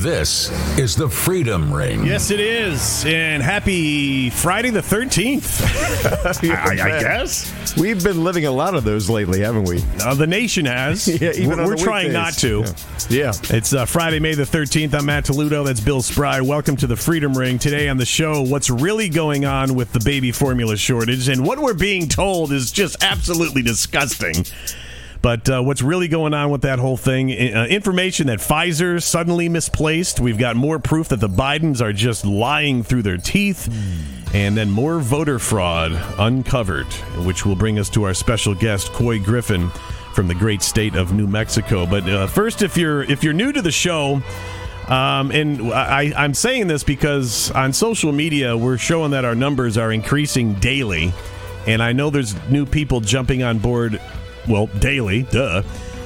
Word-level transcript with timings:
This 0.00 0.50
is 0.78 0.96
the 0.96 1.10
Freedom 1.10 1.70
Ring. 1.70 2.06
Yes, 2.06 2.30
it 2.30 2.40
is. 2.40 3.04
And 3.04 3.42
happy 3.42 4.30
Friday 4.30 4.70
the 4.70 4.80
13th. 4.80 5.60
I, 6.50 6.70
I 6.70 7.00
guess. 7.02 7.76
We've 7.76 8.02
been 8.02 8.24
living 8.24 8.46
a 8.46 8.50
lot 8.50 8.74
of 8.74 8.84
those 8.84 9.10
lately, 9.10 9.40
haven't 9.40 9.64
we? 9.64 9.84
Uh, 10.00 10.14
the 10.14 10.26
nation 10.26 10.64
has. 10.64 11.06
Yeah, 11.20 11.32
even 11.32 11.58
we're 11.58 11.66
we're 11.66 11.76
trying 11.76 12.14
not 12.14 12.32
to. 12.34 12.64
Yeah. 13.10 13.10
Yeah. 13.10 13.32
It's 13.50 13.74
uh, 13.74 13.84
Friday, 13.84 14.20
May 14.20 14.34
the 14.34 14.44
13th. 14.44 14.94
I'm 14.94 15.04
Matt 15.04 15.26
Toledo. 15.26 15.64
That's 15.64 15.80
Bill 15.80 16.00
Spry. 16.00 16.40
Welcome 16.40 16.76
to 16.76 16.86
the 16.86 16.96
Freedom 16.96 17.36
Ring. 17.36 17.58
Today 17.58 17.86
on 17.90 17.98
the 17.98 18.06
show, 18.06 18.40
what's 18.40 18.70
really 18.70 19.10
going 19.10 19.44
on 19.44 19.74
with 19.74 19.92
the 19.92 20.00
baby 20.00 20.32
formula 20.32 20.78
shortage 20.78 21.28
and 21.28 21.46
what 21.46 21.58
we're 21.58 21.74
being 21.74 22.08
told 22.08 22.52
is 22.52 22.72
just 22.72 23.04
absolutely 23.04 23.60
disgusting. 23.60 24.46
But 25.22 25.50
uh, 25.50 25.62
what's 25.62 25.82
really 25.82 26.08
going 26.08 26.32
on 26.32 26.50
with 26.50 26.62
that 26.62 26.78
whole 26.78 26.96
thing? 26.96 27.30
Uh, 27.30 27.66
information 27.68 28.28
that 28.28 28.38
Pfizer 28.38 29.02
suddenly 29.02 29.48
misplaced. 29.48 30.18
We've 30.18 30.38
got 30.38 30.56
more 30.56 30.78
proof 30.78 31.08
that 31.08 31.20
the 31.20 31.28
Bidens 31.28 31.80
are 31.80 31.92
just 31.92 32.24
lying 32.24 32.82
through 32.82 33.02
their 33.02 33.18
teeth. 33.18 33.68
And 34.32 34.56
then 34.56 34.70
more 34.70 35.00
voter 35.00 35.40
fraud 35.40 35.92
uncovered, 36.18 36.86
which 37.26 37.44
will 37.44 37.56
bring 37.56 37.80
us 37.80 37.90
to 37.90 38.04
our 38.04 38.14
special 38.14 38.54
guest, 38.54 38.92
Couy 38.92 39.22
Griffin 39.22 39.70
from 40.14 40.28
the 40.28 40.34
great 40.34 40.62
state 40.62 40.94
of 40.94 41.12
New 41.12 41.26
Mexico. 41.26 41.84
But 41.84 42.08
uh, 42.08 42.26
first, 42.28 42.62
if 42.62 42.76
you're 42.76 43.02
if 43.02 43.24
you're 43.24 43.32
new 43.32 43.52
to 43.52 43.60
the 43.60 43.72
show, 43.72 44.22
um, 44.86 45.30
and 45.32 45.72
I, 45.72 46.12
I'm 46.16 46.34
saying 46.34 46.68
this 46.68 46.84
because 46.84 47.50
on 47.50 47.72
social 47.72 48.12
media 48.12 48.56
we're 48.56 48.78
showing 48.78 49.10
that 49.12 49.24
our 49.24 49.34
numbers 49.34 49.76
are 49.76 49.92
increasing 49.92 50.54
daily, 50.54 51.12
and 51.66 51.82
I 51.82 51.92
know 51.92 52.10
there's 52.10 52.34
new 52.48 52.66
people 52.66 53.00
jumping 53.00 53.42
on 53.42 53.58
board. 53.58 54.00
Well, 54.50 54.66
daily, 54.66 55.22
duh. 55.22 55.62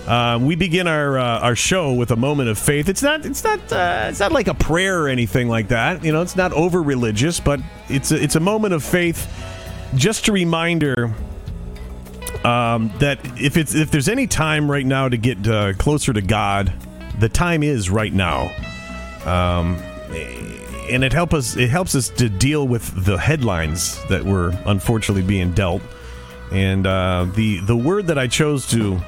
Uh, 0.07 0.39
we 0.39 0.55
begin 0.55 0.87
our 0.87 1.19
uh, 1.19 1.41
our 1.41 1.57
show 1.57 1.95
with 1.95 2.11
a 2.11 2.17
moment 2.17 2.51
of 2.51 2.59
faith. 2.59 2.91
It's 2.91 3.03
not 3.03 3.25
it's 3.25 3.43
not 3.43 3.73
uh, 3.73 4.07
it's 4.11 4.21
not 4.21 4.33
like 4.33 4.49
a 4.49 4.55
prayer 4.55 5.03
or 5.03 5.09
anything 5.09 5.49
like 5.49 5.69
that. 5.69 6.05
You 6.05 6.13
know, 6.13 6.21
it's 6.21 6.37
not 6.37 6.53
over 6.53 6.83
religious, 6.83 7.41
but 7.41 7.59
it's 7.89 8.13
a, 8.13 8.23
it's 8.23 8.37
a 8.37 8.41
moment 8.41 8.75
of 8.75 8.85
faith. 8.85 9.33
Just 9.95 10.29
a 10.29 10.33
reminder 10.33 11.15
um, 12.45 12.93
that 12.99 13.19
if 13.41 13.57
it's 13.57 13.75
if 13.75 13.91
there's 13.91 14.11
any 14.11 14.27
time 14.27 14.71
right 14.71 14.85
now 14.85 15.09
to 15.09 15.17
get 15.17 15.49
uh, 15.49 15.73
closer 15.75 16.13
to 16.13 16.21
God, 16.21 16.71
the 17.19 17.31
time 17.31 17.63
is 17.63 17.89
right 17.89 18.13
now. 18.13 18.51
Um, 19.25 19.77
and 20.91 21.03
it 21.03 21.15
help 21.15 21.33
us 21.33 21.57
it 21.57 21.71
helps 21.71 21.95
us 21.95 22.11
to 22.11 22.29
deal 22.29 22.69
with 22.69 23.07
the 23.07 23.17
headlines 23.17 23.99
that 24.09 24.23
we're 24.23 24.51
unfortunately 24.67 25.23
being 25.23 25.53
dealt. 25.53 25.81
And 26.51 26.87
uh, 26.87 27.27
the 27.35 27.61
the 27.61 27.77
word 27.77 28.07
that 28.09 28.19
I 28.19 28.27
chose 28.27 28.69
to 28.71 29.01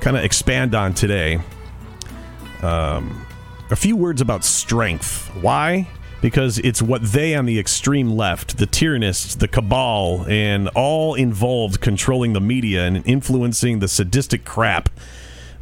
kind 0.00 0.16
of 0.16 0.24
expand 0.24 0.74
on 0.74 0.94
today, 0.94 1.40
um, 2.62 3.26
a 3.70 3.76
few 3.76 3.96
words 3.96 4.20
about 4.20 4.44
strength. 4.44 5.28
Why? 5.40 5.88
Because 6.22 6.58
it's 6.58 6.82
what 6.82 7.02
they 7.02 7.34
on 7.34 7.46
the 7.46 7.58
extreme 7.58 8.10
left, 8.10 8.58
the 8.58 8.66
tyrannists, 8.66 9.34
the 9.36 9.48
cabal, 9.48 10.26
and 10.28 10.68
all 10.68 11.14
involved 11.14 11.80
controlling 11.80 12.34
the 12.34 12.40
media 12.40 12.84
and 12.86 13.06
influencing 13.06 13.78
the 13.78 13.88
sadistic 13.88 14.44
crap 14.44 14.90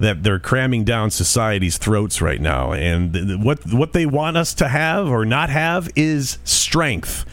that 0.01 0.23
they're 0.23 0.39
cramming 0.39 0.85
down 0.85 1.11
society's 1.11 1.79
throats 1.79 2.21
right 2.21 2.41
now. 2.41 2.73
And 2.73 3.13
th- 3.13 3.39
what 3.39 3.67
what 3.73 3.93
they 3.93 4.07
want 4.07 4.37
us 4.37 4.55
to 4.55 4.69
have 4.69 5.09
or 5.09 5.25
not 5.25 5.51
have 5.51 5.89
is 5.97 6.39
strength. 6.45 7.25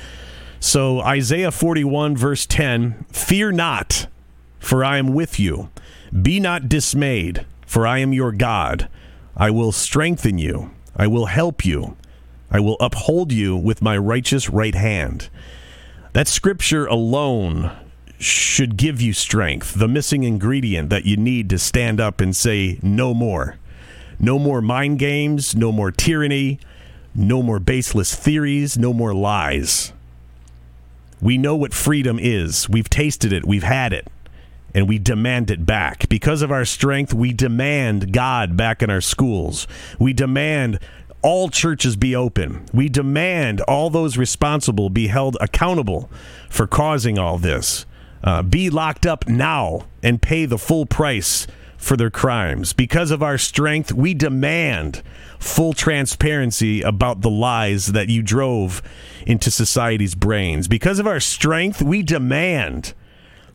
So 0.59 0.99
Isaiah 1.01 1.51
41 1.51 2.17
verse 2.17 2.45
10, 2.45 3.05
fear 3.11 3.51
not, 3.51 4.07
for 4.59 4.83
I 4.83 4.97
am 4.97 5.13
with 5.13 5.39
you. 5.39 5.69
Be 6.21 6.39
not 6.39 6.69
dismayed, 6.69 7.45
for 7.65 7.85
I 7.85 7.99
am 7.99 8.13
your 8.13 8.31
God. 8.31 8.89
I 9.37 9.51
will 9.51 9.71
strengthen 9.71 10.37
you. 10.37 10.71
I 10.95 11.07
will 11.07 11.25
help 11.27 11.65
you. 11.65 11.97
I 12.49 12.59
will 12.59 12.77
uphold 12.79 13.31
you 13.31 13.55
with 13.55 13.81
my 13.81 13.97
righteous 13.97 14.49
right 14.49 14.75
hand. 14.75 15.29
That 16.13 16.27
scripture 16.27 16.85
alone 16.85 17.71
should 18.17 18.77
give 18.77 19.01
you 19.01 19.11
strength, 19.11 19.73
the 19.73 19.87
missing 19.87 20.23
ingredient 20.23 20.89
that 20.89 21.05
you 21.05 21.17
need 21.17 21.49
to 21.49 21.59
stand 21.59 21.99
up 21.99 22.21
and 22.21 22.35
say, 22.35 22.79
no 22.81 23.13
more. 23.13 23.57
No 24.17 24.39
more 24.39 24.61
mind 24.61 24.99
games, 24.99 25.53
no 25.55 25.71
more 25.73 25.91
tyranny, 25.91 26.59
no 27.13 27.43
more 27.43 27.59
baseless 27.59 28.15
theories, 28.15 28.77
no 28.77 28.93
more 28.93 29.13
lies. 29.13 29.91
We 31.21 31.37
know 31.37 31.55
what 31.55 31.73
freedom 31.73 32.19
is. 32.19 32.69
We've 32.69 32.89
tasted 32.89 33.33
it, 33.33 33.45
we've 33.45 33.63
had 33.63 33.93
it, 33.93 34.07
and 34.73 34.87
we 34.87 34.99
demand 34.99 35.49
it 35.49 35.65
back. 35.65 36.07
Because 36.09 36.41
of 36.41 36.51
our 36.51 36.65
strength, 36.65 37.13
we 37.13 37.33
demand 37.33 38.11
God 38.11 38.57
back 38.57 38.83
in 38.83 38.89
our 38.89 39.01
schools. 39.01 39.67
We 39.99 40.13
demand 40.13 40.79
all 41.21 41.49
churches 41.49 41.95
be 41.95 42.15
open. 42.15 42.65
We 42.71 42.87
demand 42.87 43.61
all 43.61 43.89
those 43.89 44.17
responsible 44.17 44.89
be 44.89 45.07
held 45.07 45.37
accountable 45.41 46.09
for 46.49 46.67
causing 46.67 47.17
all 47.17 47.39
this. 47.39 47.85
Uh, 48.23 48.41
be 48.43 48.69
locked 48.69 49.05
up 49.05 49.27
now 49.27 49.85
and 50.03 50.21
pay 50.21 50.45
the 50.45 50.57
full 50.57 50.85
price 50.85 51.47
for 51.77 51.97
their 51.97 52.09
crimes. 52.09 52.73
Because 52.73 53.11
of 53.11 53.21
our 53.21 53.37
strength, 53.37 53.91
we 53.91 54.13
demand 54.13 55.01
full 55.39 55.73
transparency 55.73 56.81
about 56.81 57.21
the 57.21 57.29
lies 57.29 57.87
that 57.87 58.09
you 58.09 58.21
drove 58.21 58.81
into 59.25 59.51
society's 59.51 60.15
brains. 60.15 60.67
Because 60.67 60.99
of 60.99 61.07
our 61.07 61.19
strength, 61.19 61.81
we 61.81 62.01
demand 62.01 62.93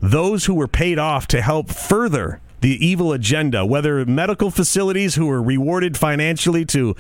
those 0.01 0.47
who 0.47 0.55
were 0.55 0.69
paid 0.69 0.99
off 0.99 1.27
to 1.29 1.43
help 1.43 1.71
further 1.71 2.41
the 2.61 2.85
evil 2.85 3.13
agenda, 3.13 3.65
whether 3.65 4.05
medical 4.05 4.51
facilities 4.51 5.15
who 5.15 5.27
were 5.27 5.43
rewarded 5.43 5.97
financially 5.97 6.65
to 6.67 6.95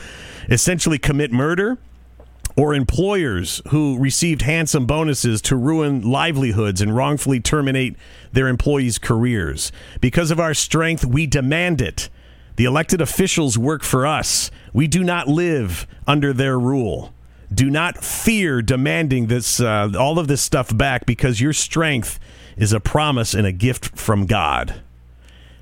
essentially 0.48 0.98
commit 0.98 1.30
murder, 1.30 1.78
or 2.60 2.74
employers 2.74 3.62
who 3.70 3.98
received 3.98 4.42
handsome 4.42 4.84
bonuses 4.84 5.40
to 5.40 5.56
ruin 5.56 6.02
livelihoods 6.02 6.82
and 6.82 6.94
wrongfully 6.94 7.40
terminate 7.40 7.96
their 8.32 8.48
employees' 8.48 8.98
careers. 8.98 9.72
Because 10.02 10.30
of 10.30 10.38
our 10.38 10.52
strength, 10.52 11.02
we 11.02 11.26
demand 11.26 11.80
it. 11.80 12.10
The 12.56 12.66
elected 12.66 13.00
officials 13.00 13.56
work 13.56 13.82
for 13.82 14.06
us. 14.06 14.50
We 14.74 14.86
do 14.86 15.02
not 15.02 15.26
live 15.26 15.86
under 16.06 16.34
their 16.34 16.58
rule. 16.58 17.14
Do 17.50 17.70
not 17.70 18.04
fear 18.04 18.60
demanding 18.60 19.28
this, 19.28 19.58
uh, 19.58 19.92
all 19.98 20.18
of 20.18 20.28
this 20.28 20.42
stuff 20.42 20.76
back, 20.76 21.06
because 21.06 21.40
your 21.40 21.54
strength 21.54 22.20
is 22.58 22.74
a 22.74 22.80
promise 22.80 23.32
and 23.32 23.46
a 23.46 23.52
gift 23.52 23.96
from 23.96 24.26
God. 24.26 24.82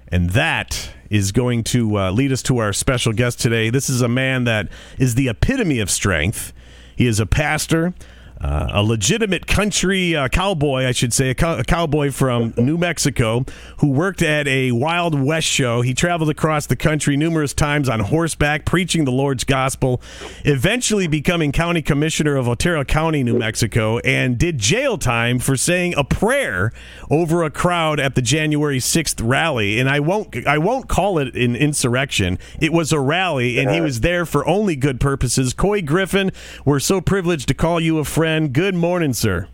And 0.09 0.30
that 0.30 0.91
is 1.10 1.30
going 1.30 1.62
to 1.65 1.97
uh, 1.97 2.10
lead 2.10 2.32
us 2.32 2.42
to 2.42 2.59
our 2.59 2.72
special 2.72 3.12
guest 3.12 3.38
today. 3.38 3.70
This 3.70 3.88
is 3.88 4.03
a 4.03 4.09
man 4.09 4.42
that 4.44 4.69
is 4.98 5.15
the 5.15 5.28
epitome 5.28 5.78
of 5.78 5.92
strength. 5.92 6.53
He 6.98 7.06
is 7.06 7.20
a 7.20 7.26
pastor, 7.26 7.94
uh, 8.41 8.69
a 8.72 8.82
legitimate 8.82 9.47
country 9.47 10.15
uh, 10.15 10.28
cowboy, 10.28 10.84
I 10.84 10.93
should 10.93 11.12
say, 11.12 11.31
a, 11.31 11.34
cow- 11.34 11.59
a 11.59 11.65
cowboy 11.65 12.12
from 12.12 12.54
New 12.56 12.78
Mexico 12.78 13.44
who 13.78 13.88
worked 13.88 14.22
at 14.22 14.47
a 14.47 14.71
Wild 14.72 15.21
West 15.21 15.49
show. 15.49 15.82
He 15.82 15.93
traveled 15.93 16.31
across 16.31 16.66
the 16.66 16.77
country 16.77 17.16
numerous 17.16 17.53
times 17.53 17.88
on 17.88 18.00
horseback, 18.00 18.65
preaching 18.65 19.04
the 19.04 19.10
Lord's 19.10 19.44
gospel, 19.44 20.00
eventually 20.44 21.09
becoming 21.09 21.50
county 21.50 21.82
commissioner 21.82 22.37
of 22.37 22.48
Otero 22.48 22.84
County, 22.84 23.25
New 23.25 23.38
Mexico, 23.38 23.98
and 23.98 24.38
did 24.38 24.59
jail 24.59 24.98
time 24.98 25.41
for 25.41 25.56
saying 25.56 25.94
a 25.97 26.04
prayer 26.04 26.72
over 27.10 27.43
a 27.43 27.50
crowd 27.50 27.98
at 27.98 28.15
the 28.15 28.22
January 28.22 28.78
6th 28.78 29.21
rally. 29.27 29.81
And 29.81 29.88
I 29.88 29.98
won't, 29.98 30.47
I 30.47 30.59
won't 30.59 30.88
call 30.88 31.19
it 31.19 31.34
an 31.34 31.56
insurrection. 31.56 32.38
It 32.60 32.72
was 32.72 32.93
a 32.93 33.00
rally, 33.00 33.59
and 33.59 33.71
he 33.71 33.81
was 33.81 34.00
there 34.00 34.25
for 34.25 34.47
only 34.47 34.77
good 34.77 35.00
purposes. 35.00 35.54
Couy 35.54 35.84
Griffin, 35.84 36.31
we're 36.65 36.78
so 36.78 37.00
privileged 37.00 37.48
to 37.48 37.54
call 37.54 37.80
you 37.80 37.98
a 37.98 38.04
friend. 38.04 38.28
Good 38.28 38.75
morning, 38.75 39.15
sir. 39.15 39.48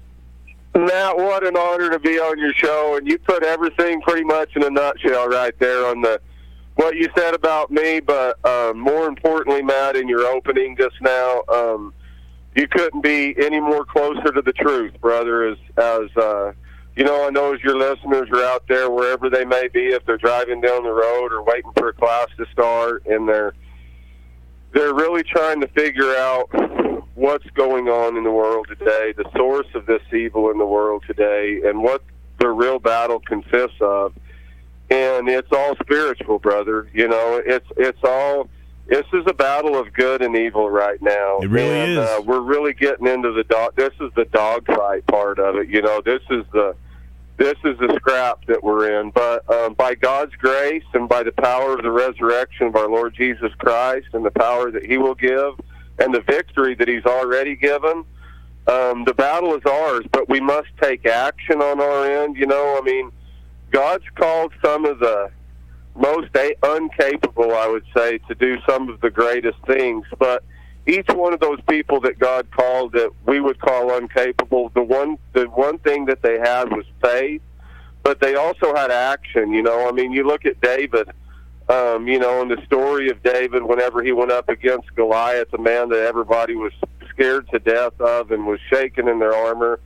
Matt, 0.74 1.16
what 1.16 1.46
an 1.46 1.56
honor 1.56 1.90
to 1.90 2.00
be 2.00 2.18
on 2.18 2.36
your 2.40 2.52
show, 2.54 2.96
and 2.96 3.06
you 3.06 3.18
put 3.18 3.44
everything 3.44 4.00
pretty 4.00 4.24
much 4.24 4.56
in 4.56 4.64
a 4.64 4.70
nutshell 4.70 5.28
right 5.28 5.56
there 5.60 5.86
on 5.86 6.00
the 6.00 6.20
what 6.74 6.96
you 6.96 7.08
said 7.16 7.34
about 7.34 7.70
me. 7.70 8.00
But 8.00 8.44
um, 8.44 8.80
more 8.80 9.06
importantly, 9.06 9.62
Matt, 9.62 9.94
in 9.94 10.08
your 10.08 10.26
opening 10.26 10.76
just 10.76 10.96
now, 11.00 11.42
um, 11.48 11.94
you 12.56 12.66
couldn't 12.66 13.02
be 13.02 13.36
any 13.38 13.60
more 13.60 13.84
closer 13.84 14.32
to 14.32 14.42
the 14.42 14.52
truth, 14.52 15.00
brother. 15.00 15.44
As 15.44 15.58
as 15.76 16.16
uh, 16.16 16.52
you 16.96 17.04
know, 17.04 17.28
I 17.28 17.30
know 17.30 17.54
as 17.54 17.62
your 17.62 17.78
listeners 17.78 18.28
are 18.32 18.44
out 18.44 18.64
there, 18.66 18.90
wherever 18.90 19.30
they 19.30 19.44
may 19.44 19.68
be, 19.68 19.86
if 19.86 20.04
they're 20.04 20.18
driving 20.18 20.60
down 20.60 20.82
the 20.82 20.92
road 20.92 21.32
or 21.32 21.44
waiting 21.44 21.70
for 21.76 21.90
a 21.90 21.92
class 21.92 22.26
to 22.38 22.46
start, 22.52 23.06
and 23.06 23.28
they're 23.28 23.54
they're 24.74 24.92
really 24.92 25.22
trying 25.22 25.60
to 25.60 25.68
figure 25.68 26.14
out 26.16 26.50
what's 27.14 27.48
going 27.54 27.88
on 27.88 28.16
in 28.16 28.24
the 28.24 28.30
world 28.30 28.66
today, 28.68 29.14
the 29.16 29.24
source 29.36 29.68
of 29.74 29.86
this 29.86 30.02
evil 30.12 30.50
in 30.50 30.58
the 30.58 30.66
world 30.66 31.04
today, 31.06 31.60
and 31.64 31.82
what 31.82 32.02
the 32.40 32.48
real 32.48 32.78
battle 32.78 33.20
consists 33.20 33.80
of. 33.80 34.12
And 34.90 35.28
it's 35.28 35.48
all 35.50 35.76
spiritual, 35.82 36.38
brother. 36.38 36.90
You 36.92 37.08
know, 37.08 37.40
it's 37.44 37.66
it's 37.76 37.98
all. 38.04 38.50
This 38.86 39.06
is 39.14 39.22
a 39.26 39.32
battle 39.32 39.78
of 39.78 39.94
good 39.94 40.20
and 40.20 40.36
evil 40.36 40.68
right 40.68 41.00
now. 41.00 41.38
It 41.38 41.48
really 41.48 41.74
and, 41.74 41.92
is. 41.92 41.98
Uh, 41.98 42.20
we're 42.26 42.40
really 42.40 42.74
getting 42.74 43.06
into 43.06 43.32
the 43.32 43.44
dog. 43.44 43.74
This 43.76 43.94
is 43.98 44.10
the 44.14 44.26
dogfight 44.26 45.06
part 45.06 45.38
of 45.38 45.56
it. 45.56 45.68
You 45.68 45.80
know, 45.80 46.02
this 46.04 46.20
is 46.28 46.44
the 46.52 46.76
this 47.36 47.56
is 47.64 47.76
the 47.78 47.92
scrap 47.96 48.44
that 48.46 48.62
we're 48.62 49.00
in. 49.00 49.10
But 49.10 49.48
um, 49.50 49.74
by 49.74 49.94
God's 49.94 50.34
grace 50.36 50.84
and 50.92 51.08
by 51.08 51.22
the 51.22 51.32
power 51.32 51.74
of 51.74 51.82
the 51.82 51.90
resurrection 51.90 52.68
of 52.68 52.76
our 52.76 52.88
Lord 52.88 53.14
Jesus 53.14 53.52
Christ 53.58 54.08
and 54.12 54.24
the 54.24 54.30
power 54.30 54.70
that 54.70 54.84
He 54.84 54.98
will 54.98 55.14
give 55.14 55.54
and 55.98 56.14
the 56.14 56.20
victory 56.20 56.74
that 56.76 56.88
He's 56.88 57.04
already 57.04 57.56
given, 57.56 58.04
um, 58.66 59.04
the 59.04 59.14
battle 59.14 59.54
is 59.54 59.62
ours. 59.66 60.04
But 60.12 60.28
we 60.28 60.40
must 60.40 60.68
take 60.80 61.06
action 61.06 61.60
on 61.60 61.80
our 61.80 62.22
end. 62.24 62.36
You 62.36 62.46
know, 62.46 62.78
I 62.78 62.84
mean, 62.84 63.10
God's 63.70 64.04
called 64.14 64.52
some 64.64 64.84
of 64.84 65.00
the 65.00 65.30
most 65.96 66.28
a- 66.36 66.56
uncapable, 66.62 67.52
I 67.56 67.68
would 67.68 67.84
say, 67.96 68.18
to 68.18 68.34
do 68.34 68.58
some 68.68 68.88
of 68.88 69.00
the 69.00 69.10
greatest 69.10 69.58
things. 69.66 70.06
But 70.18 70.44
each 70.86 71.08
one 71.08 71.32
of 71.32 71.40
those 71.40 71.60
people 71.68 72.00
that 72.00 72.18
God 72.18 72.50
called 72.50 72.92
that 72.92 73.10
we 73.26 73.40
would 73.40 73.58
call 73.58 73.90
uncapable, 73.90 74.72
the 74.74 74.82
one 74.82 75.18
the 75.32 75.44
one 75.46 75.78
thing 75.78 76.06
that 76.06 76.22
they 76.22 76.38
had 76.38 76.70
was 76.70 76.84
faith, 77.02 77.42
but 78.02 78.20
they 78.20 78.34
also 78.34 78.74
had 78.74 78.90
action. 78.90 79.52
You 79.52 79.62
know, 79.62 79.88
I 79.88 79.92
mean, 79.92 80.12
you 80.12 80.26
look 80.26 80.44
at 80.46 80.60
David. 80.60 81.08
Um, 81.66 82.06
you 82.06 82.18
know, 82.18 82.42
in 82.42 82.48
the 82.48 82.62
story 82.66 83.08
of 83.08 83.22
David, 83.22 83.62
whenever 83.62 84.02
he 84.02 84.12
went 84.12 84.30
up 84.30 84.50
against 84.50 84.94
Goliath, 84.96 85.48
a 85.54 85.58
man 85.58 85.88
that 85.88 86.00
everybody 86.00 86.54
was 86.56 86.72
scared 87.08 87.48
to 87.52 87.58
death 87.58 87.98
of 88.00 88.32
and 88.32 88.46
was 88.46 88.60
shaken 88.68 89.08
in 89.08 89.18
their 89.18 89.34
armor, 89.34 89.80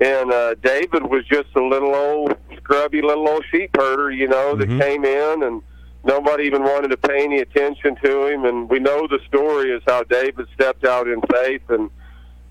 and 0.00 0.32
uh, 0.32 0.54
David 0.62 1.02
was 1.10 1.24
just 1.26 1.48
a 1.56 1.60
little 1.60 1.92
old 1.92 2.36
scrubby 2.56 3.02
little 3.02 3.28
old 3.28 3.44
sheep 3.50 3.70
herder, 3.76 4.12
you 4.12 4.28
know, 4.28 4.54
that 4.54 4.68
Mhm. 4.68 4.80
came 4.80 5.04
in 5.04 5.42
and 5.42 5.60
nobody 6.04 6.44
even 6.44 6.62
wanted 6.62 6.88
to 6.88 6.96
pay 6.96 7.24
any 7.24 7.40
attention 7.40 7.96
to 8.02 8.26
him. 8.26 8.44
And 8.44 8.68
we 8.68 8.78
know 8.78 9.06
the 9.06 9.20
story 9.26 9.70
is 9.72 9.82
how 9.86 10.04
David 10.04 10.46
stepped 10.54 10.84
out 10.84 11.08
in 11.08 11.20
faith 11.32 11.62
and 11.68 11.90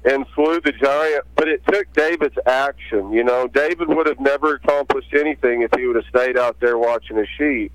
and 0.06 0.26
slew 0.36 0.62
the 0.62 0.72
giant. 0.72 1.26
But 1.36 1.50
it 1.50 1.62
took 1.68 1.92
David's 1.94 2.38
action. 2.46 3.12
You 3.12 3.24
know, 3.24 3.48
David 3.48 3.90
would 3.90 4.08
have 4.08 4.20
never 4.20 4.56
accomplished 4.56 5.14
anything 5.14 5.64
if 5.64 5.72
he 5.78 5.86
would 5.86 5.98
have 5.98 6.06
stayed 6.06 6.38
out 6.38 6.60
there 6.60 6.78
watching 6.78 7.18
his 7.18 7.28
sheep. 7.38 7.74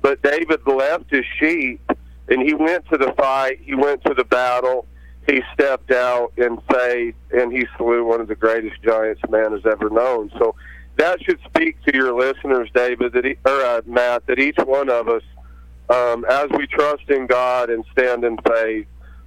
But 0.00 0.22
David 0.22 0.60
left 0.66 1.10
his 1.10 1.24
sheep 1.38 1.80
and 2.28 2.40
he 2.40 2.54
went 2.54 2.88
to 2.88 2.96
the 2.96 3.12
fight. 3.16 3.60
He 3.62 3.74
went 3.74 4.04
to 4.04 4.14
the 4.14 4.24
battle. 4.24 4.86
He 5.28 5.42
stepped 5.52 5.90
out 5.90 6.32
in 6.36 6.58
faith 6.70 7.16
and 7.32 7.52
he 7.52 7.66
slew 7.76 8.04
one 8.04 8.20
of 8.20 8.28
the 8.28 8.36
greatest 8.36 8.80
giants 8.82 9.20
man 9.28 9.52
has 9.52 9.66
ever 9.66 9.90
known. 9.90 10.30
So 10.38 10.54
that 10.96 11.22
should 11.22 11.38
speak 11.44 11.80
to 11.84 11.94
your 11.94 12.12
listeners, 12.12 12.68
David, 12.74 13.12
that 13.12 13.24
he, 13.24 13.36
or 13.44 13.60
uh, 13.60 13.82
Matt, 13.86 14.26
that 14.26 14.38
each 14.38 14.56
one 14.64 14.88
of 14.88 15.08
us, 15.08 15.22
um, 15.88 16.24
as 16.28 16.48
we 16.56 16.66
trust 16.66 17.08
in 17.08 17.26
God 17.26 17.70
and 17.70 17.84
stand 17.92 18.24
in 18.24 18.38
faith, 18.38 18.86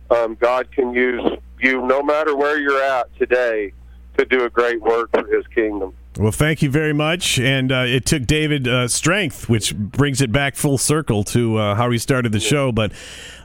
um, 0.09 0.35
God 0.35 0.71
can 0.71 0.93
use 0.93 1.21
you 1.59 1.85
no 1.85 2.01
matter 2.01 2.35
where 2.35 2.59
you're 2.59 2.81
at 2.81 3.15
today 3.17 3.73
to 4.17 4.25
do 4.25 4.43
a 4.45 4.49
great 4.49 4.81
work 4.81 5.09
for 5.11 5.25
His 5.27 5.45
kingdom. 5.53 5.93
Well, 6.17 6.31
thank 6.31 6.61
you 6.61 6.69
very 6.69 6.91
much. 6.91 7.39
And 7.39 7.71
uh, 7.71 7.85
it 7.87 8.05
took 8.05 8.25
David 8.25 8.67
uh, 8.67 8.87
strength, 8.87 9.47
which 9.47 9.75
brings 9.75 10.21
it 10.21 10.31
back 10.31 10.55
full 10.55 10.77
circle 10.77 11.23
to 11.25 11.57
uh, 11.57 11.75
how 11.75 11.89
he 11.91 11.97
started 11.97 12.31
the 12.31 12.39
show. 12.41 12.71
But 12.71 12.91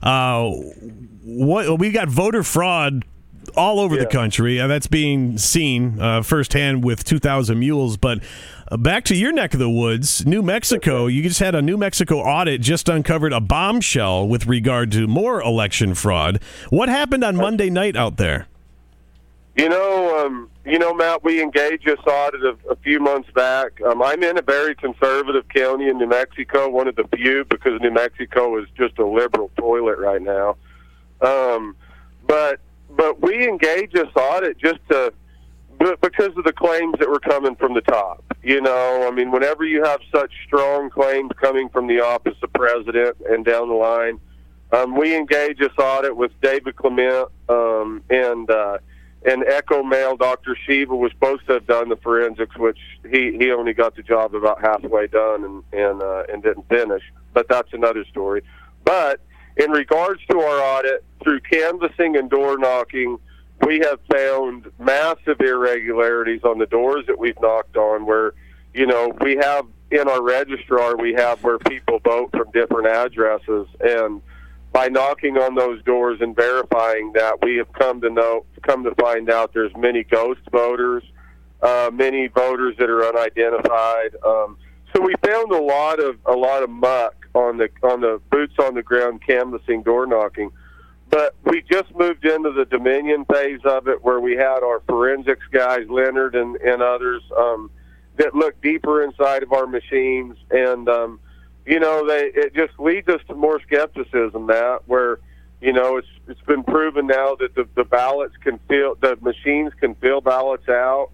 uh, 0.02 0.50
what 1.22 1.78
we 1.78 1.92
got 1.92 2.08
voter 2.08 2.42
fraud 2.42 3.04
all 3.56 3.80
over 3.80 3.96
the 3.96 4.06
country. 4.06 4.60
Uh, 4.60 4.66
that's 4.66 4.86
being 4.86 5.38
seen 5.38 6.00
uh, 6.00 6.22
firsthand 6.22 6.84
with 6.84 7.04
2,000 7.04 7.58
Mules. 7.58 7.96
But 7.96 8.20
uh, 8.70 8.76
back 8.76 9.04
to 9.04 9.14
your 9.14 9.32
neck 9.32 9.54
of 9.54 9.60
the 9.60 9.70
woods, 9.70 10.26
New 10.26 10.42
Mexico. 10.42 11.06
You 11.06 11.22
just 11.22 11.40
had 11.40 11.54
a 11.54 11.62
New 11.62 11.76
Mexico 11.76 12.18
audit 12.18 12.60
just 12.60 12.88
uncovered 12.88 13.32
a 13.32 13.40
bombshell 13.40 14.26
with 14.26 14.46
regard 14.46 14.90
to 14.92 15.06
more 15.06 15.40
election 15.42 15.94
fraud. 15.94 16.40
What 16.70 16.88
happened 16.88 17.24
on 17.24 17.36
Monday 17.36 17.70
night 17.70 17.96
out 17.96 18.16
there? 18.16 18.46
You 19.56 19.68
know, 19.68 20.24
um, 20.24 20.50
you 20.64 20.78
know, 20.78 20.92
Matt, 20.94 21.22
we 21.22 21.40
engaged 21.40 21.84
this 21.86 22.00
audit 22.06 22.42
a, 22.42 22.56
a 22.70 22.76
few 22.76 22.98
months 22.98 23.30
back. 23.30 23.80
Um, 23.82 24.02
I'm 24.02 24.22
in 24.24 24.36
a 24.36 24.42
very 24.42 24.74
conservative 24.74 25.48
county 25.48 25.88
in 25.88 25.98
New 25.98 26.08
Mexico, 26.08 26.68
one 26.68 26.88
of 26.88 26.96
the 26.96 27.04
few, 27.14 27.44
because 27.44 27.80
New 27.80 27.92
Mexico 27.92 28.58
is 28.60 28.66
just 28.76 28.98
a 28.98 29.06
liberal 29.06 29.50
toilet 29.56 29.98
right 29.98 30.20
now. 30.20 30.56
Um, 31.20 31.76
but 32.26 32.60
but 32.96 33.20
we 33.22 33.48
engage 33.48 33.92
this 33.92 34.08
audit 34.16 34.58
just 34.58 34.80
to 34.90 35.12
because 36.00 36.36
of 36.36 36.44
the 36.44 36.52
claims 36.52 36.94
that 36.98 37.08
were 37.08 37.20
coming 37.20 37.56
from 37.56 37.74
the 37.74 37.80
top. 37.82 38.24
You 38.42 38.60
know, 38.60 39.06
I 39.06 39.14
mean, 39.14 39.30
whenever 39.30 39.64
you 39.64 39.82
have 39.84 40.00
such 40.14 40.32
strong 40.46 40.88
claims 40.88 41.30
coming 41.40 41.68
from 41.68 41.86
the 41.86 42.00
office 42.00 42.36
of 42.42 42.52
president 42.52 43.16
and 43.28 43.44
down 43.44 43.68
the 43.68 43.74
line, 43.74 44.20
um, 44.72 44.96
we 44.96 45.14
engage 45.16 45.58
this 45.58 45.72
audit 45.78 46.16
with 46.16 46.32
David 46.40 46.76
Clements 46.76 47.32
um, 47.48 48.02
and. 48.10 48.50
Uh, 48.50 48.78
and 49.26 49.42
EchoMail, 49.44 50.18
Dr. 50.18 50.54
Shiva 50.66 50.94
was 50.94 51.10
supposed 51.12 51.46
to 51.46 51.54
have 51.54 51.66
done 51.66 51.88
the 51.88 51.96
forensics, 51.96 52.56
which 52.58 52.78
he, 53.10 53.34
he 53.38 53.50
only 53.52 53.72
got 53.72 53.96
the 53.96 54.02
job 54.02 54.34
about 54.34 54.60
halfway 54.60 55.06
done 55.06 55.44
and 55.44 55.62
and 55.72 56.02
uh, 56.02 56.24
and 56.30 56.42
didn't 56.42 56.68
finish. 56.68 57.02
But 57.32 57.48
that's 57.48 57.72
another 57.72 58.04
story. 58.04 58.42
But 58.84 59.20
in 59.56 59.70
regards 59.70 60.20
to 60.30 60.38
our 60.38 60.60
audit, 60.60 61.04
through 61.22 61.40
canvassing 61.40 62.16
and 62.16 62.28
door 62.28 62.58
knocking, 62.58 63.18
we 63.66 63.78
have 63.78 64.00
found 64.12 64.70
massive 64.78 65.40
irregularities 65.40 66.42
on 66.44 66.58
the 66.58 66.66
doors 66.66 67.06
that 67.06 67.18
we've 67.18 67.40
knocked 67.40 67.76
on. 67.76 68.04
Where 68.04 68.34
you 68.72 68.86
know 68.86 69.12
we 69.20 69.36
have 69.36 69.66
in 69.90 70.08
our 70.08 70.22
registrar, 70.22 70.96
we 70.96 71.14
have 71.14 71.42
where 71.42 71.58
people 71.58 72.00
vote 72.00 72.30
from 72.32 72.50
different 72.52 72.88
addresses 72.88 73.66
and 73.80 74.20
by 74.74 74.88
knocking 74.88 75.38
on 75.38 75.54
those 75.54 75.80
doors 75.84 76.20
and 76.20 76.34
verifying 76.34 77.12
that, 77.12 77.40
we 77.42 77.56
have 77.56 77.72
come 77.74 78.00
to 78.00 78.10
know, 78.10 78.44
come 78.62 78.82
to 78.82 78.92
find 78.96 79.30
out 79.30 79.54
there's 79.54 79.74
many 79.76 80.02
ghost 80.02 80.40
voters, 80.50 81.04
uh, 81.62 81.90
many 81.92 82.26
voters 82.26 82.74
that 82.78 82.90
are 82.90 83.04
unidentified. 83.04 84.16
Um, 84.26 84.58
so 84.92 85.00
we 85.00 85.14
found 85.24 85.52
a 85.52 85.62
lot 85.62 86.00
of 86.00 86.18
a 86.26 86.32
lot 86.32 86.64
of 86.64 86.70
muck 86.70 87.14
on 87.34 87.58
the 87.58 87.68
on 87.82 88.00
the 88.00 88.20
boots 88.30 88.54
on 88.58 88.74
the 88.74 88.82
ground 88.82 89.22
canvassing, 89.26 89.82
door 89.82 90.06
knocking. 90.06 90.50
But 91.10 91.34
we 91.44 91.62
just 91.62 91.94
moved 91.94 92.24
into 92.24 92.50
the 92.52 92.64
Dominion 92.64 93.24
phase 93.26 93.60
of 93.64 93.88
it, 93.88 94.02
where 94.02 94.20
we 94.20 94.32
had 94.32 94.62
our 94.62 94.80
forensics 94.88 95.46
guys, 95.52 95.86
Leonard 95.88 96.34
and, 96.34 96.56
and 96.56 96.82
others, 96.82 97.22
um, 97.36 97.70
that 98.16 98.34
look 98.34 98.60
deeper 98.62 99.02
inside 99.02 99.42
of 99.42 99.52
our 99.52 99.66
machines 99.66 100.36
and. 100.50 100.88
Um, 100.88 101.20
you 101.66 101.80
know, 101.80 102.06
they 102.06 102.30
it 102.34 102.54
just 102.54 102.78
leads 102.78 103.08
us 103.08 103.22
to 103.28 103.34
more 103.34 103.58
skepticism, 103.62 104.48
that 104.48 104.80
where 104.84 105.18
you 105.62 105.72
know 105.72 105.96
it's 105.96 106.08
it's 106.28 106.40
been 106.42 106.62
proven 106.62 107.06
now 107.06 107.36
that 107.36 107.54
the, 107.54 107.66
the 107.74 107.84
ballots 107.84 108.34
can 108.42 108.60
fill 108.68 108.96
the 109.00 109.16
machines 109.22 109.72
can 109.80 109.94
fill 109.94 110.20
ballots 110.20 110.68
out 110.68 111.08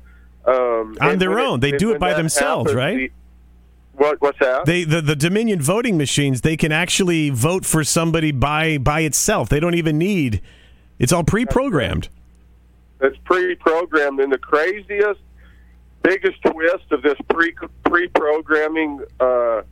um, 0.44 0.96
On 1.00 1.18
their 1.18 1.38
own. 1.38 1.60
They 1.60 1.72
do 1.72 1.92
it 1.92 2.00
by 2.00 2.14
themselves, 2.14 2.70
happens, 2.70 2.76
right? 2.76 3.12
What 4.00 4.18
what's 4.22 4.38
that? 4.38 4.64
They 4.64 4.84
the, 4.84 5.02
the 5.02 5.14
Dominion 5.14 5.60
voting 5.60 5.98
machines 5.98 6.40
they 6.40 6.56
can 6.56 6.72
actually 6.72 7.28
vote 7.28 7.66
for 7.66 7.84
somebody 7.84 8.32
by 8.32 8.78
by 8.78 9.00
itself. 9.00 9.50
They 9.50 9.60
don't 9.60 9.74
even 9.74 9.98
need. 9.98 10.40
It's 10.98 11.12
all 11.12 11.22
pre-programmed. 11.22 12.08
It's 13.02 13.18
pre-programmed, 13.24 14.20
and 14.20 14.32
the 14.32 14.38
craziest, 14.38 15.20
biggest 16.02 16.40
twist 16.42 16.90
of 16.90 17.02
this 17.02 17.18
pre 17.28 17.54
pre-programming 17.84 19.00
uh, 19.20 19.62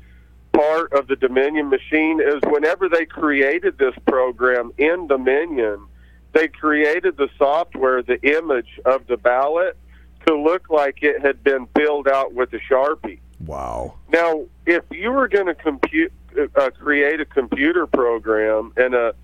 part 0.52 0.92
of 0.92 1.06
the 1.08 1.16
Dominion 1.16 1.70
machine 1.70 2.20
is 2.20 2.40
whenever 2.48 2.90
they 2.90 3.06
created 3.06 3.78
this 3.78 3.94
program 4.06 4.72
in 4.76 5.06
Dominion, 5.06 5.86
they 6.34 6.48
created 6.48 7.16
the 7.16 7.30
software, 7.38 8.02
the 8.02 8.20
image 8.22 8.78
of 8.84 9.06
the 9.06 9.16
ballot, 9.16 9.74
to 10.26 10.36
look 10.36 10.68
like 10.68 10.98
it 11.00 11.22
had 11.22 11.42
been 11.42 11.66
filled 11.74 12.08
out 12.08 12.34
with 12.34 12.52
a 12.52 12.58
sharpie. 12.70 13.20
Wow. 13.44 13.94
Now, 14.12 14.46
if 14.66 14.84
you 14.90 15.12
were 15.12 15.28
going 15.28 15.46
to 15.46 15.54
compute, 15.54 16.12
uh, 16.56 16.70
create 16.70 17.20
a 17.20 17.24
computer 17.24 17.86
program 17.86 18.72
and 18.76 18.94
a 18.94 19.14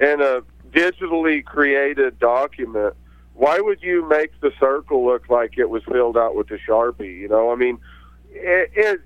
and 0.00 0.20
a 0.20 0.42
digitally 0.70 1.44
created 1.44 2.18
document, 2.18 2.94
why 3.34 3.60
would 3.60 3.82
you 3.82 4.08
make 4.08 4.38
the 4.40 4.52
circle 4.58 5.04
look 5.04 5.28
like 5.28 5.58
it 5.58 5.68
was 5.70 5.82
filled 5.84 6.16
out 6.16 6.34
with 6.34 6.50
a 6.50 6.58
sharpie? 6.58 7.18
You 7.18 7.28
know, 7.28 7.50
I 7.50 7.56
mean, 7.56 7.78
it, 8.30 8.70
it 8.74 9.00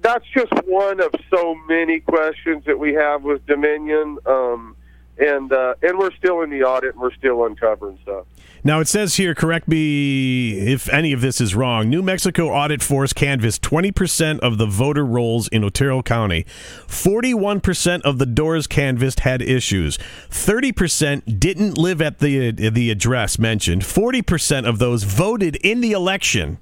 that's 0.00 0.26
just 0.34 0.52
one 0.66 1.00
of 1.00 1.14
so 1.30 1.54
many 1.66 2.00
questions 2.00 2.64
that 2.66 2.78
we 2.78 2.92
have 2.94 3.22
with 3.22 3.44
Dominion. 3.46 4.18
Um, 4.26 4.76
and 5.18 5.52
uh, 5.52 5.74
and 5.82 5.98
we're 5.98 6.12
still 6.12 6.42
in 6.42 6.50
the 6.50 6.62
audit 6.62 6.94
and 6.94 7.00
we're 7.02 7.14
still 7.14 7.44
uncovering 7.44 7.98
stuff. 8.02 8.26
Now 8.66 8.80
it 8.80 8.88
says 8.88 9.16
here, 9.16 9.34
correct 9.34 9.68
me 9.68 10.72
if 10.72 10.88
any 10.88 11.12
of 11.12 11.20
this 11.20 11.38
is 11.38 11.54
wrong. 11.54 11.90
New 11.90 12.02
Mexico 12.02 12.48
Audit 12.48 12.82
Force 12.82 13.12
canvassed 13.12 13.60
20% 13.60 14.38
of 14.38 14.56
the 14.56 14.64
voter 14.64 15.04
rolls 15.04 15.48
in 15.48 15.62
Otero 15.62 16.02
County. 16.02 16.46
41% 16.86 18.00
of 18.02 18.18
the 18.18 18.24
doors 18.24 18.66
canvassed 18.66 19.20
had 19.20 19.42
issues. 19.42 19.98
30% 20.30 21.38
didn't 21.38 21.76
live 21.76 22.00
at 22.00 22.20
the 22.20 22.52
the 22.52 22.90
address 22.90 23.38
mentioned. 23.38 23.82
40% 23.82 24.66
of 24.66 24.78
those 24.78 25.04
voted 25.04 25.56
in 25.56 25.82
the 25.82 25.92
election. 25.92 26.58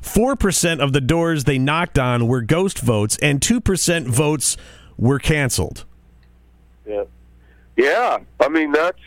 4% 0.00 0.80
of 0.80 0.92
the 0.92 1.00
doors 1.00 1.44
they 1.44 1.58
knocked 1.58 1.98
on 1.98 2.26
were 2.26 2.42
ghost 2.42 2.78
votes 2.78 3.18
and 3.22 3.40
2% 3.40 4.06
votes 4.06 4.56
were 4.96 5.18
canceled. 5.18 5.84
Yeah, 6.86 7.04
yeah. 7.82 8.18
I 8.40 8.48
mean 8.48 8.72
that's 8.72 8.98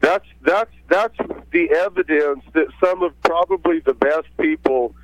that's 0.00 0.26
that's 0.42 0.70
that's 0.88 1.16
the 1.52 1.70
evidence 1.70 2.44
that 2.54 2.66
some 2.82 3.02
of 3.02 3.12
probably 3.22 3.80
the 3.80 3.94
best 3.94 4.28
people 4.40 4.94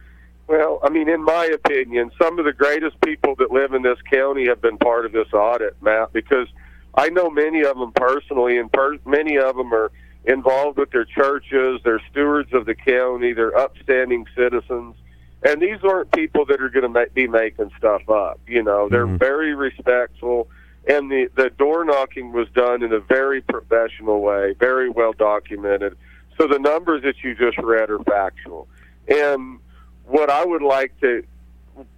Well, 0.49 0.79
I 0.83 0.91
mean, 0.91 1.09
in 1.09 1.23
my 1.25 1.45
opinion, 1.47 2.13
some 2.23 2.39
of 2.39 2.45
the 2.45 2.53
greatest 2.53 3.01
people 3.01 3.35
that 3.37 3.51
live 3.51 3.75
in 3.75 3.83
this 3.83 3.99
county 4.11 4.47
have 4.47 4.61
been 4.61 4.79
part 4.79 5.05
of 5.05 5.11
this 5.13 5.27
audit, 5.33 5.75
Matt, 5.83 6.13
because 6.13 6.47
I 6.95 7.09
know 7.11 7.29
many 7.31 7.63
of 7.65 7.77
them 7.77 7.93
personally, 7.93 8.57
and 8.59 8.71
per- 8.73 8.99
many 9.05 9.37
of 9.39 9.57
them 9.57 9.73
are 9.75 9.91
involved 10.25 10.79
with 10.79 10.91
their 10.93 11.05
churches. 11.05 11.81
They're 11.85 12.01
stewards 12.13 12.53
of 12.55 12.65
the 12.65 12.77
county. 12.77 13.33
They're 13.33 13.57
upstanding 13.59 14.25
citizens. 14.37 14.95
And 15.43 15.61
these 15.61 15.79
aren't 15.83 16.13
people 16.13 16.45
that 16.47 16.63
are 16.63 16.69
going 16.71 16.83
to 16.85 16.89
ma- 16.89 17.13
be 17.13 17.27
making 17.27 17.71
stuff 17.77 18.09
up. 18.09 18.39
You 18.47 18.63
know, 18.63 18.89
they're 18.89 19.07
Mhm. 19.07 19.19
very 19.19 19.53
respectful. 19.55 20.49
And 20.87 21.11
the, 21.11 21.28
the 21.35 21.50
door 21.50 21.85
knocking 21.85 22.33
was 22.33 22.49
done 22.55 22.83
in 22.83 22.93
a 22.93 23.00
very 23.00 23.40
professional 23.40 24.21
way, 24.21 24.55
very 24.59 24.88
well 24.88 25.12
documented. 25.12 25.97
So 26.38 26.47
the 26.47 26.59
numbers 26.59 27.02
that 27.02 27.25
you 27.25 27.35
just 27.35 27.59
read 27.59 27.90
are 27.90 27.99
factual. 28.05 28.69
And 29.09 29.59
what 30.05 30.31
I 30.31 30.45
would 30.45 30.62
like 30.62 30.99
to, 31.00 31.25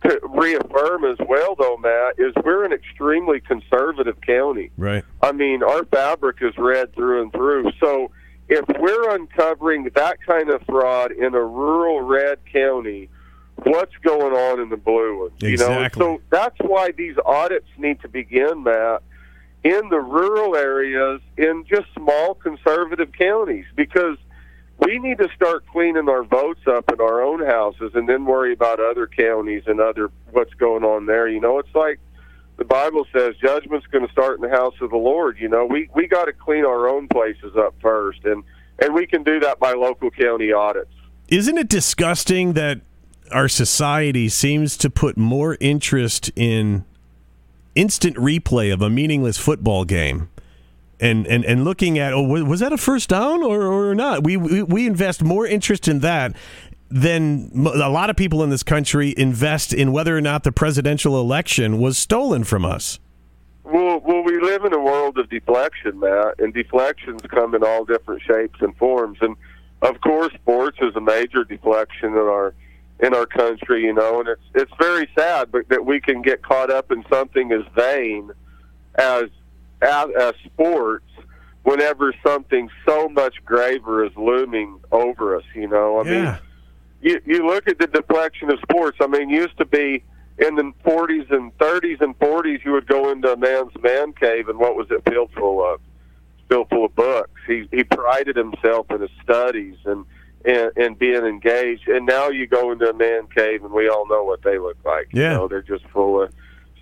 to 0.04 0.20
reaffirm 0.22 1.04
as 1.04 1.18
well, 1.28 1.54
though, 1.54 1.76
Matt, 1.76 2.14
is 2.18 2.32
we're 2.42 2.64
an 2.64 2.72
extremely 2.72 3.40
conservative 3.40 4.20
county. 4.22 4.70
Right. 4.78 5.04
I 5.22 5.32
mean, 5.32 5.62
our 5.62 5.84
fabric 5.84 6.38
is 6.40 6.56
red 6.56 6.94
through 6.94 7.22
and 7.22 7.32
through. 7.32 7.72
So 7.80 8.10
if 8.48 8.64
we're 8.78 9.14
uncovering 9.14 9.90
that 9.94 10.22
kind 10.22 10.48
of 10.48 10.62
fraud 10.62 11.12
in 11.12 11.34
a 11.34 11.44
rural 11.44 12.00
red 12.00 12.38
county, 12.50 13.10
what's 13.64 13.96
going 14.02 14.32
on 14.32 14.60
in 14.60 14.68
the 14.68 14.76
blue 14.76 15.20
ones? 15.20 15.32
You 15.40 15.50
Exactly. 15.50 16.04
know, 16.04 16.16
so 16.16 16.22
that's 16.30 16.56
why 16.60 16.92
these 16.92 17.16
audits 17.24 17.68
need 17.76 18.00
to 18.02 18.08
begin, 18.08 18.62
Matt, 18.62 19.02
in 19.64 19.88
the 19.88 20.00
rural 20.00 20.56
areas 20.56 21.20
in 21.36 21.64
just 21.68 21.86
small 21.94 22.34
conservative 22.34 23.10
counties 23.18 23.64
because 23.74 24.16
we 24.78 24.98
need 25.00 25.18
to 25.18 25.28
start 25.34 25.66
cleaning 25.66 26.08
our 26.08 26.22
votes 26.22 26.60
up 26.68 26.90
in 26.92 27.00
our 27.00 27.20
own 27.22 27.44
houses 27.44 27.90
and 27.94 28.08
then 28.08 28.24
worry 28.24 28.52
about 28.52 28.78
other 28.78 29.08
counties 29.08 29.64
and 29.66 29.80
other 29.80 30.10
what's 30.30 30.54
going 30.54 30.84
on 30.84 31.06
there. 31.06 31.26
You 31.28 31.40
know, 31.40 31.58
it's 31.58 31.74
like 31.74 31.98
the 32.56 32.64
Bible 32.64 33.06
says 33.12 33.34
judgment's 33.42 33.86
going 33.88 34.06
to 34.06 34.12
start 34.12 34.36
in 34.40 34.48
the 34.48 34.56
house 34.56 34.74
of 34.80 34.90
the 34.90 34.96
Lord. 34.96 35.38
You 35.40 35.48
know, 35.48 35.66
we 35.66 35.88
we 35.94 36.06
got 36.06 36.26
to 36.26 36.32
clean 36.32 36.64
our 36.64 36.88
own 36.88 37.08
places 37.08 37.56
up 37.56 37.74
first, 37.82 38.24
and 38.24 38.44
and 38.78 38.94
we 38.94 39.06
can 39.06 39.24
do 39.24 39.40
that 39.40 39.58
by 39.58 39.72
local 39.72 40.10
county 40.12 40.52
audits. 40.52 40.92
Isn't 41.28 41.58
it 41.58 41.68
disgusting 41.68 42.52
that 42.52 42.80
our 43.32 43.48
society 43.48 44.28
seems 44.28 44.76
to 44.78 44.90
put 44.90 45.16
more 45.16 45.56
interest 45.60 46.30
in 46.36 46.84
instant 47.74 48.16
replay 48.16 48.72
of 48.72 48.82
a 48.82 48.90
meaningless 48.90 49.38
football 49.38 49.84
game? 49.84 50.28
And, 51.00 51.26
and, 51.28 51.44
and 51.44 51.64
looking 51.64 51.98
at 51.98 52.12
oh 52.12 52.22
was 52.22 52.58
that 52.60 52.72
a 52.72 52.76
first 52.76 53.08
down 53.08 53.42
or, 53.44 53.62
or 53.62 53.94
not 53.94 54.24
we, 54.24 54.36
we 54.36 54.64
we 54.64 54.84
invest 54.84 55.22
more 55.22 55.46
interest 55.46 55.86
in 55.86 56.00
that 56.00 56.34
than 56.90 57.52
a 57.54 57.88
lot 57.88 58.10
of 58.10 58.16
people 58.16 58.42
in 58.42 58.50
this 58.50 58.64
country 58.64 59.14
invest 59.16 59.72
in 59.72 59.92
whether 59.92 60.16
or 60.16 60.20
not 60.20 60.42
the 60.42 60.50
presidential 60.50 61.20
election 61.20 61.78
was 61.78 61.96
stolen 61.98 62.42
from 62.42 62.64
us 62.64 62.98
Well, 63.62 64.00
well, 64.00 64.22
we 64.24 64.40
live 64.40 64.64
in 64.64 64.72
a 64.72 64.80
world 64.80 65.18
of 65.18 65.28
deflection, 65.28 66.00
Matt, 66.00 66.40
and 66.40 66.54
deflections 66.54 67.20
come 67.28 67.54
in 67.54 67.62
all 67.62 67.84
different 67.84 68.22
shapes 68.22 68.58
and 68.60 68.74
forms. 68.76 69.18
And 69.20 69.36
of 69.82 70.00
course, 70.00 70.32
sports 70.34 70.78
is 70.80 70.96
a 70.96 71.00
major 71.00 71.44
deflection 71.44 72.08
in 72.12 72.18
our 72.18 72.54
in 73.00 73.14
our 73.14 73.26
country, 73.26 73.84
you 73.84 73.92
know, 73.92 74.20
and 74.20 74.28
it's 74.28 74.42
it's 74.54 74.72
very 74.80 75.08
sad, 75.16 75.52
but 75.52 75.68
that 75.68 75.84
we 75.84 76.00
can 76.00 76.22
get 76.22 76.42
caught 76.42 76.70
up 76.70 76.90
in 76.90 77.04
something 77.10 77.52
as 77.52 77.62
vain 77.74 78.30
as 78.96 79.24
as, 79.82 80.08
as 80.18 80.34
sports 80.44 81.04
whenever 81.62 82.12
something 82.26 82.68
so 82.86 83.08
much 83.08 83.34
graver 83.44 84.04
is 84.04 84.12
looming 84.16 84.80
over 84.90 85.36
us. 85.36 85.44
You 85.54 85.68
know, 85.68 86.00
I 86.00 86.02
mean 86.04 86.38
you 87.00 87.20
you 87.24 87.46
look 87.46 87.68
at 87.68 87.78
the 87.78 87.86
deflection 87.86 88.50
of 88.50 88.58
sports. 88.60 88.98
I 89.00 89.06
mean, 89.06 89.28
used 89.28 89.56
to 89.58 89.64
be 89.64 90.02
in 90.38 90.54
the 90.54 90.72
40s 90.84 91.30
and 91.32 91.56
30s 91.58 92.00
and 92.00 92.16
40s, 92.18 92.64
you 92.64 92.72
would 92.72 92.86
go 92.86 93.10
into 93.10 93.32
a 93.32 93.36
man's 93.36 93.72
man 93.82 94.12
cave, 94.12 94.48
and 94.48 94.58
what 94.58 94.76
was 94.76 94.86
it 94.90 95.02
filled 95.08 95.32
full 95.32 95.64
of? 95.64 95.80
Filled 96.48 96.68
full 96.70 96.86
of 96.86 96.94
books. 96.94 97.40
He 97.46 97.68
he 97.70 97.84
prided 97.84 98.36
himself 98.36 98.90
in 98.90 99.00
his 99.00 99.10
studies 99.22 99.76
and 99.84 100.04
and, 100.44 100.70
and 100.76 100.98
being 100.98 101.24
engaged. 101.24 101.88
And 101.88 102.06
now 102.06 102.28
you 102.28 102.46
go 102.46 102.72
into 102.72 102.88
a 102.88 102.94
man 102.94 103.28
cave, 103.34 103.64
and 103.64 103.72
we 103.72 103.88
all 103.88 104.06
know 104.06 104.24
what 104.24 104.42
they 104.42 104.58
look 104.58 104.76
like. 104.84 105.08
Yeah. 105.12 105.32
You 105.32 105.38
know, 105.38 105.48
they're 105.48 105.62
just 105.62 105.86
full 105.88 106.22
of 106.22 106.32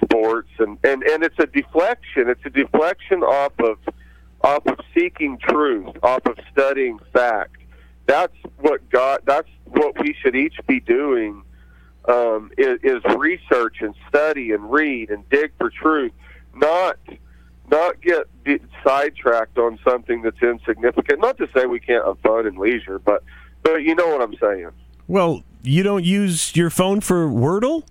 sports, 0.02 0.50
and 0.58 0.78
and 0.84 1.02
and 1.02 1.22
it's 1.22 1.38
a 1.38 1.46
deflection. 1.46 2.28
It's 2.28 2.44
a 2.44 2.50
deflection 2.50 3.22
off 3.22 3.52
of 3.60 3.78
off 4.42 4.66
of 4.66 4.78
seeking 4.94 5.38
truth, 5.38 5.96
off 6.02 6.25
of 6.26 6.38
studying 6.52 6.98
fact. 7.12 7.56
That's 8.06 8.36
what 8.58 8.88
God. 8.90 9.20
That's 9.25 9.48
what 9.64 9.98
we 10.00 10.14
should 10.20 10.36
each 10.36 10.58
be 10.66 10.80
doing. 10.80 11.42
Um, 12.08 12.52
is, 12.56 12.78
is 12.84 13.02
research 13.16 13.78
and 13.80 13.92
study 14.08 14.52
and 14.52 14.70
read 14.70 15.10
and 15.10 15.28
dig 15.28 15.50
for 15.58 15.70
truth, 15.70 16.12
not 16.54 16.98
not 17.68 18.00
get 18.00 18.28
de- 18.44 18.60
sidetracked 18.84 19.58
on 19.58 19.78
something 19.84 20.22
that's 20.22 20.40
insignificant. 20.40 21.20
Not 21.20 21.36
to 21.38 21.48
say 21.54 21.66
we 21.66 21.80
can't 21.80 22.06
have 22.06 22.20
fun 22.20 22.46
and 22.46 22.56
leisure, 22.58 23.00
but 23.00 23.25
but 23.66 23.82
you 23.82 23.94
know 23.94 24.08
what 24.08 24.20
I'm 24.23 24.37
saying. 24.38 24.70
well 25.08 25.42
you 25.62 25.82
don't 25.82 26.04
use 26.04 26.54
your 26.54 26.70
phone 26.70 27.00
for 27.00 27.26
wordle 27.28 27.82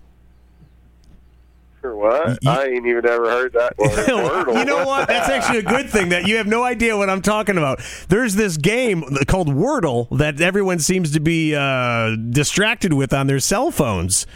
For 1.80 1.94
what? 1.94 2.38
You- 2.42 2.50
I 2.50 2.64
ain't 2.64 2.86
even 2.86 3.06
ever 3.06 3.30
heard 3.30 3.52
that 3.52 3.76
word. 3.78 4.58
You 4.58 4.64
know 4.64 4.84
what? 4.86 5.06
That's 5.08 5.28
actually 5.28 5.58
a 5.58 5.62
good 5.62 5.88
thing 5.90 6.08
that 6.08 6.26
you 6.26 6.36
have 6.38 6.46
no 6.46 6.64
idea 6.64 6.96
what 6.96 7.08
I'm 7.10 7.22
talking 7.22 7.56
about. 7.58 7.80
There's 8.08 8.34
this 8.34 8.56
game 8.56 9.04
called 9.28 9.48
Wordle 9.48 10.08
that 10.18 10.40
everyone 10.40 10.78
seems 10.80 11.12
to 11.12 11.20
be 11.20 11.54
uh, 11.54 12.16
distracted 12.30 12.92
with 12.92 13.12
on 13.12 13.26
their 13.28 13.38
cell 13.38 13.70
phones. 13.70 14.26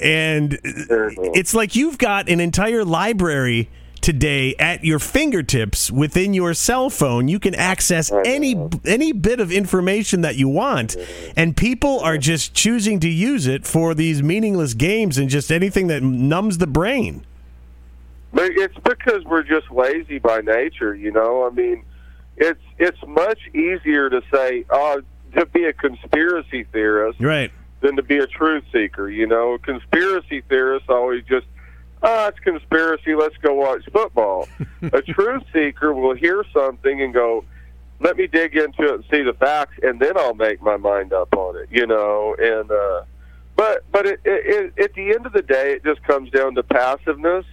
And 0.00 0.58
it's 0.62 1.54
like 1.54 1.74
you've 1.74 1.98
got 1.98 2.28
an 2.28 2.38
entire 2.40 2.84
library 2.84 3.68
today 4.02 4.54
at 4.58 4.84
your 4.84 4.98
fingertips 4.98 5.90
within 5.90 6.34
your 6.34 6.52
cell 6.54 6.90
phone. 6.90 7.28
You 7.28 7.38
can 7.38 7.54
access 7.54 8.12
any 8.12 8.68
any 8.84 9.12
bit 9.12 9.40
of 9.40 9.50
information 9.50 10.20
that 10.20 10.36
you 10.36 10.48
want, 10.48 10.96
and 11.36 11.56
people 11.56 12.00
are 12.00 12.18
just 12.18 12.52
choosing 12.54 13.00
to 13.00 13.08
use 13.08 13.46
it 13.46 13.66
for 13.66 13.94
these 13.94 14.22
meaningless 14.22 14.74
games 14.74 15.16
and 15.16 15.30
just 15.30 15.50
anything 15.50 15.86
that 15.86 16.02
numbs 16.02 16.58
the 16.58 16.66
brain. 16.66 17.24
But 18.34 18.50
it's 18.52 18.76
because 18.78 19.24
we're 19.24 19.42
just 19.42 19.70
lazy 19.70 20.18
by 20.18 20.40
nature, 20.40 20.94
you 20.94 21.12
know. 21.12 21.46
I 21.46 21.50
mean, 21.50 21.84
it's 22.36 22.60
it's 22.78 22.98
much 23.06 23.38
easier 23.54 24.10
to 24.10 24.22
say, 24.32 24.64
"Oh, 24.70 25.02
to 25.36 25.46
be 25.46 25.64
a 25.64 25.72
conspiracy 25.72 26.64
theorist," 26.64 27.20
Right. 27.20 27.52
than 27.80 27.96
to 27.96 28.02
be 28.02 28.18
a 28.18 28.26
truth 28.26 28.64
seeker. 28.72 29.08
You 29.10 29.26
know, 29.26 29.58
conspiracy 29.62 30.42
theorists 30.48 30.88
always 30.88 31.24
just, 31.24 31.46
"Ah, 32.02 32.28
it's 32.28 32.38
conspiracy. 32.40 33.14
Let's 33.14 33.36
go 33.38 33.54
watch 33.54 33.84
football." 33.92 34.48
a 34.92 35.02
truth 35.14 35.42
seeker 35.52 35.92
will 35.92 36.14
hear 36.14 36.44
something 36.52 37.02
and 37.02 37.12
go, 37.12 37.44
"Let 38.00 38.16
me 38.16 38.26
dig 38.26 38.56
into 38.56 38.84
it 38.84 38.94
and 38.94 39.04
see 39.10 39.22
the 39.22 39.34
facts, 39.34 39.78
and 39.82 40.00
then 40.00 40.16
I'll 40.16 40.34
make 40.34 40.62
my 40.62 40.76
mind 40.76 41.12
up 41.12 41.34
on 41.36 41.56
it." 41.56 41.68
You 41.70 41.86
know, 41.86 42.36
and 42.38 42.70
uh, 42.70 43.02
but 43.56 43.84
but 43.92 44.06
it, 44.06 44.20
it, 44.24 44.72
it, 44.76 44.84
at 44.84 44.94
the 44.94 45.10
end 45.10 45.26
of 45.26 45.32
the 45.32 45.42
day, 45.42 45.72
it 45.72 45.84
just 45.84 46.02
comes 46.02 46.30
down 46.30 46.54
to 46.56 46.62
passiveness 46.62 47.44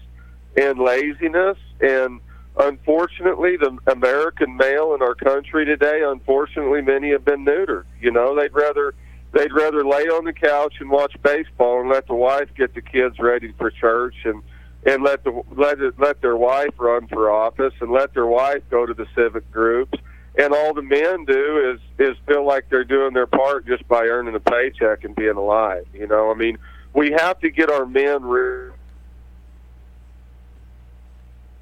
and 0.58 0.80
laziness 0.80 1.58
and 1.80 2.20
unfortunately 2.60 3.56
the 3.58 3.78
american 3.92 4.58
male 4.58 4.94
in 4.94 5.02
our 5.02 5.16
country 5.16 5.66
today 5.66 6.02
unfortunately 6.04 6.82
many 6.82 7.12
have 7.12 7.24
been 7.24 7.46
neutered 7.46 7.86
you 8.02 8.12
know 8.12 8.36
they'd 8.36 8.54
rather 8.54 8.94
they'd 9.32 9.54
rather 9.54 9.84
lay 9.86 10.04
on 10.08 10.26
the 10.26 10.34
couch 10.34 10.76
and 10.80 10.90
watch 10.90 11.16
baseball 11.22 11.82
and 11.82 11.90
let 11.90 12.08
the 12.08 12.16
wife 12.16 12.50
get 12.56 12.74
the 12.74 12.82
kids 12.82 13.20
ready 13.20 13.54
for 13.58 13.70
church 13.72 14.16
and 14.26 14.42
and 14.86 15.04
let 15.04 15.24
the 15.26 15.42
let 15.52 15.80
it, 15.82 16.00
let 16.00 16.22
their 16.22 16.38
wife 16.38 16.74
run 16.78 17.08
for 17.08 17.30
office 17.30 17.74
and 17.82 17.92
let 17.92 18.14
their 18.14 18.26
wife 18.28 18.64
go 18.72 18.86
to 18.86 18.94
the 18.94 19.06
civic 19.16 19.50
groups. 19.52 19.98
And 20.38 20.54
all 20.54 20.74
the 20.74 20.82
men 20.82 21.26
do 21.26 21.74
is 21.74 22.08
is 22.10 22.16
feel 22.28 22.46
like 22.46 22.70
they're 22.70 22.86
doing 22.86 23.14
their 23.14 23.28
part 23.28 23.66
just 23.68 23.86
by 23.88 24.06
earning 24.06 24.36
a 24.36 24.40
paycheck 24.40 25.04
and 25.04 25.16
being 25.16 25.36
alive 25.36 25.86
you 25.94 26.08
know? 26.08 26.32
I 26.32 26.34
mean 26.36 26.58
we 26.94 27.12
have 27.12 27.40
to 27.42 27.50
get 27.50 27.70
our 27.70 27.86
men 27.86 28.24
re- 28.24 28.72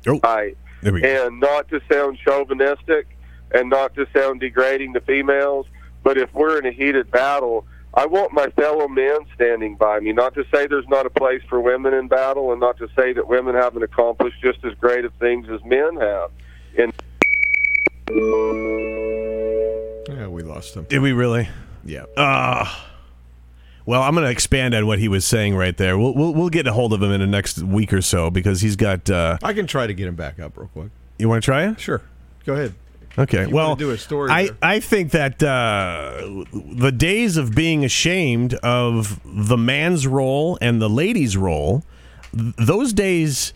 Oh, 0.07 0.19
right. 0.23 0.55
there 0.81 0.93
we 0.93 1.01
go. 1.01 1.07
and 1.27 1.39
not 1.39 1.67
to 1.69 1.81
sound 1.91 2.17
chauvinistic 2.23 3.07
and 3.53 3.69
not 3.69 3.93
to 3.95 4.05
sound 4.15 4.39
degrading 4.39 4.93
to 4.93 5.01
females, 5.01 5.65
but 6.07 6.17
if 6.17 6.33
we're 6.33 6.57
in 6.57 6.65
a 6.65 6.71
heated 6.71 7.11
battle, 7.11 7.65
I 7.93 8.05
want 8.05 8.31
my 8.31 8.47
fellow 8.51 8.87
men 8.87 9.25
standing 9.35 9.75
by 9.75 9.99
me. 9.99 10.13
Not 10.13 10.35
to 10.35 10.45
say 10.53 10.65
there's 10.65 10.87
not 10.87 11.05
a 11.05 11.09
place 11.09 11.41
for 11.49 11.59
women 11.59 11.93
in 11.93 12.07
battle, 12.07 12.53
and 12.53 12.61
not 12.61 12.77
to 12.77 12.87
say 12.97 13.11
that 13.11 13.27
women 13.27 13.55
haven't 13.55 13.83
accomplished 13.83 14.41
just 14.41 14.63
as 14.63 14.73
great 14.75 15.03
of 15.03 15.11
things 15.15 15.49
as 15.49 15.61
men 15.65 15.97
have. 15.97 16.31
And 16.77 16.93
Yeah, 20.17 20.27
we 20.29 20.43
lost 20.43 20.75
him. 20.77 20.85
Did 20.85 20.99
we 20.99 21.11
really? 21.11 21.49
Yeah. 21.83 22.05
Uh, 22.15 22.73
well, 23.85 24.01
I'm 24.01 24.13
going 24.13 24.23
to 24.27 24.31
expand 24.31 24.75
on 24.75 24.87
what 24.87 24.99
he 24.99 25.09
was 25.09 25.25
saying 25.25 25.57
right 25.57 25.75
there. 25.75 25.97
We'll, 25.97 26.13
we'll 26.13 26.33
we'll 26.33 26.49
get 26.49 26.67
a 26.67 26.71
hold 26.71 26.93
of 26.93 27.03
him 27.03 27.11
in 27.11 27.19
the 27.19 27.27
next 27.27 27.61
week 27.61 27.91
or 27.91 28.01
so 28.01 28.31
because 28.31 28.61
he's 28.61 28.77
got. 28.77 29.09
Uh, 29.09 29.39
I 29.43 29.51
can 29.51 29.67
try 29.67 29.85
to 29.85 29.93
get 29.93 30.07
him 30.07 30.15
back 30.15 30.39
up 30.39 30.55
real 30.57 30.69
quick. 30.69 30.91
you 31.19 31.27
want 31.27 31.43
to 31.43 31.45
try 31.45 31.67
it? 31.67 31.81
Sure. 31.81 32.01
Go 32.45 32.53
ahead. 32.53 32.75
Okay. 33.19 33.47
Well, 33.47 33.75
do 33.75 33.89
a 33.91 33.97
story 33.97 34.29
I, 34.29 34.43
there. 34.45 34.55
I 34.61 34.79
think 34.79 35.11
that 35.11 35.41
uh, 35.41 36.45
the 36.53 36.91
days 36.91 37.35
of 37.35 37.55
being 37.55 37.83
ashamed 37.83 38.53
of 38.55 39.19
the 39.25 39.57
man's 39.57 40.05
role 40.05 40.57
and 40.61 40.79
the 40.79 40.89
lady's 40.89 41.35
role, 41.35 41.83
th- 42.31 42.53
those 42.57 42.93
days 42.93 43.53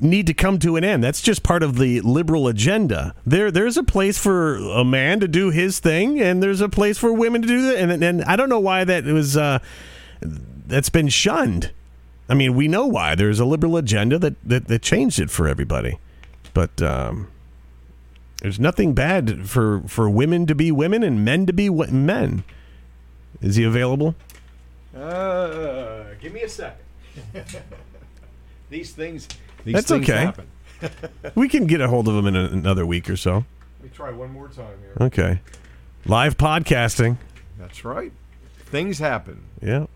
need 0.00 0.26
to 0.26 0.34
come 0.34 0.58
to 0.60 0.76
an 0.76 0.82
end. 0.82 1.04
That's 1.04 1.20
just 1.20 1.44
part 1.44 1.62
of 1.62 1.78
the 1.78 2.00
liberal 2.00 2.48
agenda. 2.48 3.14
There, 3.24 3.52
there's 3.52 3.76
a 3.76 3.84
place 3.84 4.18
for 4.18 4.56
a 4.56 4.84
man 4.84 5.20
to 5.20 5.28
do 5.28 5.50
his 5.50 5.78
thing, 5.78 6.20
and 6.20 6.42
there's 6.42 6.60
a 6.60 6.68
place 6.68 6.98
for 6.98 7.12
women 7.12 7.42
to 7.42 7.48
do 7.48 7.62
that. 7.68 7.76
And, 7.76 8.02
and 8.02 8.24
I 8.24 8.34
don't 8.34 8.48
know 8.48 8.60
why 8.60 8.82
that 8.82 9.04
was 9.04 9.36
uh, 9.36 9.60
that's 10.20 10.88
been 10.88 11.08
shunned. 11.08 11.70
I 12.28 12.34
mean, 12.34 12.54
we 12.54 12.66
know 12.66 12.86
why. 12.86 13.14
There's 13.14 13.38
a 13.38 13.44
liberal 13.44 13.76
agenda 13.76 14.18
that 14.18 14.34
that, 14.44 14.66
that 14.66 14.82
changed 14.82 15.20
it 15.20 15.30
for 15.30 15.46
everybody, 15.46 16.00
but. 16.52 16.82
Um, 16.82 17.28
there's 18.40 18.60
nothing 18.60 18.94
bad 18.94 19.48
for 19.48 19.80
for 19.86 20.08
women 20.08 20.46
to 20.46 20.54
be 20.54 20.70
women 20.70 21.02
and 21.02 21.24
men 21.24 21.46
to 21.46 21.52
be 21.52 21.66
w- 21.66 21.92
men. 21.92 22.44
Is 23.40 23.56
he 23.56 23.64
available? 23.64 24.14
Uh, 24.96 26.04
give 26.20 26.32
me 26.32 26.42
a 26.42 26.48
second. 26.48 26.84
these 28.70 28.92
things. 28.92 29.28
These 29.64 29.74
That's 29.74 29.88
things 29.88 30.08
okay. 30.08 30.24
Happen. 30.24 30.46
We 31.34 31.48
can 31.48 31.66
get 31.66 31.80
a 31.80 31.88
hold 31.88 32.06
of 32.06 32.14
him 32.14 32.26
in 32.26 32.36
a, 32.36 32.44
another 32.44 32.86
week 32.86 33.10
or 33.10 33.16
so. 33.16 33.44
Let 33.80 33.82
me 33.82 33.90
try 33.92 34.12
one 34.12 34.32
more 34.32 34.46
time 34.48 34.78
here. 34.80 34.96
Okay. 35.00 35.40
Live 36.06 36.36
podcasting. 36.36 37.16
That's 37.58 37.84
right. 37.84 38.12
Things 38.66 39.00
happen. 39.00 39.42
Yeah. 39.60 39.86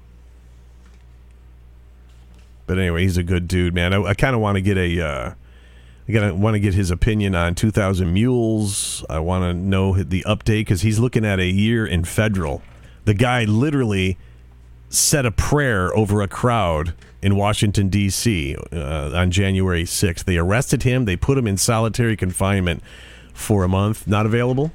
But 2.66 2.78
anyway, 2.78 3.02
he's 3.02 3.16
a 3.16 3.22
good 3.22 3.46
dude, 3.46 3.74
man. 3.74 3.92
I, 3.94 4.02
I 4.02 4.14
kind 4.14 4.34
of 4.34 4.40
want 4.40 4.56
to 4.56 4.60
get 4.60 4.76
a. 4.76 5.00
Uh, 5.00 5.34
I 6.08 6.12
gotta 6.12 6.34
want 6.34 6.54
to 6.54 6.60
get 6.60 6.74
his 6.74 6.90
opinion 6.90 7.34
on 7.34 7.54
2,000 7.54 8.12
Mules. 8.12 9.04
I 9.08 9.20
want 9.20 9.44
to 9.44 9.54
know 9.54 9.94
the 9.94 10.24
update 10.26 10.62
because 10.62 10.82
he's 10.82 10.98
looking 10.98 11.24
at 11.24 11.38
a 11.38 11.46
year 11.46 11.86
in 11.86 12.04
federal. 12.04 12.62
The 13.04 13.14
guy 13.14 13.44
literally 13.44 14.18
said 14.88 15.24
a 15.24 15.30
prayer 15.30 15.96
over 15.96 16.20
a 16.20 16.28
crowd 16.28 16.94
in 17.22 17.36
Washington 17.36 17.88
D.C. 17.88 18.56
Uh, 18.72 19.12
on 19.14 19.30
January 19.30 19.84
6th. 19.84 20.24
They 20.24 20.36
arrested 20.36 20.82
him. 20.82 21.04
They 21.04 21.16
put 21.16 21.38
him 21.38 21.46
in 21.46 21.56
solitary 21.56 22.16
confinement 22.16 22.82
for 23.32 23.64
a 23.64 23.68
month. 23.68 24.06
Not 24.06 24.26
available. 24.26 24.72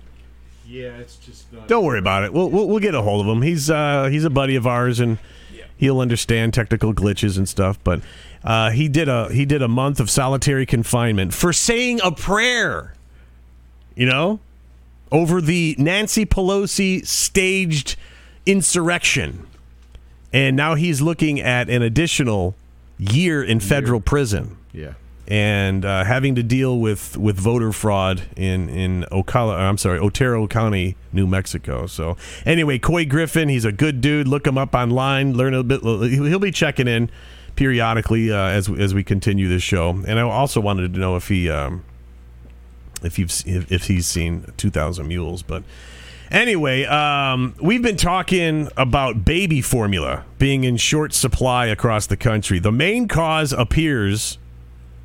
Yeah, 0.65 0.97
it's 0.97 1.17
just. 1.17 1.51
Not 1.53 1.67
Don't 1.67 1.85
worry 1.85 1.99
about 1.99 2.23
it. 2.23 2.33
We'll 2.33 2.49
we'll, 2.49 2.67
we'll 2.67 2.79
get 2.79 2.95
a 2.95 3.01
hold 3.01 3.25
of 3.25 3.31
him. 3.31 3.41
He's 3.41 3.69
uh, 3.69 4.09
he's 4.11 4.25
a 4.25 4.29
buddy 4.29 4.55
of 4.55 4.67
ours, 4.67 4.99
and 4.99 5.17
he'll 5.77 5.99
understand 5.99 6.53
technical 6.53 6.93
glitches 6.93 7.37
and 7.37 7.47
stuff. 7.47 7.79
But 7.83 8.01
uh, 8.43 8.71
he 8.71 8.87
did 8.87 9.07
a 9.09 9.31
he 9.33 9.45
did 9.45 9.61
a 9.61 9.67
month 9.67 9.99
of 9.99 10.09
solitary 10.09 10.65
confinement 10.65 11.33
for 11.33 11.51
saying 11.53 11.99
a 12.03 12.11
prayer. 12.11 12.93
You 13.95 14.05
know, 14.05 14.39
over 15.11 15.41
the 15.41 15.75
Nancy 15.79 16.25
Pelosi 16.25 17.05
staged 17.05 17.95
insurrection, 18.45 19.45
and 20.33 20.55
now 20.55 20.75
he's 20.75 21.01
looking 21.01 21.39
at 21.39 21.69
an 21.69 21.81
additional 21.81 22.55
year 22.97 23.43
in 23.43 23.59
federal 23.59 23.99
prison 24.01 24.57
Yeah. 24.73 24.93
and 25.27 25.85
uh, 25.85 26.03
having 26.03 26.33
to 26.35 26.41
deal 26.43 26.79
with, 26.79 27.15
with 27.15 27.37
voter 27.37 27.71
fraud 27.71 28.23
in 28.35 28.69
in 28.69 29.05
Ocala, 29.11 29.55
I'm 29.59 29.77
sorry, 29.77 29.99
Otero 29.99 30.47
County, 30.47 30.95
New 31.13 31.27
Mexico. 31.27 31.85
So 31.87 32.17
anyway, 32.45 32.79
Couy 32.79 33.05
Griffin, 33.07 33.49
he's 33.49 33.65
a 33.65 33.71
good 33.71 34.01
dude. 34.01 34.27
Look 34.27 34.47
him 34.47 34.57
up 34.57 34.73
online. 34.73 35.33
Learn 35.33 35.53
a 35.53 35.63
bit. 35.63 35.81
He'll 35.81 36.39
be 36.39 36.51
checking 36.51 36.87
in 36.87 37.09
periodically 37.57 38.31
uh, 38.31 38.37
as 38.37 38.69
as 38.69 38.93
we 38.93 39.03
continue 39.03 39.49
this 39.49 39.63
show. 39.63 39.89
And 39.89 40.17
I 40.17 40.21
also 40.21 40.61
wanted 40.61 40.93
to 40.93 40.99
know 40.99 41.17
if 41.17 41.27
he 41.27 41.49
um, 41.49 41.83
if 43.03 43.19
you've 43.19 43.31
if, 43.45 43.69
if 43.69 43.87
he's 43.87 44.05
seen 44.07 44.45
2,000 44.55 45.05
Mules, 45.05 45.43
but. 45.43 45.63
Anyway, 46.29 46.83
um, 46.83 47.55
we've 47.61 47.81
been 47.81 47.95
talking 47.95 48.67
about 48.75 49.23
baby 49.23 49.61
formula 49.61 50.25
being 50.37 50.65
in 50.65 50.75
short 50.75 51.13
supply 51.13 51.67
across 51.67 52.05
the 52.05 52.17
country. 52.17 52.59
The 52.59 52.69
main 52.69 53.07
cause 53.07 53.53
appears 53.53 54.37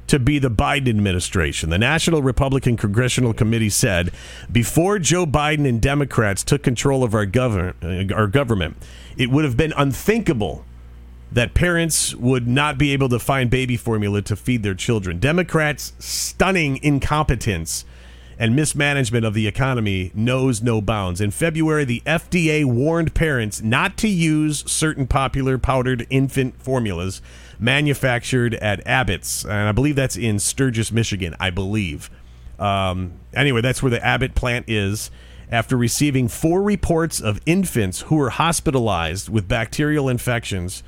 to 0.09 0.19
be 0.19 0.41
the 0.41 0.51
Biden 0.51 0.89
administration. 0.89 1.71
The 1.71 1.79
National 1.79 2.23
Republican 2.23 2.77
Congressional 2.77 3.33
Committee 3.33 3.71
said 3.71 4.11
before 4.51 4.99
Joe 4.99 5.25
Biden 5.25 5.65
and 5.65 5.81
Democrats 5.81 6.43
took 6.43 6.65
control 6.65 7.05
of 7.05 7.15
our 7.15 7.25
government, 7.25 7.77
uh, 7.85 8.13
our 8.13 8.27
government, 8.27 8.77
it 9.17 9.31
would 9.31 9.45
have 9.45 9.57
been 9.57 9.73
unthinkable 9.77 10.65
that 11.33 11.55
parents 11.55 12.15
would 12.15 12.47
not 12.47 12.77
be 12.77 12.93
able 12.93 13.09
to 13.09 13.19
find 13.19 13.49
baby 13.51 13.77
formula 13.77 14.21
to 14.23 14.37
feed 14.37 14.63
their 14.63 14.75
children. 14.75 15.19
Democrats' 15.19 15.93
stunning 15.99 16.79
incompetence 16.83 17.85
and 18.39 18.57
mismanagement 18.57 19.25
of 19.25 19.35
the 19.35 19.47
economy 19.47 20.11
knows 20.15 20.63
no 20.63 20.81
bounds. 20.81 21.21
In 21.21 21.31
February, 21.31 21.85
the 21.85 22.03
FDA 22.05 22.65
warned 22.65 23.15
parents 23.15 23.63
not 23.63 23.97
to 23.99 24.09
use 24.09 24.69
certain 24.71 25.07
popular 25.07 25.59
powdered 25.59 26.07
infant 26.11 26.61
formulas 26.61 27.23
manufactured 27.59 28.55
at 28.55 28.87
Abbott's, 28.87 29.45
and 29.45 29.69
I 29.69 29.73
believe 29.73 29.97
that's 29.97 30.17
in 30.17 30.39
Sturgis, 30.39 30.91
Michigan. 30.93 31.35
I 31.39 31.51
believe. 31.51 32.11
Um, 32.59 33.13
anyway, 33.33 33.61
that's 33.61 33.83
where 33.83 33.91
the 33.91 34.05
Abbott 34.05 34.35
plant 34.35 34.69
is. 34.69 35.11
After 35.51 35.77
receiving 35.77 36.29
four 36.29 36.63
reports 36.63 37.21
of 37.21 37.39
infants 37.45 38.03
who 38.03 38.17
were 38.17 38.31
hospitalized 38.31 39.29
with 39.29 39.47
bacterial 39.47 40.09
infections 40.09 40.83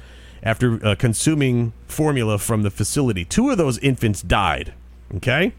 after 0.44 0.78
uh, 0.86 0.94
consuming 0.94 1.72
formula 1.88 2.38
from 2.38 2.62
the 2.62 2.70
facility, 2.70 3.24
two 3.24 3.50
of 3.50 3.58
those 3.58 3.78
infants 3.78 4.22
died. 4.22 4.74
Okay. 5.16 5.52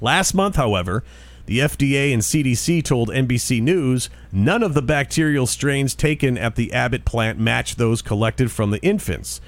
Last 0.00 0.34
month, 0.34 0.56
however, 0.56 1.02
the 1.46 1.58
FDA 1.60 2.12
and 2.12 2.22
CDC 2.22 2.84
told 2.84 3.08
NBC 3.08 3.62
News 3.62 4.10
none 4.30 4.62
of 4.62 4.74
the 4.74 4.82
bacterial 4.82 5.46
strains 5.46 5.94
taken 5.94 6.36
at 6.36 6.56
the 6.56 6.72
Abbott 6.72 7.04
plant 7.04 7.38
match 7.38 7.76
those 7.76 8.02
collected 8.02 8.52
from 8.52 8.70
the 8.70 8.82
infants. 8.82 9.40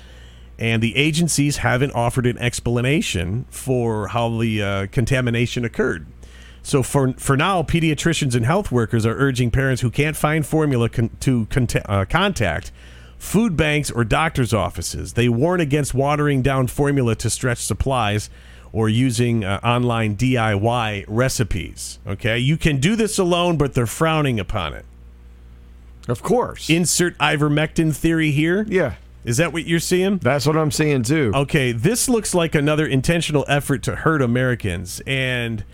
And 0.58 0.82
the 0.82 0.96
agencies 0.96 1.58
haven't 1.58 1.92
offered 1.92 2.26
an 2.26 2.38
explanation 2.38 3.44
for 3.50 4.08
how 4.08 4.38
the 4.38 4.62
uh, 4.62 4.86
contamination 4.90 5.66
occurred. 5.66 6.06
So 6.62 6.82
for 6.82 7.12
for 7.12 7.36
now, 7.36 7.62
pediatricians 7.62 8.34
and 8.34 8.44
health 8.44 8.72
workers 8.72 9.04
are 9.06 9.14
urging 9.14 9.50
parents 9.50 9.82
who 9.82 9.90
can't 9.90 10.16
find 10.16 10.44
formula 10.44 10.88
con- 10.88 11.10
to 11.20 11.46
conta- 11.46 11.84
uh, 11.88 12.06
contact 12.06 12.72
food 13.26 13.56
banks 13.56 13.90
or 13.90 14.04
doctors' 14.04 14.54
offices. 14.54 15.14
They 15.14 15.28
warn 15.28 15.60
against 15.60 15.92
watering 15.92 16.42
down 16.42 16.68
formula 16.68 17.16
to 17.16 17.28
stretch 17.28 17.58
supplies 17.58 18.30
or 18.72 18.88
using 18.88 19.44
uh, 19.44 19.58
online 19.64 20.16
DIY 20.16 21.04
recipes. 21.08 21.98
Okay, 22.06 22.38
you 22.38 22.56
can 22.56 22.78
do 22.78 22.94
this 22.94 23.18
alone, 23.18 23.56
but 23.56 23.74
they're 23.74 23.86
frowning 23.86 24.38
upon 24.38 24.74
it. 24.74 24.84
Of 26.08 26.22
course. 26.22 26.70
Insert 26.70 27.18
ivermectin 27.18 27.94
theory 27.94 28.30
here. 28.30 28.64
yeah. 28.68 28.94
Is 29.24 29.38
that 29.38 29.52
what 29.52 29.66
you're 29.66 29.80
seeing? 29.80 30.18
That's 30.18 30.46
what 30.46 30.56
I'm 30.56 30.70
seeing 30.70 31.02
too. 31.02 31.32
Okay, 31.34 31.72
this 31.72 32.08
looks 32.08 32.32
like 32.32 32.54
another 32.54 32.86
intentional 32.86 33.44
effort 33.48 33.82
to 33.82 33.96
hurt 33.96 34.22
Americans. 34.22 35.02
And 35.04 35.64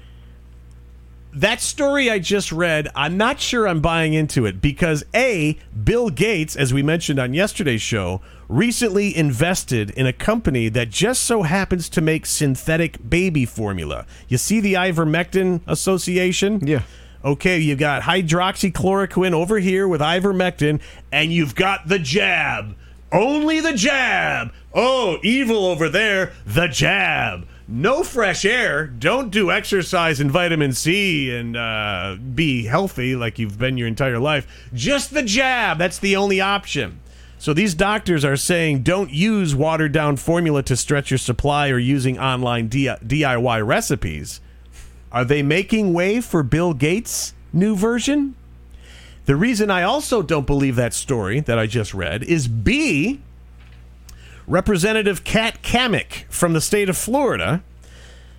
that 1.34 1.60
story 1.60 2.10
I 2.10 2.18
just 2.18 2.52
read, 2.52 2.88
I'm 2.94 3.16
not 3.16 3.40
sure 3.40 3.66
I'm 3.66 3.80
buying 3.80 4.12
into 4.14 4.44
it 4.46 4.60
because 4.60 5.04
A, 5.14 5.58
Bill 5.82 6.10
Gates, 6.10 6.56
as 6.56 6.74
we 6.74 6.82
mentioned 6.82 7.18
on 7.18 7.32
yesterday's 7.32 7.82
show, 7.82 8.20
recently 8.48 9.16
invested 9.16 9.90
in 9.90 10.06
a 10.06 10.12
company 10.12 10.68
that 10.68 10.90
just 10.90 11.22
so 11.22 11.42
happens 11.42 11.88
to 11.90 12.00
make 12.00 12.26
synthetic 12.26 13.08
baby 13.08 13.46
formula. 13.46 14.06
You 14.28 14.38
see 14.38 14.60
the 14.60 14.74
ivermectin 14.74 15.62
association? 15.66 16.66
Yeah. 16.66 16.82
Okay, 17.24 17.58
you've 17.58 17.78
got 17.78 18.02
hydroxychloroquine 18.02 19.32
over 19.32 19.58
here 19.58 19.86
with 19.86 20.00
ivermectin, 20.00 20.80
and 21.12 21.32
you've 21.32 21.54
got 21.54 21.86
the 21.86 22.00
jab. 22.00 22.74
Only 23.12 23.60
the 23.60 23.74
jab. 23.74 24.52
Oh, 24.74 25.18
evil 25.22 25.66
over 25.66 25.88
there, 25.88 26.32
the 26.44 26.66
jab. 26.66 27.46
No 27.74 28.02
fresh 28.02 28.44
air. 28.44 28.86
Don't 28.86 29.30
do 29.30 29.50
exercise 29.50 30.20
and 30.20 30.30
vitamin 30.30 30.74
C 30.74 31.34
and 31.34 31.56
uh, 31.56 32.18
be 32.34 32.66
healthy 32.66 33.16
like 33.16 33.38
you've 33.38 33.58
been 33.58 33.78
your 33.78 33.88
entire 33.88 34.18
life. 34.18 34.46
Just 34.74 35.14
the 35.14 35.22
jab. 35.22 35.78
That's 35.78 35.98
the 35.98 36.14
only 36.14 36.38
option. 36.38 37.00
So 37.38 37.54
these 37.54 37.72
doctors 37.72 38.26
are 38.26 38.36
saying 38.36 38.82
don't 38.82 39.10
use 39.10 39.54
watered 39.54 39.92
down 39.92 40.18
formula 40.18 40.62
to 40.64 40.76
stretch 40.76 41.10
your 41.10 41.16
supply 41.16 41.70
or 41.70 41.78
using 41.78 42.18
online 42.18 42.68
DIY 42.68 43.66
recipes. 43.66 44.42
Are 45.10 45.24
they 45.24 45.42
making 45.42 45.94
way 45.94 46.20
for 46.20 46.42
Bill 46.42 46.74
Gates' 46.74 47.32
new 47.54 47.74
version? 47.74 48.34
The 49.24 49.34
reason 49.34 49.70
I 49.70 49.82
also 49.82 50.20
don't 50.20 50.46
believe 50.46 50.76
that 50.76 50.92
story 50.92 51.40
that 51.40 51.58
I 51.58 51.66
just 51.66 51.94
read 51.94 52.22
is 52.22 52.48
B. 52.48 53.22
Representative 54.46 55.24
Kat 55.24 55.62
Cammack 55.62 56.24
from 56.28 56.52
the 56.52 56.60
state 56.60 56.88
of 56.88 56.96
Florida 56.96 57.62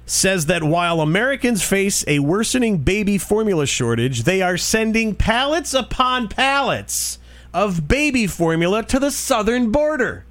says 0.05 0.47
that 0.47 0.63
while 0.63 0.99
Americans 0.99 1.63
face 1.63 2.03
a 2.07 2.19
worsening 2.19 2.79
baby 2.79 3.17
formula 3.17 3.65
shortage, 3.65 4.23
they 4.23 4.41
are 4.41 4.57
sending 4.57 5.15
pallets 5.15 5.73
upon 5.73 6.27
pallets 6.27 7.19
of 7.53 7.87
baby 7.87 8.27
formula 8.27 8.83
to 8.83 8.99
the 8.99 9.11
southern 9.11 9.71
border. 9.71 10.25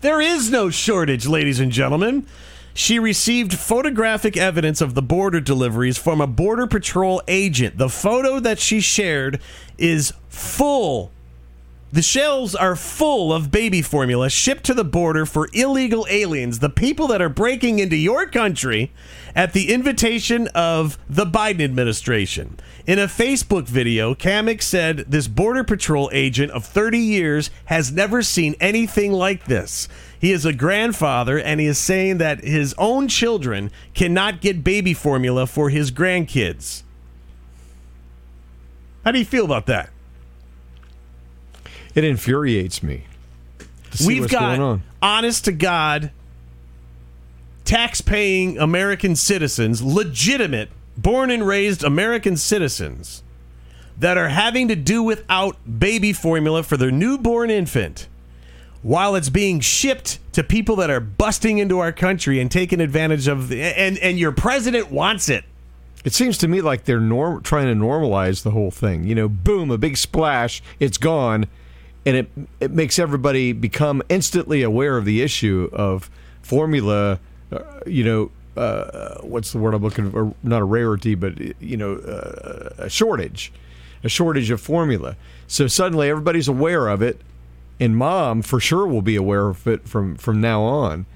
There 0.00 0.20
is 0.20 0.50
no 0.50 0.68
shortage, 0.70 1.26
ladies 1.26 1.60
and 1.60 1.70
gentlemen. 1.70 2.26
She 2.74 2.98
received 2.98 3.54
photographic 3.54 4.36
evidence 4.36 4.80
of 4.80 4.94
the 4.94 5.02
border 5.02 5.40
deliveries 5.40 5.96
from 5.96 6.20
a 6.20 6.26
Border 6.26 6.66
Patrol 6.66 7.22
agent. 7.28 7.78
The 7.78 7.88
photo 7.88 8.40
that 8.40 8.58
she 8.58 8.80
shared 8.80 9.40
is 9.78 10.12
full. 10.28 11.12
The 11.94 12.02
shelves 12.02 12.56
are 12.56 12.74
full 12.74 13.32
of 13.32 13.52
baby 13.52 13.80
formula 13.80 14.28
shipped 14.28 14.64
to 14.64 14.74
the 14.74 14.82
border 14.82 15.24
for 15.24 15.48
illegal 15.52 16.08
aliens, 16.10 16.58
the 16.58 16.68
people 16.68 17.06
that 17.06 17.22
are 17.22 17.28
breaking 17.28 17.78
into 17.78 17.94
your 17.94 18.26
country 18.26 18.90
at 19.32 19.52
the 19.52 19.72
invitation 19.72 20.48
of 20.56 20.98
the 21.08 21.24
Biden 21.24 21.62
administration. 21.62 22.58
In 22.84 22.98
a 22.98 23.06
Facebook 23.06 23.68
video, 23.68 24.12
Cammack 24.12 24.60
said 24.60 25.04
this 25.06 25.28
Border 25.28 25.62
Patrol 25.62 26.10
agent 26.12 26.50
of 26.50 26.64
30 26.64 26.98
years 26.98 27.50
has 27.66 27.92
never 27.92 28.24
seen 28.24 28.56
anything 28.58 29.12
like 29.12 29.44
this. 29.44 29.88
He 30.18 30.32
is 30.32 30.44
a 30.44 30.52
grandfather, 30.52 31.38
and 31.38 31.60
he 31.60 31.66
is 31.68 31.78
saying 31.78 32.18
that 32.18 32.42
his 32.42 32.74
own 32.76 33.06
children 33.06 33.70
cannot 33.94 34.40
get 34.40 34.64
baby 34.64 34.94
formula 34.94 35.46
for 35.46 35.70
his 35.70 35.92
grandkids. 35.92 36.82
How 39.04 39.12
do 39.12 39.20
you 39.20 39.24
feel 39.24 39.44
about 39.44 39.66
that? 39.66 39.90
It 41.94 42.04
infuriates 42.04 42.82
me. 42.82 43.04
We've 44.04 44.28
got 44.28 44.56
going 44.56 44.60
on. 44.60 44.82
honest 45.00 45.44
to 45.44 45.52
God, 45.52 46.10
tax 47.64 48.00
paying 48.00 48.58
American 48.58 49.14
citizens, 49.16 49.82
legitimate, 49.82 50.70
born 50.96 51.30
and 51.30 51.46
raised 51.46 51.84
American 51.84 52.36
citizens, 52.36 53.22
that 53.98 54.18
are 54.18 54.28
having 54.28 54.66
to 54.68 54.76
do 54.76 55.02
without 55.02 55.56
baby 55.78 56.12
formula 56.12 56.64
for 56.64 56.76
their 56.76 56.90
newborn 56.90 57.50
infant 57.50 58.08
while 58.82 59.14
it's 59.14 59.30
being 59.30 59.60
shipped 59.60 60.18
to 60.32 60.42
people 60.42 60.76
that 60.76 60.90
are 60.90 61.00
busting 61.00 61.58
into 61.58 61.78
our 61.78 61.92
country 61.92 62.40
and 62.40 62.50
taking 62.50 62.80
advantage 62.80 63.28
of 63.28 63.48
the, 63.48 63.62
and 63.62 63.96
and 63.98 64.18
your 64.18 64.32
president 64.32 64.90
wants 64.90 65.28
it 65.28 65.44
It 66.04 66.12
seems 66.12 66.36
to 66.38 66.48
me 66.48 66.60
like 66.60 66.84
they're 66.84 67.00
norm- 67.00 67.42
trying 67.42 67.66
to 67.66 67.74
normalize 67.82 68.42
the 68.42 68.50
whole 68.50 68.70
thing. 68.70 69.04
You 69.04 69.14
know, 69.14 69.28
boom, 69.28 69.70
a 69.70 69.78
big 69.78 69.96
splash, 69.96 70.62
it's 70.80 70.98
gone, 70.98 71.46
and 72.06 72.16
it 72.16 72.30
it 72.60 72.70
makes 72.70 72.98
everybody 72.98 73.52
become 73.52 74.02
instantly 74.08 74.62
aware 74.62 74.96
of 74.96 75.04
the 75.04 75.22
issue 75.22 75.70
of 75.72 76.10
formula. 76.42 77.18
Uh, 77.50 77.60
you 77.86 78.04
know, 78.04 78.30
uh, 78.60 79.18
what's 79.22 79.52
the 79.52 79.58
word 79.58 79.74
I'm 79.74 79.82
looking 79.82 80.10
for? 80.10 80.34
Not 80.42 80.62
a 80.62 80.64
rarity, 80.64 81.14
but 81.14 81.38
you 81.60 81.76
know, 81.76 81.96
uh, 81.96 82.84
a 82.84 82.90
shortage, 82.90 83.52
a 84.02 84.08
shortage 84.08 84.50
of 84.50 84.60
formula. 84.60 85.16
So 85.46 85.66
suddenly 85.66 86.08
everybody's 86.08 86.48
aware 86.48 86.88
of 86.88 87.02
it, 87.02 87.20
and 87.80 87.96
mom 87.96 88.42
for 88.42 88.60
sure 88.60 88.86
will 88.86 89.02
be 89.02 89.16
aware 89.16 89.48
of 89.48 89.66
it 89.66 89.88
from 89.88 90.16
from 90.16 90.40
now 90.40 90.62
on. 90.62 91.06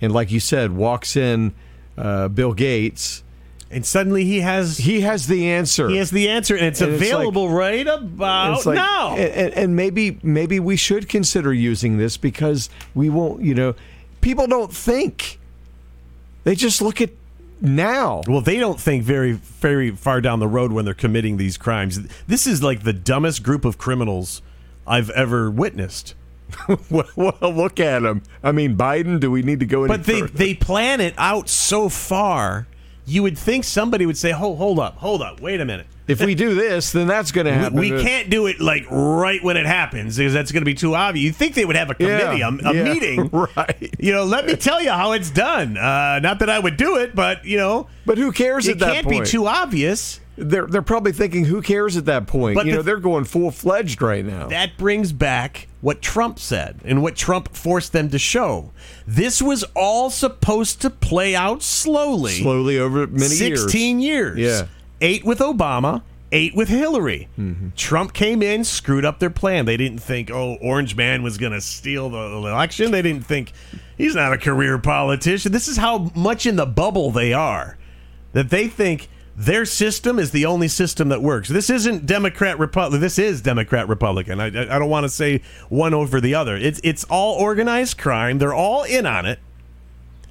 And 0.00 0.12
like 0.12 0.30
you 0.30 0.40
said, 0.40 0.72
walks 0.72 1.16
in 1.16 1.54
uh, 1.96 2.28
Bill 2.28 2.52
Gates 2.52 3.22
and 3.70 3.84
suddenly 3.84 4.24
he 4.24 4.40
has 4.40 4.78
he 4.78 5.00
has 5.02 5.26
the 5.26 5.48
answer. 5.50 5.88
he 5.88 5.96
has 5.96 6.10
the 6.10 6.28
answer 6.28 6.54
and 6.56 6.66
it's 6.66 6.80
And 6.80 6.94
it's 6.94 7.02
available 7.02 7.48
right 7.48 7.86
about 7.86 8.64
like- 8.66 8.76
now 8.76 9.16
and, 9.16 9.52
and- 9.54 9.76
maybe 9.76 10.18
maybe 10.22 10.60
we 10.60 10.76
should 10.76 11.08
consider 11.08 11.52
using 11.52 11.98
this 11.98 12.16
because 12.16 12.70
we 12.94 13.10
won't. 13.10 13.42
You 13.42 13.54
know, 13.54 13.74
people 14.20 14.46
don't 14.46 14.72
think; 14.72 15.38
they 16.44 16.54
just 16.54 16.80
look 16.80 17.00
at 17.00 17.10
now. 17.60 18.22
Well, 18.28 18.40
they 18.40 18.58
don't 18.58 18.80
think 18.80 19.02
very, 19.02 19.32
very 19.32 19.90
far 19.90 20.20
down 20.20 20.38
the 20.40 20.48
road 20.48 20.72
when 20.72 20.84
they're 20.84 20.94
committing 20.94 21.36
these 21.36 21.56
crimes. 21.56 21.98
This 22.26 22.46
is 22.46 22.62
like 22.62 22.82
the 22.84 22.92
dumbest 22.92 23.42
group 23.42 23.64
of 23.64 23.78
criminals 23.78 24.42
I've 24.86 25.10
ever 25.10 25.50
witnessed. 25.50 26.14
well, 26.90 27.08
well, 27.16 27.34
look 27.42 27.80
at 27.80 28.02
them. 28.02 28.22
I 28.44 28.52
mean, 28.52 28.76
Biden. 28.76 29.18
Do 29.18 29.30
we 29.32 29.42
need 29.42 29.58
to 29.60 29.66
go 29.66 29.82
any 29.84 29.88
But 29.88 30.04
they 30.04 30.20
further? 30.20 30.32
they 30.32 30.54
plan 30.54 31.00
it 31.00 31.14
out 31.18 31.48
so 31.48 31.88
far. 31.88 32.66
You 33.08 33.22
would 33.22 33.38
think 33.38 33.62
somebody 33.64 34.04
would 34.04 34.16
say, 34.16 34.32
"Hold, 34.32 34.58
hold 34.58 34.78
up, 34.80 34.96
hold 34.96 35.22
up, 35.22 35.40
wait 35.40 35.60
a 35.60 35.64
minute. 35.64 35.86
if 36.08 36.20
we 36.20 36.34
do 36.34 36.54
this, 36.56 36.90
then 36.92 37.06
that's 37.06 37.30
going 37.30 37.46
to 37.46 37.52
happen. 37.52 37.78
We, 37.78 37.92
we 37.92 38.02
can't 38.02 38.28
do 38.30 38.46
it 38.46 38.58
like 38.60 38.84
right 38.90 39.42
when 39.44 39.56
it 39.56 39.64
happens 39.66 40.16
because 40.16 40.32
that's 40.32 40.50
going 40.50 40.62
to 40.62 40.66
be 40.66 40.74
too 40.74 40.94
obvious." 40.96 41.24
You 41.24 41.32
think 41.32 41.54
they 41.54 41.64
would 41.64 41.76
have 41.76 41.88
a 41.88 41.94
committee, 41.94 42.40
a, 42.40 42.48
a 42.48 42.74
yeah, 42.74 42.82
meeting, 42.92 43.28
right? 43.30 43.94
You 44.00 44.12
know, 44.12 44.24
let 44.24 44.44
me 44.46 44.56
tell 44.56 44.82
you 44.82 44.90
how 44.90 45.12
it's 45.12 45.30
done. 45.30 45.76
Uh, 45.76 46.18
not 46.18 46.40
that 46.40 46.50
I 46.50 46.58
would 46.58 46.76
do 46.76 46.96
it, 46.96 47.14
but 47.14 47.44
you 47.44 47.56
know, 47.58 47.86
But 48.04 48.18
who 48.18 48.32
cares 48.32 48.66
it 48.66 48.72
at 48.72 48.78
that 48.80 48.92
can't 48.94 49.06
point? 49.06 49.24
be 49.24 49.30
too 49.30 49.46
obvious. 49.46 50.18
They're 50.36 50.66
they're 50.66 50.82
probably 50.82 51.12
thinking, 51.12 51.44
who 51.44 51.62
cares 51.62 51.96
at 51.96 52.04
that 52.06 52.26
point? 52.26 52.54
But 52.56 52.66
you 52.66 52.72
the- 52.72 52.76
know, 52.78 52.82
they're 52.82 52.98
going 52.98 53.24
full 53.24 53.50
fledged 53.50 54.02
right 54.02 54.24
now. 54.24 54.48
That 54.48 54.76
brings 54.76 55.12
back 55.12 55.68
what 55.80 56.02
Trump 56.02 56.38
said 56.38 56.80
and 56.84 57.02
what 57.02 57.16
Trump 57.16 57.54
forced 57.54 57.92
them 57.92 58.10
to 58.10 58.18
show. 58.18 58.72
This 59.06 59.40
was 59.40 59.64
all 59.74 60.10
supposed 60.10 60.80
to 60.82 60.90
play 60.90 61.34
out 61.34 61.62
slowly. 61.62 62.40
Slowly 62.42 62.78
over 62.78 63.06
many 63.06 63.34
years. 63.36 63.62
16 63.62 64.00
years. 64.00 64.38
Yeah. 64.38 64.48
Mm-hmm. 64.62 64.72
Eight 65.02 65.24
with 65.24 65.38
Obama, 65.40 66.02
eight 66.32 66.54
with 66.56 66.68
Hillary. 66.68 67.28
Trump 67.76 68.12
came 68.14 68.42
in, 68.42 68.64
screwed 68.64 69.04
up 69.04 69.18
their 69.18 69.30
plan. 69.30 69.66
They 69.66 69.76
didn't 69.76 69.98
think, 69.98 70.30
oh, 70.30 70.56
Orange 70.60 70.96
Man 70.96 71.22
was 71.22 71.36
going 71.38 71.52
to 71.52 71.60
steal 71.60 72.08
the 72.10 72.18
election. 72.18 72.90
They 72.90 73.02
didn't 73.02 73.26
think 73.26 73.52
he's 73.98 74.14
not 74.14 74.32
a 74.32 74.38
career 74.38 74.78
politician. 74.78 75.52
This 75.52 75.68
is 75.68 75.76
how 75.76 76.10
much 76.14 76.46
in 76.46 76.56
the 76.56 76.66
bubble 76.66 77.10
they 77.10 77.32
are 77.32 77.76
that 78.32 78.50
they 78.50 78.68
think 78.68 79.08
their 79.36 79.66
system 79.66 80.18
is 80.18 80.30
the 80.30 80.46
only 80.46 80.66
system 80.66 81.10
that 81.10 81.22
works. 81.22 81.50
This 81.50 81.68
isn't 81.68 82.06
Democrat 82.06 82.58
Republican. 82.58 83.00
This 83.00 83.18
is 83.18 83.42
Democrat 83.42 83.86
Republican. 83.86 84.40
I, 84.40 84.46
I 84.46 84.78
don't 84.78 84.88
want 84.88 85.04
to 85.04 85.10
say 85.10 85.42
one 85.68 85.92
over 85.92 86.22
the 86.22 86.34
other. 86.34 86.56
It's 86.56 86.80
it's 86.82 87.04
all 87.04 87.34
organized 87.34 87.98
crime. 87.98 88.38
They're 88.38 88.54
all 88.54 88.84
in 88.84 89.04
on 89.04 89.26
it. 89.26 89.38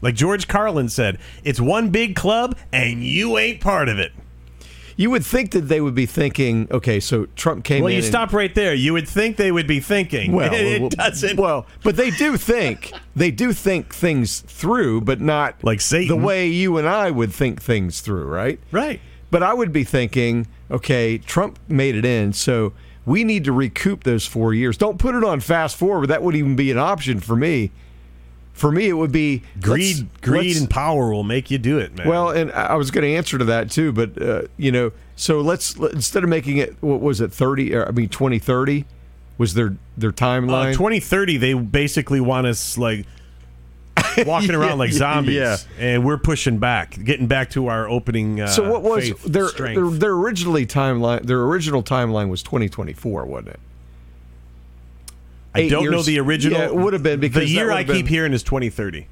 Like 0.01 0.15
George 0.15 0.47
Carlin 0.47 0.89
said, 0.89 1.19
it's 1.43 1.59
one 1.59 1.89
big 1.89 2.15
club 2.15 2.57
and 2.73 3.03
you 3.03 3.37
ain't 3.37 3.61
part 3.61 3.89
of 3.89 3.99
it. 3.99 4.11
You 4.97 5.09
would 5.09 5.25
think 5.25 5.51
that 5.51 5.67
they 5.67 5.81
would 5.81 5.93
be 5.95 6.05
thinking, 6.05 6.67
okay, 6.71 6.99
so 7.01 7.25
Trump 7.35 7.65
came 7.65 7.83
Well, 7.83 7.91
in. 7.91 7.97
you 7.97 8.01
stop 8.01 8.31
right 8.31 8.53
there. 8.55 8.73
You 8.73 8.93
would 8.93 9.07
think 9.09 9.35
they 9.35 9.51
would 9.51 9.67
be 9.67 9.81
thinking. 9.81 10.31
Well, 10.31 10.49
it, 10.53 10.79
well, 10.81 10.89
doesn't. 10.89 11.37
Well, 11.37 11.65
but 11.83 11.97
they 11.97 12.11
do 12.11 12.37
think 12.37 12.93
they 13.15 13.29
do 13.31 13.51
think 13.51 13.93
things 13.93 14.39
through, 14.41 15.01
but 15.01 15.19
not 15.19 15.61
Like 15.63 15.81
Satan. 15.81 16.07
the 16.17 16.25
way 16.25 16.47
you 16.47 16.77
and 16.77 16.87
I 16.87 17.11
would 17.11 17.33
think 17.33 17.61
things 17.61 17.99
through, 18.01 18.25
right? 18.25 18.59
right. 18.71 19.01
But 19.31 19.43
I 19.43 19.53
would 19.53 19.73
be 19.73 19.83
thinking, 19.83 20.47
okay, 20.71 21.17
Trump 21.17 21.59
made 21.67 21.95
it 21.95 22.05
in, 22.05 22.31
so 22.31 22.71
we 23.05 23.23
need 23.25 23.43
to 23.43 23.51
recoup 23.51 24.03
those 24.05 24.25
four 24.25 24.53
years. 24.53 24.77
Don't 24.77 24.97
put 24.97 25.13
it 25.13 25.23
on 25.25 25.41
fast 25.41 25.75
forward. 25.75 26.07
That 26.07 26.23
would 26.23 26.35
even 26.35 26.55
be 26.55 26.71
an 26.71 26.77
option 26.77 27.19
for 27.19 27.35
me. 27.35 27.71
For 28.55 28.71
me, 28.71 28.87
it 28.87 28.93
would 28.93 29.11
be 29.11 29.43
Greed, 29.61 29.97
let's- 29.97 30.03
greed, 30.21 30.45
let's- 30.47 30.59
and 30.61 30.69
power 30.69 31.11
will 31.13 31.23
make 31.23 31.51
you 31.51 31.57
do 31.57 31.77
it, 31.77 31.95
man. 31.97 32.07
well, 32.07 32.29
and 32.29 32.51
I 32.53 32.75
was 32.75 32.89
going 32.89 33.03
to 33.03 33.13
answer 33.15 33.37
to 33.37 33.43
that 33.45 33.69
too, 33.69 33.91
but 33.91 34.19
uh, 34.21 34.43
you 34.57 34.71
know, 34.71 34.91
so 35.17 35.41
let's 35.41 35.77
let- 35.77 35.91
instead 35.93 36.23
of 36.23 36.29
making 36.29 36.57
it 36.57 36.75
what 36.81 37.01
was 37.01 37.19
it 37.21 37.31
thirty? 37.33 37.75
Or, 37.75 37.85
I 37.87 37.91
mean, 37.91 38.07
twenty 38.09 38.39
thirty 38.39 38.85
was 39.37 39.53
their 39.55 39.75
their 39.97 40.11
Uh, 40.11 40.13
timeline. 40.13 40.71
2030, 40.73 41.35
they 41.37 41.53
basically 41.53 42.21
want 42.21 42.47
us 42.47 42.77
like 42.77 43.05
walking 44.25 44.55
around 44.55 44.77
like 44.77 44.91
zombies, 44.91 45.35
Yeah. 45.35 45.57
and 45.77 46.05
we're 46.05 46.17
pushing 46.17 46.57
back, 46.57 46.97
getting 47.03 47.27
back 47.27 47.49
to 47.51 47.67
our 47.67 47.89
opening. 47.89 48.39
Uh, 48.41 48.47
So 48.47 48.69
what 48.71 48.81
was 48.83 49.11
their, 49.25 49.49
their 49.51 49.89
their 49.89 50.11
originally 50.13 50.65
timeline? 50.65 51.23
Their 51.25 51.41
original 51.43 51.83
timeline 51.83 52.29
was 52.29 52.41
2024, 52.43 53.25
wasn't 53.25 53.49
it? 53.49 53.59
I 55.55 55.69
don't 55.69 55.89
know 55.89 56.01
the 56.01 56.19
original. 56.19 56.59
Yeah, 56.59 56.65
it 56.65 56.75
would 56.75 56.93
have 56.93 57.03
been 57.03 57.19
because 57.19 57.43
the 57.43 57.49
year 57.49 57.71
I 57.71 57.83
have 57.83 57.87
keep 57.87 58.07
hearing 58.07 58.33
is 58.33 58.43
2030. 58.43 59.07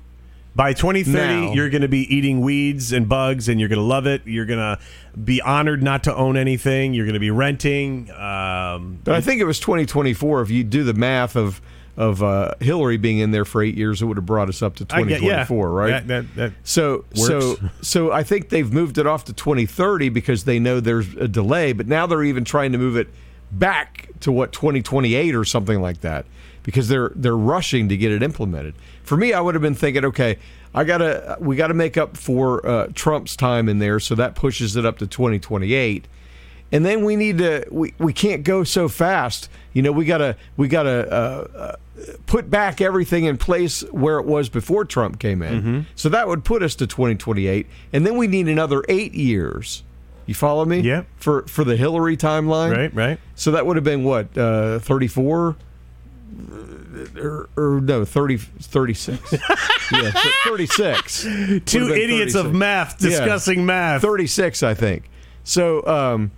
By 0.55 0.73
2030, 0.73 1.17
Now. 1.47 1.53
you're 1.53 1.69
going 1.69 1.81
to 1.81 1.87
be 1.87 2.15
eating 2.15 2.41
weeds 2.41 2.91
and 2.91 3.09
bugs, 3.09 3.49
and 3.49 3.59
you're 3.59 3.69
going 3.69 3.79
to 3.79 3.85
love 3.85 4.05
it. 4.05 4.21
You're 4.25 4.45
going 4.45 4.59
to 4.59 4.77
be 5.19 5.41
honored 5.41 5.81
not 5.81 6.03
to 6.03 6.15
own 6.15 6.37
anything. 6.37 6.93
You're 6.93 7.07
going 7.07 7.15
to 7.15 7.19
be 7.19 7.31
renting. 7.31 8.11
Um, 8.11 8.99
But 9.03 9.15
I 9.15 9.21
think 9.21 9.41
it 9.41 9.45
was 9.45 9.59
2024. 9.59 10.43
If 10.43 10.51
you 10.51 10.63
do 10.63 10.83
the 10.83 10.93
math 10.93 11.35
of 11.35 11.61
of 11.95 12.23
uh, 12.23 12.53
Hillary 12.59 12.97
being 12.97 13.19
in 13.19 13.31
there 13.31 13.45
for 13.45 13.61
eight 13.61 13.75
years, 13.75 14.01
it 14.01 14.05
would 14.05 14.17
have 14.17 14.25
brought 14.25 14.49
us 14.49 14.61
up 14.63 14.75
to 14.77 14.85
I 14.89 14.99
yeah, 14.99 15.17
2024, 15.17 15.69
right? 15.69 15.89
That, 15.89 16.07
that, 16.07 16.35
that, 16.35 16.53
So 16.63 17.05
so 17.13 17.57
so 17.81 18.11
I 18.11 18.23
think 18.23 18.49
they've 18.49 18.71
moved 18.71 18.97
it 18.97 19.05
off 19.07 19.25
to 19.25 19.33
2030 19.33 20.09
because 20.09 20.43
they 20.43 20.59
know 20.59 20.79
there's 20.79 21.13
a 21.15 21.27
delay, 21.27 21.71
but 21.73 21.87
now 21.87 22.07
they're 22.07 22.23
even 22.23 22.45
trying 22.45 22.71
to 22.71 22.77
move 22.77 22.97
it 22.97 23.09
back 23.59 24.09
to 24.21 24.31
what 24.31 24.51
2028 24.53 25.35
or 25.35 25.45
something 25.45 25.81
like 25.81 26.01
that 26.01 26.25
because 26.63 26.87
they're 26.87 27.11
they're 27.15 27.37
rushing 27.37 27.89
to 27.89 27.97
get 27.97 28.11
it 28.11 28.23
implemented. 28.23 28.73
For 29.03 29.17
me, 29.17 29.33
I 29.33 29.41
would 29.41 29.55
have 29.55 29.61
been 29.61 29.75
thinking, 29.75 30.05
okay, 30.05 30.37
I 30.73 30.83
gotta 30.83 31.37
we 31.39 31.55
got 31.55 31.67
to 31.67 31.73
make 31.73 31.97
up 31.97 32.17
for 32.17 32.65
uh, 32.65 32.87
Trump's 32.93 33.35
time 33.35 33.69
in 33.69 33.79
there, 33.79 33.99
so 33.99 34.15
that 34.15 34.35
pushes 34.35 34.75
it 34.75 34.85
up 34.85 34.97
to 34.99 35.07
2028 35.07 36.07
and 36.71 36.83
then 36.83 37.05
we 37.05 37.15
need 37.15 37.37
to 37.37 37.63
we, 37.69 37.93
we 37.99 38.11
can't 38.11 38.43
go 38.43 38.63
so 38.63 38.89
fast 38.89 39.47
you 39.73 39.81
know 39.83 39.91
we 39.91 40.05
gotta 40.05 40.35
we 40.57 40.67
gotta 40.67 41.07
uh, 41.11 41.47
uh, 41.55 41.75
put 42.25 42.49
back 42.49 42.81
everything 42.81 43.25
in 43.25 43.37
place 43.37 43.81
where 43.91 44.17
it 44.17 44.25
was 44.25 44.49
before 44.49 44.83
trump 44.83 45.19
came 45.19 45.43
in 45.43 45.61
Mm-hmm. 45.61 45.79
so 45.93 46.09
that 46.09 46.27
would 46.27 46.43
put 46.43 46.63
us 46.63 46.73
to 46.75 46.87
2028 46.87 47.67
and 47.93 48.07
then 48.07 48.17
we 48.17 48.25
need 48.25 48.47
another 48.47 48.83
eight 48.89 49.13
years 49.13 49.83
you 50.25 50.33
follow 50.33 50.65
me 50.65 50.79
Yeah. 50.81 51.03
for 51.17 51.43
for 51.47 51.63
the 51.63 51.75
hillary 51.75 52.15
timeline 52.17 52.75
right, 52.75 52.93
right. 52.93 53.19
so 53.35 53.51
that 53.51 53.65
would 53.65 53.75
have 53.77 53.83
been 53.83 54.03
what 54.03 54.37
uh, 54.37 54.79
34 54.79 55.55
or, 57.19 57.49
or 57.57 57.81
no, 57.81 58.05
30, 58.05 58.37
36. 58.37 59.33
yeah, 59.91 60.11
36. 60.45 61.21
Two 61.65 61.93
idiots 61.93 62.35
of 62.35 62.45
36. 62.45 62.57
math 62.57 63.01
Yeah. 63.01 63.09
discussing 63.09 63.65
math. 63.65 64.01
36, 64.01 64.63
I 64.63 64.73
think. 64.73 65.09
So, 65.43 65.85
um, 65.85 66.31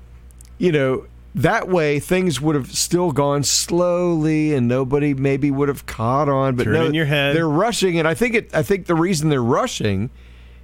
you 0.58 0.72
know, 0.72 1.06
that 1.36 1.68
way 1.68 2.00
things 2.00 2.40
would 2.40 2.56
have 2.56 2.72
still 2.72 3.12
gone 3.12 3.44
slowly 3.44 4.54
and 4.54 4.68
nobody 4.68 5.14
maybe 5.14 5.52
would 5.52 5.68
have 5.70 5.86
caught 5.86 6.30
on. 6.30 6.56
But 6.56 6.64
Turn 6.66 6.74
no, 6.74 6.86
in 6.86 6.94
your 6.94 7.06
head. 7.06 7.36
they're 7.36 7.50
rushing. 7.50 8.00
And 8.00 8.08
I 8.08 8.14
think 8.14 8.36
it, 8.36 8.50
I 8.54 8.64
think 8.64 8.86
the 8.88 8.96
reason 8.96 9.30
they're 9.30 9.44
rushing 9.44 10.10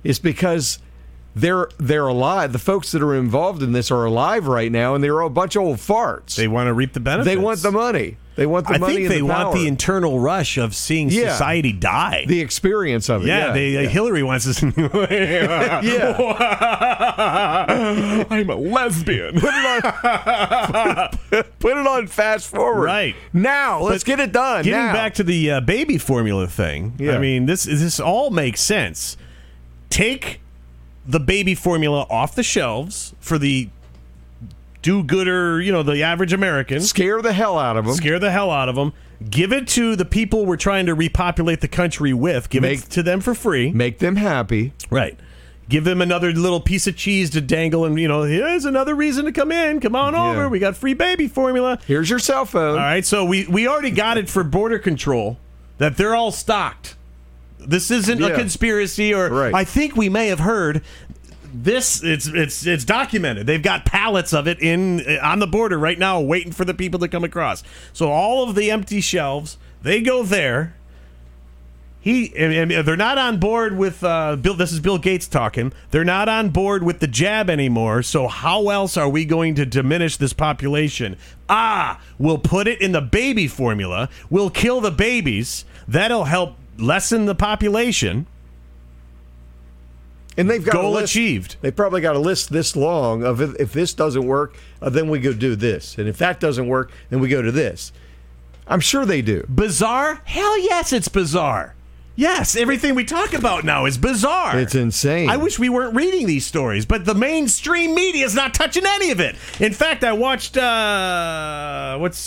is 0.03 0.17
because 0.19 0.79
they're, 1.35 1.69
they're 1.77 2.07
alive. 2.07 2.51
The 2.53 2.59
folks 2.59 2.91
that 2.91 3.01
are 3.01 3.15
involved 3.15 3.61
in 3.63 3.71
this 3.71 3.89
are 3.91 4.03
alive 4.05 4.47
right 4.47 4.71
now 4.71 4.95
and 4.95 5.03
they're 5.03 5.19
a 5.21 5.29
bunch 5.29 5.55
of 5.55 5.63
old 5.63 5.77
farts. 5.77 6.35
They 6.35 6.47
want 6.47 6.67
to 6.67 6.73
reap 6.73 6.93
the 6.93 6.99
benefits. 6.99 7.25
They 7.33 7.37
want 7.37 7.59
the 7.61 7.71
money. 7.71 8.17
They 8.35 8.45
want 8.45 8.65
the 8.67 8.75
I 8.75 8.77
money 8.77 8.93
think 8.93 9.05
and 9.07 9.11
they 9.11 9.17
the 9.19 9.25
want 9.25 9.53
the 9.53 9.67
internal 9.67 10.19
rush 10.19 10.57
of 10.57 10.73
seeing 10.73 11.09
Yeah. 11.09 11.31
society 11.33 11.73
die. 11.73 12.23
the 12.27 12.39
experience 12.39 13.09
of 13.09 13.23
it. 13.23 13.27
yeah, 13.27 13.47
Yeah, 13.47 13.53
they, 13.53 13.85
uh, 13.85 13.89
Hillary 13.89 14.23
wants 14.23 14.47
us. 14.47 14.63
Yeah. 15.81 16.17
I'm 18.29 18.49
a 18.49 18.55
lesbian. 18.55 19.39
Put 19.39 19.49
it 19.53 19.65
on. 19.85 21.43
put 21.59 21.77
it 21.77 21.87
on. 21.87 22.07
Fast 22.07 22.47
forward. 22.47 22.81
Right. 22.83 23.15
now. 23.33 23.81
Let's 23.81 24.03
But 24.03 24.07
get 24.07 24.19
it 24.19 24.31
done. 24.31 24.63
Getting 24.63 24.79
now. 24.87 24.93
back 24.93 25.13
to 25.15 25.23
the 25.23 25.51
uh, 25.51 25.61
baby 25.61 25.97
formula 25.97 26.47
thing, 26.47 26.93
Yeah. 26.97 27.13
I 27.15 27.19
mean 27.19 27.45
this 27.45 27.63
this 27.63 27.99
all 27.99 28.29
makes 28.31 28.61
sense. 28.61 29.17
Take 29.89 30.40
the 31.11 31.19
baby 31.19 31.53
formula 31.55 32.05
off 32.09 32.35
the 32.35 32.43
shelves 32.43 33.13
for 33.19 33.37
the 33.37 33.69
do-gooder, 34.81 35.61
you 35.61 35.71
know, 35.71 35.83
the 35.83 36.01
average 36.03 36.33
American. 36.33 36.81
scare 36.81 37.21
the 37.21 37.33
hell 37.33 37.59
out 37.59 37.77
of 37.77 37.85
them. 37.85 37.93
Scare 37.93 38.17
the 38.19 38.31
hell 38.31 38.49
out 38.49 38.69
of 38.69 38.75
them. 38.75 38.93
Give 39.29 39.53
it 39.53 39.67
to 39.69 39.95
the 39.95 40.05
people 40.05 40.45
we're 40.47 40.57
trying 40.57 40.87
to 40.87 40.95
repopulate 40.95 41.61
the 41.61 41.67
country 41.67 42.13
with. 42.13 42.49
Give 42.49 42.63
Make- 42.63 42.79
it 42.79 42.89
to 42.91 43.03
them 43.03 43.21
for 43.21 43.35
free. 43.35 43.71
Make 43.71 43.99
them 43.99 44.15
happy. 44.15 44.73
Right. 44.89 45.19
Give 45.69 45.83
them 45.83 46.01
another 46.01 46.31
little 46.33 46.59
piece 46.59 46.87
of 46.87 46.95
cheese 46.97 47.29
to 47.29 47.39
dangle, 47.41 47.85
and 47.85 47.97
you 47.99 48.07
know, 48.07 48.23
here's 48.23 48.65
another 48.65 48.95
reason 48.95 49.25
to 49.25 49.31
come 49.31 49.51
in. 49.51 49.79
Come 49.79 49.95
on 49.95 50.13
Yeah. 50.13 50.31
over. 50.31 50.49
We 50.49 50.59
got 50.59 50.75
free 50.75 50.93
baby 50.95 51.27
formula. 51.27 51.77
Here's 51.87 52.09
your 52.09 52.19
cell 52.19 52.45
phone. 52.45 52.71
All 52.71 52.83
right, 52.83 53.05
so 53.05 53.23
we 53.23 53.45
we 53.47 53.67
already 53.67 53.91
got 53.91 54.17
it 54.17 54.29
for 54.29 54.43
border 54.43 54.79
control 54.79 55.37
that 55.77 55.95
they're 55.97 56.15
all 56.15 56.31
stocked. 56.31 56.95
This 57.65 57.91
isn't 57.91 58.21
a 58.23 58.33
conspiracy, 58.35 59.13
or 59.13 59.29
Right. 59.29 59.53
I 59.53 59.63
think 59.63 59.95
we 59.95 60.09
may 60.09 60.27
have 60.27 60.39
heard 60.39 60.81
this. 61.53 62.03
It's 62.03 62.27
it's 62.27 62.65
it's 62.65 62.85
documented. 62.85 63.45
They've 63.47 63.61
got 63.61 63.85
pallets 63.85 64.33
of 64.33 64.47
it 64.47 64.59
in 64.59 65.01
on 65.19 65.39
the 65.39 65.47
border 65.47 65.77
right 65.77 65.99
now, 65.99 66.19
waiting 66.19 66.51
for 66.51 66.65
the 66.65 66.73
people 66.73 66.99
to 66.99 67.07
come 67.07 67.23
across. 67.23 67.63
So 67.93 68.09
all 68.11 68.47
of 68.47 68.55
the 68.55 68.71
empty 68.71 69.01
shelves, 69.01 69.57
they 69.81 70.01
go 70.01 70.23
there. 70.23 70.75
He 72.03 72.35
and, 72.35 72.71
and 72.71 72.87
they're 72.87 72.97
not 72.97 73.19
on 73.19 73.39
board 73.39 73.77
with 73.77 74.03
uh, 74.03 74.35
Bill. 74.35 74.55
This 74.55 74.71
is 74.71 74.79
Bill 74.79 74.97
Gates 74.97 75.27
talking. 75.27 75.71
They're 75.91 76.03
not 76.03 76.27
on 76.27 76.49
board 76.49 76.81
with 76.81 76.99
the 76.99 77.05
jab 77.07 77.47
anymore. 77.47 78.01
So 78.01 78.27
how 78.27 78.69
else 78.69 78.97
are 78.97 79.07
we 79.07 79.23
going 79.23 79.53
to 79.55 79.67
diminish 79.67 80.17
this 80.17 80.33
population? 80.33 81.15
Ah, 81.47 82.01
we'll 82.17 82.39
put 82.39 82.67
it 82.67 82.81
in 82.81 82.91
the 82.91 83.01
baby 83.01 83.47
formula. 83.47 84.09
We'll 84.31 84.49
kill 84.49 84.81
the 84.81 84.89
babies. 84.89 85.63
That'll 85.87 86.23
help 86.23 86.55
lessen 86.81 87.25
the 87.25 87.35
population. 87.35 88.27
And 90.37 90.49
they've 90.49 90.63
got 90.63 90.73
Goal 90.73 90.93
a 90.93 91.01
list, 91.01 91.11
achieved. 91.13 91.57
They 91.61 91.71
probably 91.71 92.01
got 92.01 92.15
a 92.15 92.19
list 92.19 92.51
this 92.51 92.75
long 92.75 93.23
of 93.23 93.41
if, 93.41 93.55
if 93.59 93.73
this 93.73 93.93
doesn't 93.93 94.25
work, 94.25 94.55
uh, 94.81 94.89
then 94.89 95.09
we 95.09 95.19
go 95.19 95.33
do 95.33 95.55
this, 95.55 95.97
and 95.97 96.07
if 96.07 96.17
that 96.19 96.39
doesn't 96.39 96.67
work, 96.67 96.91
then 97.09 97.19
we 97.19 97.27
go 97.27 97.41
to 97.41 97.51
this. 97.51 97.91
I'm 98.65 98.79
sure 98.79 99.05
they 99.05 99.21
do. 99.21 99.45
Bizarre? 99.49 100.21
Hell 100.23 100.57
yes, 100.59 100.93
it's 100.93 101.09
bizarre. 101.09 101.75
Yes, 102.15 102.55
everything 102.55 102.95
we 102.95 103.05
talk 103.05 103.33
about 103.33 103.63
now 103.63 103.85
is 103.85 103.97
bizarre. 103.97 104.59
It's 104.59 104.75
insane. 104.75 105.29
I 105.29 105.37
wish 105.37 105.57
we 105.57 105.69
weren't 105.69 105.95
reading 105.95 106.27
these 106.27 106.45
stories, 106.45 106.85
but 106.85 107.05
the 107.05 107.15
mainstream 107.15 107.95
media 107.95 108.25
is 108.25 108.35
not 108.35 108.53
touching 108.53 108.83
any 108.85 109.11
of 109.11 109.19
it. 109.19 109.35
In 109.59 109.73
fact, 109.73 110.03
I 110.03 110.13
watched 110.13 110.57
uh, 110.57 111.97
what's 111.97 112.17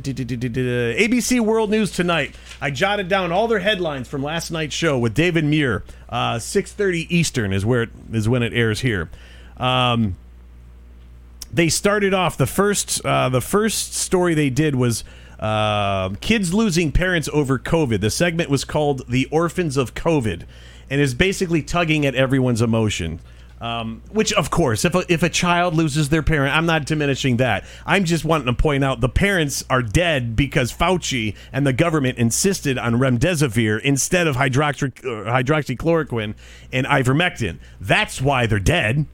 ABC 0.00 1.40
World 1.40 1.70
News 1.70 1.90
tonight. 1.92 2.34
I 2.60 2.70
jotted 2.70 3.08
down 3.08 3.32
all 3.32 3.48
their 3.48 3.58
headlines 3.58 4.08
from 4.08 4.22
last 4.22 4.50
night's 4.50 4.74
show 4.74 4.98
with 4.98 5.14
David 5.14 5.44
Muir. 5.44 5.84
Uh, 6.08 6.38
Six 6.38 6.72
thirty 6.72 7.14
Eastern 7.14 7.52
is 7.52 7.64
where 7.64 7.82
it 7.82 7.90
is 8.12 8.28
when 8.28 8.42
it 8.42 8.52
airs 8.52 8.80
here. 8.80 9.10
Um, 9.56 10.16
they 11.52 11.68
started 11.68 12.12
off 12.12 12.36
the 12.36 12.46
first 12.46 13.04
uh, 13.04 13.28
the 13.28 13.40
first 13.40 13.94
story 13.94 14.34
they 14.34 14.50
did 14.50 14.74
was 14.74 15.04
uh, 15.38 16.10
kids 16.20 16.52
losing 16.52 16.90
parents 16.90 17.28
over 17.32 17.58
COVID. 17.58 18.00
The 18.00 18.10
segment 18.10 18.50
was 18.50 18.64
called 18.64 19.08
"The 19.08 19.26
Orphans 19.30 19.76
of 19.76 19.94
COVID," 19.94 20.44
and 20.90 21.00
is 21.00 21.14
basically 21.14 21.62
tugging 21.62 22.04
at 22.04 22.14
everyone's 22.14 22.62
emotion. 22.62 23.20
Um, 23.64 24.02
which, 24.12 24.30
of 24.34 24.50
course, 24.50 24.84
if 24.84 24.94
a, 24.94 25.10
if 25.10 25.22
a 25.22 25.30
child 25.30 25.74
loses 25.74 26.10
their 26.10 26.22
parent, 26.22 26.54
I'm 26.54 26.66
not 26.66 26.84
diminishing 26.84 27.38
that. 27.38 27.64
I'm 27.86 28.04
just 28.04 28.22
wanting 28.22 28.46
to 28.46 28.52
point 28.52 28.84
out 28.84 29.00
the 29.00 29.08
parents 29.08 29.64
are 29.70 29.80
dead 29.80 30.36
because 30.36 30.70
Fauci 30.70 31.34
and 31.50 31.66
the 31.66 31.72
government 31.72 32.18
insisted 32.18 32.76
on 32.76 32.96
remdesivir 32.96 33.80
instead 33.80 34.26
of 34.26 34.36
hydroxy, 34.36 34.92
uh, 34.98 35.32
hydroxychloroquine 35.32 36.34
and 36.74 36.86
ivermectin. 36.86 37.58
That's 37.80 38.20
why 38.20 38.46
they're 38.46 38.58
dead 38.58 39.06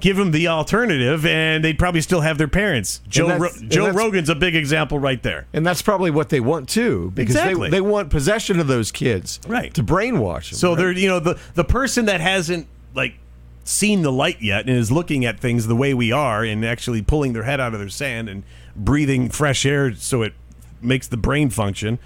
give 0.00 0.16
them 0.16 0.32
the 0.32 0.48
alternative, 0.48 1.24
and 1.24 1.64
they'd 1.64 1.78
probably 1.78 2.00
still 2.00 2.22
have 2.22 2.36
their 2.36 2.48
parents. 2.48 3.00
Joe 3.08 3.38
Ro- 3.38 3.48
Joe 3.68 3.90
Rogan's 3.92 4.28
a 4.28 4.34
big 4.34 4.56
example 4.56 4.98
right 4.98 5.22
there. 5.22 5.46
And 5.52 5.64
that's 5.64 5.80
probably 5.80 6.10
what 6.10 6.28
they 6.28 6.40
want 6.40 6.68
too, 6.68 7.12
because 7.14 7.36
Exactly. 7.36 7.70
they, 7.70 7.76
they 7.76 7.80
want 7.80 8.10
possession 8.10 8.58
of 8.58 8.66
those 8.66 8.90
kids, 8.90 9.38
Right. 9.46 9.72
To 9.74 9.82
brainwash 9.84 10.50
them. 10.50 10.58
So 10.58 10.70
right? 10.70 10.78
they're 10.78 10.92
you 10.92 11.08
know 11.08 11.20
the 11.20 11.38
the 11.54 11.64
person 11.64 12.06
that 12.06 12.20
hasn't 12.20 12.66
like 12.94 13.14
seen 13.64 14.02
the 14.02 14.12
light 14.12 14.40
yet 14.40 14.66
and 14.66 14.76
is 14.76 14.90
looking 14.90 15.24
at 15.24 15.38
things 15.38 15.66
the 15.66 15.76
way 15.76 15.94
we 15.94 16.10
are 16.12 16.44
and 16.44 16.64
actually 16.64 17.02
pulling 17.02 17.32
their 17.32 17.44
head 17.44 17.60
out 17.60 17.74
of 17.74 17.80
their 17.80 17.88
sand 17.88 18.28
and 18.28 18.42
breathing 18.74 19.28
fresh 19.28 19.64
air 19.64 19.94
so 19.94 20.22
it 20.22 20.34
makes 20.80 21.06
the 21.08 21.16
brain 21.16 21.50
function. 21.50 21.98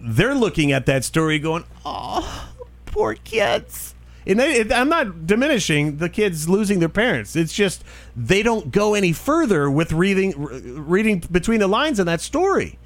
They're 0.00 0.34
looking 0.34 0.72
at 0.72 0.86
that 0.86 1.04
story 1.04 1.38
going, 1.38 1.64
"Oh, 1.84 2.50
poor 2.86 3.14
kids." 3.14 3.94
And 4.26 4.38
they, 4.38 4.60
it, 4.60 4.72
I'm 4.72 4.88
not 4.88 5.26
diminishing 5.26 5.96
the 5.96 6.08
kids 6.08 6.48
losing 6.48 6.78
their 6.78 6.88
parents. 6.88 7.36
It's 7.36 7.52
just 7.52 7.84
they 8.16 8.42
don't 8.42 8.70
go 8.70 8.94
any 8.94 9.12
further 9.12 9.70
with 9.70 9.92
reading 9.92 10.34
reading 10.36 11.22
between 11.30 11.60
the 11.60 11.68
lines 11.68 12.00
in 12.00 12.06
that 12.06 12.20
story. 12.20 12.78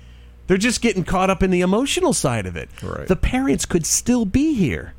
They're 0.46 0.56
just 0.56 0.80
getting 0.80 1.04
caught 1.04 1.30
up 1.30 1.42
in 1.42 1.50
the 1.50 1.60
emotional 1.62 2.12
side 2.12 2.46
of 2.46 2.56
it. 2.56 2.68
Right. 2.82 3.06
The 3.06 3.16
parents 3.16 3.64
could 3.64 3.86
still 3.86 4.26
be 4.26 4.54
here. 4.54 4.94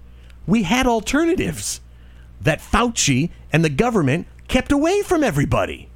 We 0.47 0.63
had 0.63 0.87
alternatives 0.87 1.81
that 2.41 2.59
Fauci 2.61 3.29
and 3.51 3.63
the 3.63 3.69
government 3.69 4.27
kept 4.47 4.71
away 4.71 5.01
from 5.01 5.23
everybody. 5.23 5.89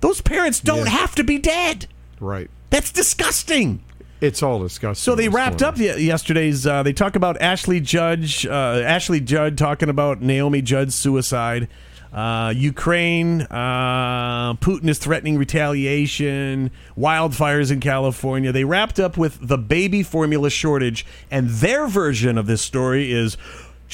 Those 0.00 0.20
parents 0.20 0.60
don't 0.60 0.80
Yeah. 0.86 0.90
have 0.90 1.14
to 1.16 1.24
be 1.24 1.38
dead. 1.38 1.86
right. 2.20 2.50
That's 2.70 2.90
disgusting. 2.90 3.80
It's 4.20 4.42
all 4.42 4.58
disgusting. 4.60 5.00
So 5.02 5.14
they 5.14 5.28
wrapped 5.28 5.60
morning. 5.60 5.90
up 5.90 5.98
yesterday's. 6.00 6.66
Uh, 6.66 6.82
they 6.82 6.92
talk 6.92 7.14
about 7.14 7.40
Ashley 7.40 7.78
Judge, 7.80 8.44
uh, 8.46 8.50
Ashley 8.84 9.20
Judd 9.20 9.56
talking 9.58 9.88
about 9.88 10.22
Naomi 10.22 10.60
Judd's 10.62 10.94
suicide. 10.96 11.68
Uh, 12.12 12.52
Ukraine, 12.56 13.42
uh, 13.42 14.54
Putin 14.54 14.88
is 14.88 14.98
threatening 14.98 15.36
retaliation, 15.36 16.70
wildfires 16.96 17.70
in 17.72 17.80
California. 17.80 18.52
They 18.52 18.64
wrapped 18.64 18.98
up 19.00 19.16
with 19.16 19.38
the 19.40 19.58
baby 19.58 20.02
formula 20.04 20.48
shortage, 20.48 21.04
and 21.30 21.48
their 21.50 21.86
version 21.88 22.38
of 22.38 22.46
this 22.46 22.62
story 22.62 23.10
is 23.12 23.36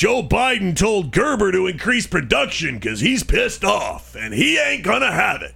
Joe 0.01 0.23
Biden 0.23 0.75
told 0.75 1.13
Gerber 1.13 1.53
to 1.53 1.67
increase 1.67 2.07
production 2.07 2.77
because 2.77 3.01
he's 3.01 3.23
pissed 3.23 3.63
off 3.63 4.17
and 4.19 4.33
he 4.33 4.57
ain't 4.57 4.83
gonna 4.83 5.13
have 5.13 5.43
it. 5.43 5.55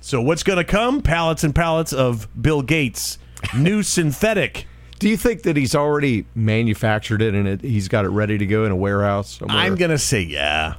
So 0.00 0.20
what's 0.20 0.42
gonna 0.42 0.64
come? 0.64 1.00
Pallets 1.00 1.44
and 1.44 1.54
pallets 1.54 1.92
of 1.92 2.26
Bill 2.42 2.60
Gates' 2.60 3.18
new 3.56 3.84
synthetic. 3.84 4.66
Do 4.98 5.08
you 5.08 5.16
think 5.16 5.42
that 5.42 5.56
he's 5.56 5.76
already 5.76 6.26
manufactured 6.34 7.22
it 7.22 7.34
and 7.34 7.46
it, 7.46 7.60
he's 7.60 7.86
got 7.86 8.04
it 8.04 8.08
ready 8.08 8.36
to 8.36 8.46
go 8.46 8.64
in 8.64 8.72
a 8.72 8.76
warehouse? 8.76 9.38
Somewhere? 9.38 9.56
I'm 9.56 9.76
gonna 9.76 9.96
say 9.96 10.22
yeah. 10.22 10.74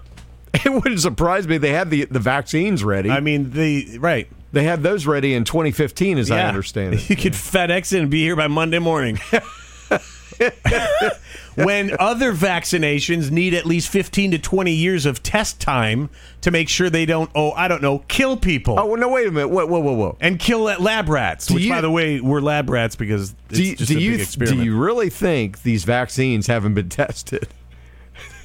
It 0.65 0.69
wouldn't 0.69 0.99
surprise 0.99 1.47
me. 1.47 1.57
They 1.57 1.71
had 1.71 1.89
the 1.89 2.03
the 2.03 2.19
vaccines 2.19 2.83
ready. 2.83 3.09
I 3.09 3.21
mean 3.21 3.51
the 3.51 3.97
right. 3.99 4.27
they 4.51 4.65
had 4.65 4.83
those 4.83 5.05
ready 5.05 5.35
in 5.35 5.45
2015, 5.45 6.17
as 6.17 6.31
I 6.31 6.41
understand 6.41 6.95
it. 6.95 7.09
You 7.09 7.15
could 7.15 7.31
FedEx 7.31 7.93
it 7.93 8.01
and 8.01 8.11
be 8.11 8.23
here 8.23 8.35
by 8.35 8.47
Monday 8.47 8.79
morning. 8.79 9.21
when 11.65 11.95
other 11.99 12.33
vaccinations 12.33 13.31
need 13.31 13.53
at 13.53 13.65
least 13.65 13.89
15 13.89 14.31
to 14.31 14.39
20 14.39 14.71
years 14.71 15.05
of 15.05 15.23
test 15.23 15.59
time 15.59 16.09
to 16.41 16.51
make 16.51 16.69
sure 16.69 16.89
they 16.89 17.05
don't, 17.05 17.29
oh, 17.35 17.51
I 17.51 17.67
don't 17.67 17.81
know, 17.81 17.99
kill 18.07 18.37
people. 18.37 18.79
Oh 18.79 18.85
well, 18.85 18.97
no! 18.97 19.09
Wait 19.09 19.27
a 19.27 19.31
minute! 19.31 19.49
Whoa, 19.49 19.65
whoa, 19.65 19.79
whoa, 19.79 19.93
whoa! 19.93 20.17
And 20.21 20.39
kill 20.39 20.61
lab 20.61 21.09
rats, 21.09 21.49
which, 21.51 21.63
you- 21.63 21.71
by 21.71 21.81
the 21.81 21.89
way, 21.91 22.19
were 22.21 22.41
lab 22.41 22.69
rats 22.69 22.95
because 22.95 23.35
it's 23.49 23.57
Do 23.57 23.63
you, 23.63 23.75
just 23.75 23.91
do 23.91 23.97
a 23.97 24.01
you 24.01 24.17
big 24.17 24.49
do 24.49 24.63
you 24.63 24.77
really 24.77 25.09
think 25.09 25.63
these 25.63 25.83
vaccines 25.83 26.47
haven't 26.47 26.73
been 26.75 26.89
tested? 27.03 27.47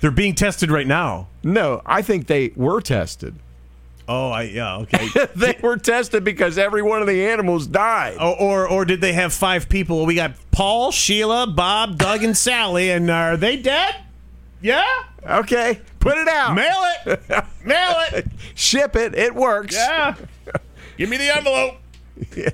They're 0.00 0.10
being 0.10 0.34
tested 0.34 0.70
right 0.70 0.86
now. 0.86 1.28
No, 1.44 1.80
I 1.86 2.02
think 2.02 2.26
they 2.26 2.52
were 2.56 2.80
tested. 2.80 3.36
Oh, 4.08 4.30
I 4.30 4.42
yeah, 4.42 4.78
okay. 4.78 5.08
they 5.36 5.56
were 5.62 5.76
tested 5.76 6.24
because 6.24 6.58
every 6.58 6.82
one 6.82 7.00
of 7.02 7.06
the 7.06 7.24
animals 7.26 7.68
died. 7.68 8.16
or, 8.18 8.36
or 8.36 8.68
or 8.68 8.84
did 8.84 9.00
they 9.00 9.12
have 9.12 9.32
five 9.32 9.68
people? 9.68 10.04
We 10.04 10.16
got 10.16 10.32
Paul, 10.52 10.92
Sheila, 10.92 11.46
Bob, 11.48 11.98
Doug, 11.98 12.22
and 12.22 12.36
Sally, 12.36 12.90
and 12.90 13.10
are 13.10 13.36
they 13.36 13.56
dead? 13.56 13.96
Yeah. 14.60 14.84
Okay, 15.26 15.80
put 15.98 16.18
it 16.18 16.28
out. 16.28 16.54
Mail 16.54 16.84
it. 17.06 17.44
Mail 17.64 17.94
it. 18.12 18.26
Ship 18.54 18.94
it. 18.94 19.14
It 19.14 19.34
works. 19.34 19.74
Yeah. 19.74 20.14
Give 20.96 21.08
me 21.08 21.16
the 21.16 21.34
envelope. 21.34 21.76
yeah. 22.36 22.50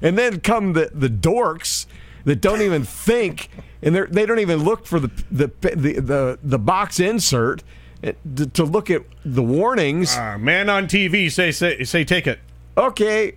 And 0.00 0.16
then 0.16 0.40
come 0.40 0.72
the, 0.72 0.90
the 0.94 1.08
dorks 1.08 1.86
that 2.24 2.40
don't 2.40 2.62
even 2.62 2.84
think, 2.84 3.50
and 3.82 3.94
they 3.94 4.02
they 4.02 4.24
don't 4.26 4.38
even 4.38 4.62
look 4.64 4.86
for 4.86 5.00
the 5.00 5.10
the 5.30 5.50
the 5.60 6.00
the, 6.00 6.38
the 6.42 6.58
box 6.58 7.00
insert 7.00 7.62
eh, 8.02 8.12
to, 8.36 8.46
to 8.46 8.64
look 8.64 8.88
at 8.88 9.02
the 9.24 9.42
warnings. 9.42 10.16
Uh, 10.16 10.38
man 10.38 10.70
on 10.70 10.86
TV 10.86 11.30
say 11.30 11.50
say 11.50 11.82
say 11.84 12.04
take 12.04 12.26
it. 12.26 12.38
Okay, 12.78 13.34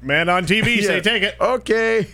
Man 0.00 0.28
on 0.28 0.46
TV 0.46 0.80
say 0.86 1.00
take 1.00 1.22
it. 1.22 1.36
okay. 1.40 2.06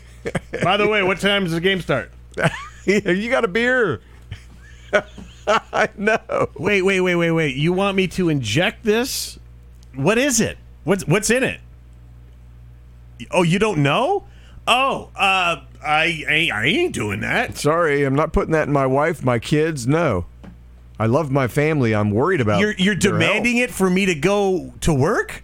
By 0.63 0.77
the 0.77 0.89
way, 0.89 1.03
what 1.03 1.21
time 1.21 1.45
does 1.45 1.53
the 1.53 1.61
game 1.61 1.81
start? 1.81 2.13
you 2.85 3.31
got 3.31 3.45
a 3.45 3.49
beer. 3.49 4.01
I 5.47 5.89
know. 5.97 6.49
Wait, 6.57 6.83
wait, 6.83 7.01
wait, 7.01 7.15
wait, 7.15 7.31
wait. 7.31 7.57
You 7.57 7.73
want 7.73 7.97
me 7.97 8.09
to 8.09 8.29
inject 8.29 8.85
this? 8.85 9.39
What 9.95 10.19
is 10.19 10.41
it? 10.41 10.59
What's 10.85 11.07
what's 11.07 11.31
in 11.31 11.43
it? 11.43 11.61
Oh, 13.31 13.43
you 13.43 13.59
don't 13.59 13.83
know? 13.83 14.25
Oh, 14.67 15.11
uh, 15.17 15.63
I 15.85 16.25
I, 16.29 16.51
I 16.53 16.67
ain't 16.67 16.95
doing 16.95 17.21
that. 17.21 17.57
Sorry, 17.57 18.05
I'm 18.05 18.15
not 18.15 18.33
putting 18.33 18.53
that 18.53 18.67
in 18.67 18.73
my 18.73 18.87
wife, 18.87 19.25
my 19.25 19.39
kids. 19.39 19.87
No, 19.87 20.27
I 20.99 21.07
love 21.07 21.31
my 21.31 21.49
family. 21.49 21.95
I'm 21.95 22.11
worried 22.11 22.41
about. 22.41 22.61
You're 22.61 22.75
you're 22.77 22.95
demanding 22.95 23.59
it 23.59 23.71
for 23.71 23.89
me 23.89 24.07
to 24.07 24.15
go 24.15 24.75
to 24.81 24.93
work? 24.93 25.43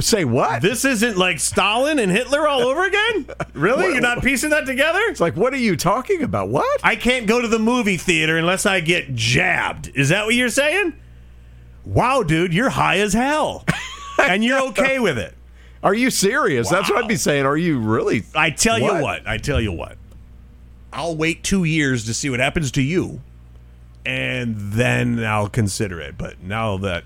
Say 0.00 0.24
what? 0.24 0.62
This 0.62 0.86
isn't 0.86 1.18
like 1.18 1.38
Stalin 1.38 1.98
and 1.98 2.10
Hitler 2.10 2.48
all 2.48 2.62
over 2.62 2.84
again? 2.86 3.26
Really? 3.52 3.84
What- 3.84 3.92
You're 3.92 4.00
not 4.00 4.22
piecing 4.22 4.50
that 4.50 4.64
together? 4.64 5.00
it's 5.08 5.20
like, 5.20 5.36
what 5.36 5.52
are 5.52 5.58
you 5.58 5.76
talking 5.76 6.22
about? 6.22 6.48
What? 6.48 6.80
I 6.82 6.96
can't 6.96 7.26
go 7.26 7.42
to 7.42 7.48
the 7.48 7.58
movie 7.58 7.98
theater 7.98 8.38
unless 8.38 8.64
I 8.64 8.80
get 8.80 9.14
jabbed. 9.14 9.90
Is 9.94 10.08
that 10.08 10.24
what 10.24 10.34
you're 10.34 10.48
saying? 10.48 10.94
Wow, 11.84 12.22
dude, 12.22 12.54
you're 12.54 12.70
high 12.70 12.98
as 13.00 13.12
hell. 13.12 13.64
and 14.18 14.42
you're 14.42 14.60
okay 14.68 14.98
with 14.98 15.18
it. 15.18 15.34
Are 15.82 15.94
you 15.94 16.10
serious? 16.10 16.70
That's 16.70 16.90
what 16.90 17.04
I'd 17.04 17.08
be 17.08 17.16
saying. 17.16 17.44
Are 17.44 17.56
you 17.56 17.78
really? 17.78 18.24
I 18.34 18.50
tell 18.50 18.78
you 18.78 18.84
What? 18.84 19.02
what, 19.02 19.26
I 19.28 19.36
tell 19.36 19.60
you 19.60 19.72
what. 19.72 19.98
I'll 20.92 21.14
wait 21.14 21.44
two 21.44 21.64
years 21.64 22.06
to 22.06 22.14
see 22.14 22.30
what 22.30 22.40
happens 22.40 22.72
to 22.72 22.82
you, 22.82 23.20
and 24.06 24.56
then 24.58 25.22
I'll 25.24 25.48
consider 25.50 26.00
it. 26.00 26.16
But 26.16 26.42
now 26.42 26.78
that 26.78 27.04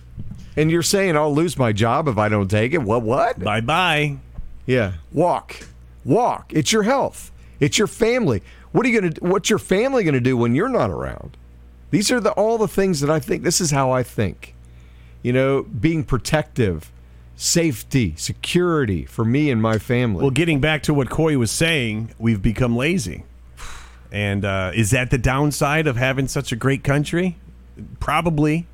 And 0.56 0.70
you're 0.70 0.82
saying 0.82 1.16
I'll 1.16 1.34
lose 1.34 1.56
my 1.56 1.72
job 1.72 2.08
if 2.08 2.18
I 2.18 2.28
don't 2.28 2.48
take 2.48 2.72
it? 2.72 2.82
What? 2.82 3.02
What? 3.02 3.38
bye 3.38 3.60
bye. 3.60 4.18
Yeah. 4.66 4.94
Walk. 5.12 5.66
Walk. 6.04 6.52
It's 6.52 6.72
your 6.72 6.82
health. 6.82 7.30
It's 7.60 7.78
your 7.78 7.86
family. 7.86 8.42
What 8.72 8.86
are 8.86 8.88
you 8.88 9.00
gonna? 9.00 9.14
What's 9.20 9.50
your 9.50 9.58
family 9.58 10.04
gonna 10.04 10.20
do 10.20 10.36
when 10.36 10.54
you're 10.54 10.68
not 10.68 10.90
around? 10.90 11.36
These 11.90 12.10
are 12.10 12.20
the 12.20 12.32
all 12.32 12.58
the 12.58 12.68
things 12.68 13.00
that 13.00 13.10
I 13.10 13.20
think. 13.20 13.42
This 13.42 13.60
is 13.60 13.70
how 13.70 13.90
I 13.90 14.02
think. 14.02 14.54
You 15.22 15.32
know, 15.32 15.62
being 15.62 16.04
protective, 16.04 16.90
safety, 17.36 18.14
security 18.16 19.04
for 19.04 19.24
me 19.24 19.50
and 19.50 19.60
my 19.60 19.78
family. 19.78 20.22
Well, 20.22 20.30
getting 20.30 20.60
back 20.60 20.82
to 20.84 20.94
what 20.94 21.10
Couy 21.10 21.36
was 21.36 21.50
saying, 21.50 22.14
we've 22.18 22.40
become 22.40 22.76
lazy. 22.76 23.24
And 24.12 24.44
uh, 24.44 24.72
is 24.74 24.90
that 24.90 25.10
the 25.10 25.18
downside 25.18 25.86
of 25.86 25.96
having 25.96 26.26
such 26.26 26.52
a 26.52 26.56
great 26.56 26.82
country? 26.82 27.36
Probably. 28.00 28.66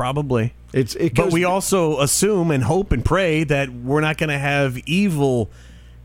Probably. 0.00 0.54
it's 0.72 0.94
it 0.94 1.14
But 1.14 1.30
we 1.30 1.44
also 1.44 2.00
assume 2.00 2.50
and 2.50 2.64
hope 2.64 2.90
and 2.90 3.04
pray 3.04 3.44
that 3.44 3.68
we're 3.68 4.00
not 4.00 4.16
going 4.16 4.30
to 4.30 4.38
have 4.38 4.78
evil 4.86 5.50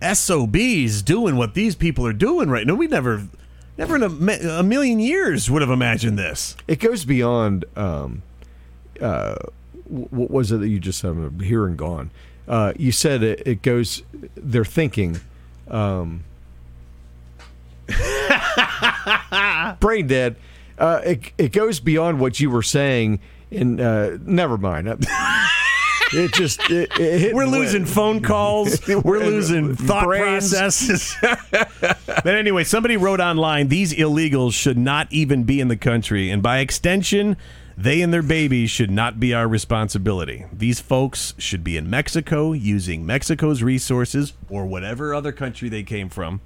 SOBs 0.01 1.01
doing 1.01 1.37
what 1.37 1.53
these 1.53 1.75
people 1.75 2.05
are 2.05 2.11
doing 2.11 2.49
right 2.49 2.67
now. 2.67 2.75
We 2.75 2.87
never, 2.87 3.25
never 3.77 3.95
in 3.95 4.03
a, 4.03 4.33
a 4.59 4.63
million 4.63 4.99
years 4.99 5.49
would 5.49 5.61
have 5.61 5.71
imagined 5.71 6.19
this. 6.19 6.57
it 6.67 6.81
goes 6.81 7.05
beyond. 7.05 7.63
Um, 7.77 8.21
uh, 8.99 9.35
what 9.85 10.29
was 10.29 10.51
it 10.51 10.57
that 10.57 10.67
you 10.67 10.81
just 10.81 10.99
said? 10.99 11.11
I'm 11.11 11.39
here 11.39 11.65
and 11.65 11.77
gone. 11.77 12.11
Uh, 12.49 12.73
you 12.75 12.91
said 12.91 13.23
it, 13.23 13.43
it 13.45 13.61
goes. 13.61 14.03
They're 14.35 14.65
thinking. 14.65 15.21
Um, 15.69 16.25
brain 19.79 20.07
dead. 20.07 20.35
Uh, 20.77 20.99
it 21.05 21.31
it 21.37 21.53
goes 21.53 21.79
beyond 21.79 22.19
what 22.19 22.41
you 22.41 22.49
were 22.49 22.61
saying. 22.61 23.21
And 23.55 23.79
uh, 23.79 24.17
never 24.25 24.57
mind. 24.57 24.87
it 26.13 26.33
just 26.33 26.59
it, 26.69 26.89
it 26.99 27.33
We're 27.33 27.43
and 27.43 27.51
went. 27.51 27.63
losing 27.63 27.85
phone 27.85 28.21
calls. 28.21 28.85
We're 29.03 29.19
losing 29.19 29.75
thought 29.75 30.05
Brains. 30.05 30.51
processes. 30.51 31.15
but 31.21 32.27
anyway, 32.27 32.63
somebody 32.63 32.97
wrote 32.97 33.19
online 33.19 33.67
these 33.67 33.93
illegals 33.93 34.53
should 34.53 34.77
not 34.77 35.07
even 35.11 35.43
be 35.43 35.59
in 35.59 35.67
the 35.67 35.77
country. 35.77 36.29
And 36.29 36.41
by 36.41 36.59
extension, 36.59 37.37
they 37.77 38.01
and 38.01 38.13
their 38.13 38.23
babies 38.23 38.69
should 38.69 38.91
not 38.91 39.19
be 39.19 39.33
our 39.33 39.47
responsibility. 39.47 40.45
These 40.53 40.79
folks 40.79 41.33
should 41.37 41.63
be 41.63 41.77
in 41.77 41.89
Mexico 41.89 42.53
using 42.53 43.05
Mexico's 43.05 43.61
resources 43.61 44.33
or 44.49 44.65
whatever 44.65 45.13
other 45.13 45.31
country 45.31 45.69
they 45.69 45.83
came 45.83 46.09
from. 46.09 46.41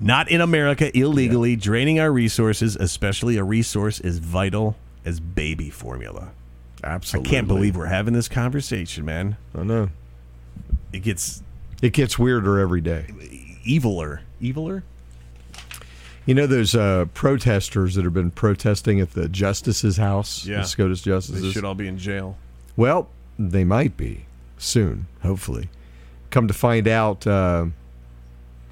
Not 0.00 0.30
in 0.30 0.40
America 0.40 0.96
illegally 0.98 1.54
draining 1.54 2.00
our 2.00 2.10
resources, 2.10 2.76
especially 2.76 3.36
a 3.36 3.44
resource 3.44 4.00
as 4.00 4.18
vital 4.18 4.74
as 5.04 5.20
baby 5.20 5.70
formula. 5.70 6.30
Absolutely. 6.84 7.28
I 7.28 7.32
can't 7.32 7.48
believe 7.48 7.76
we're 7.76 7.86
having 7.86 8.14
this 8.14 8.28
conversation, 8.28 9.04
man. 9.04 9.36
I 9.56 9.62
know. 9.62 9.88
It 10.92 11.00
gets 11.00 11.42
It 11.80 11.92
gets 11.92 12.18
weirder 12.18 12.58
every 12.58 12.80
day. 12.80 13.06
eviler. 13.66 14.20
Eviler? 14.40 14.82
You 16.26 16.34
know 16.34 16.46
those 16.46 16.74
uh, 16.74 17.06
protesters 17.14 17.96
that 17.96 18.04
have 18.04 18.14
been 18.14 18.30
protesting 18.30 19.00
at 19.00 19.12
the 19.12 19.28
justice's 19.28 19.96
house, 19.96 20.46
Yeah. 20.46 20.58
the 20.58 20.64
SCOTUS 20.68 21.26
They 21.28 21.50
should 21.50 21.64
all 21.64 21.74
be 21.74 21.88
in 21.88 21.98
jail. 21.98 22.36
Well, 22.76 23.08
they 23.38 23.64
might 23.64 23.96
be 23.96 24.26
soon, 24.56 25.06
hopefully. 25.22 25.68
Come 26.30 26.46
to 26.46 26.54
find 26.54 26.86
out, 26.86 27.26
uh, 27.26 27.66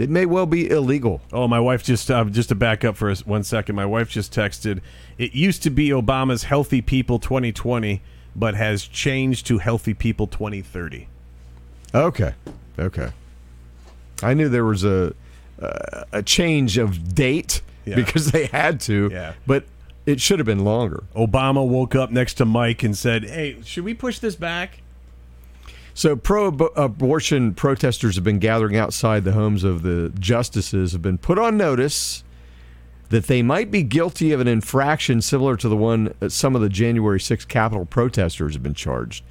it 0.01 0.09
may 0.11 0.25
well 0.27 0.47
be 0.47 0.69
illegal. 0.71 1.21
Oh, 1.33 1.47
my 1.47 1.61
wife 1.61 1.83
just 1.85 2.11
uh, 2.11 2.25
just 2.25 2.49
to 2.49 2.55
back 2.55 2.85
up 2.85 2.97
for 2.97 3.11
us 3.11 3.27
one 3.27 3.45
second. 3.45 3.77
My 3.77 3.87
wife 3.87 4.09
just 4.11 4.33
texted. 4.33 4.81
It 5.19 5.35
used 5.35 5.63
to 5.65 5.71
be 5.71 5.89
Obama's 5.91 6.45
Healthy 6.45 6.81
People 6.83 7.19
2020, 7.19 8.01
but 8.35 8.55
has 8.55 8.85
changed 8.85 9.47
to 9.49 9.59
Healthy 9.59 9.95
People 9.95 10.27
2030. 10.27 11.07
Okay, 11.95 12.35
okay. 12.79 13.11
I 14.23 14.35
knew 14.35 14.49
there 14.49 14.65
was 14.65 14.85
a 14.85 15.15
uh, 15.61 16.05
a 16.13 16.23
change 16.23 16.79
of 16.79 17.15
date 17.15 17.61
Yeah. 17.85 17.97
because 17.97 18.31
they 18.31 18.47
had 18.47 18.81
to, 18.83 19.11
Yeah. 19.13 19.33
but 19.47 19.65
it 20.07 20.21
should 20.21 20.39
have 20.39 20.47
been 20.47 20.65
longer. 20.65 21.03
Obama 21.15 21.67
woke 21.67 21.95
up 21.95 22.11
next 22.11 22.35
to 22.35 22.45
Mike 22.47 22.83
and 22.83 22.97
said, 22.97 23.25
"Hey, 23.25 23.57
should 23.65 23.85
we 23.85 23.93
push 23.95 24.19
this 24.19 24.35
back?" 24.37 24.81
So, 26.01 26.17
pro-abortion 26.17 27.53
protesters 27.53 28.15
have 28.15 28.25
been 28.25 28.39
gathering 28.39 28.75
outside 28.75 29.23
the 29.25 29.33
homes 29.33 29.65
of 29.65 29.83
the 29.83 30.11
justices. 30.19 30.93
Have 30.93 31.03
been 31.03 31.19
put 31.19 31.39
on 31.39 31.59
notice 31.59 32.25
that 33.11 33.27
they 33.27 33.43
might 33.43 33.71
be 33.71 33.83
guilty 33.83 34.33
of 34.33 34.41
an 34.41 34.49
infraction 34.49 35.21
similar 35.21 35.59
to 35.59 35.69
the 35.69 35.77
one 35.77 36.15
some 36.31 36.57
of 36.57 36.63
the 36.63 36.71
January 36.71 37.19
6th 37.19 37.49
Capitol 37.49 37.85
protesters 37.85 38.55
have 38.55 38.63
been 38.63 38.73
charged. 38.73 39.23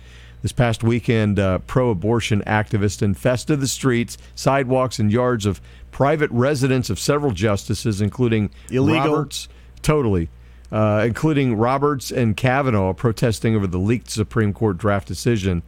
This 0.44 0.52
past 0.52 0.84
weekend, 0.84 1.40
uh, 1.40 1.58
pro-abortion 1.58 2.44
activists 2.46 3.02
infested 3.02 3.62
the 3.62 3.68
streets, 3.68 4.20
sidewalks, 4.36 5.00
and 5.00 5.12
yards 5.12 5.48
of 5.48 5.62
private 5.90 6.30
residence 6.30 6.92
of 6.92 7.00
several 7.00 7.32
justices, 7.32 8.00
including 8.00 8.52
Illegal. 8.70 9.14
Roberts. 9.14 9.50
Totally. 9.82 10.30
Uh, 10.72 11.02
including 11.04 11.56
Roberts 11.56 12.12
and 12.12 12.38
Kavanaugh 12.38 12.94
protesting 12.94 13.56
over 13.56 13.66
the 13.66 13.80
leaked 13.80 14.12
Supreme 14.12 14.54
Court 14.54 14.78
draft 14.78 15.08
decision 15.08 15.64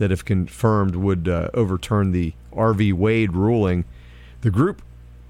that, 0.00 0.10
if 0.10 0.24
confirmed, 0.24 0.96
would 0.96 1.28
uh, 1.28 1.50
overturn 1.54 2.10
the 2.10 2.32
Roe 2.50 2.72
v. 2.72 2.92
Wade 2.92 3.34
ruling. 3.34 3.84
The 4.40 4.50
group 4.50 4.82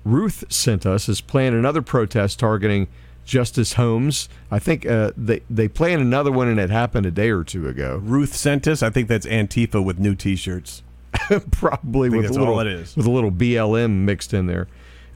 Ruth 0.05 0.45
sent 0.49 0.87
us 0.87 1.09
has 1.09 1.21
planned 1.21 1.55
another 1.55 1.83
protest 1.83 2.39
targeting 2.39 2.89
Justice 3.27 3.75
Holmes. 3.75 4.29
I 4.51 4.59
think 4.59 4.87
uh, 4.87 5.11
they 5.17 5.43
they 5.51 5.69
planned 5.69 6.01
another 6.01 6.33
one, 6.33 6.49
and 6.49 6.59
it 6.59 6.71
happened 6.71 7.05
a 7.05 7.11
day 7.11 7.31
or 7.31 7.45
two 7.45 7.69
ago. 7.69 8.01
Ruth 8.03 8.35
sent 8.35 8.67
us. 8.67 8.83
I 8.83 8.91
think 8.91 9.09
that's 9.09 9.27
Antifa 9.27 9.85
with 9.85 9.99
new 9.99 10.15
T-shirts. 10.15 10.83
Probably 11.51 12.09
with 12.09 12.27
a 12.27 12.33
little 12.33 12.55
all 12.55 12.61
it 12.61 12.69
is. 12.69 12.97
with 12.97 13.07
a 13.07 13.11
little 13.11 13.33
BLM 13.33 14.05
mixed 14.05 14.33
in 14.33 14.47
there. 14.47 14.69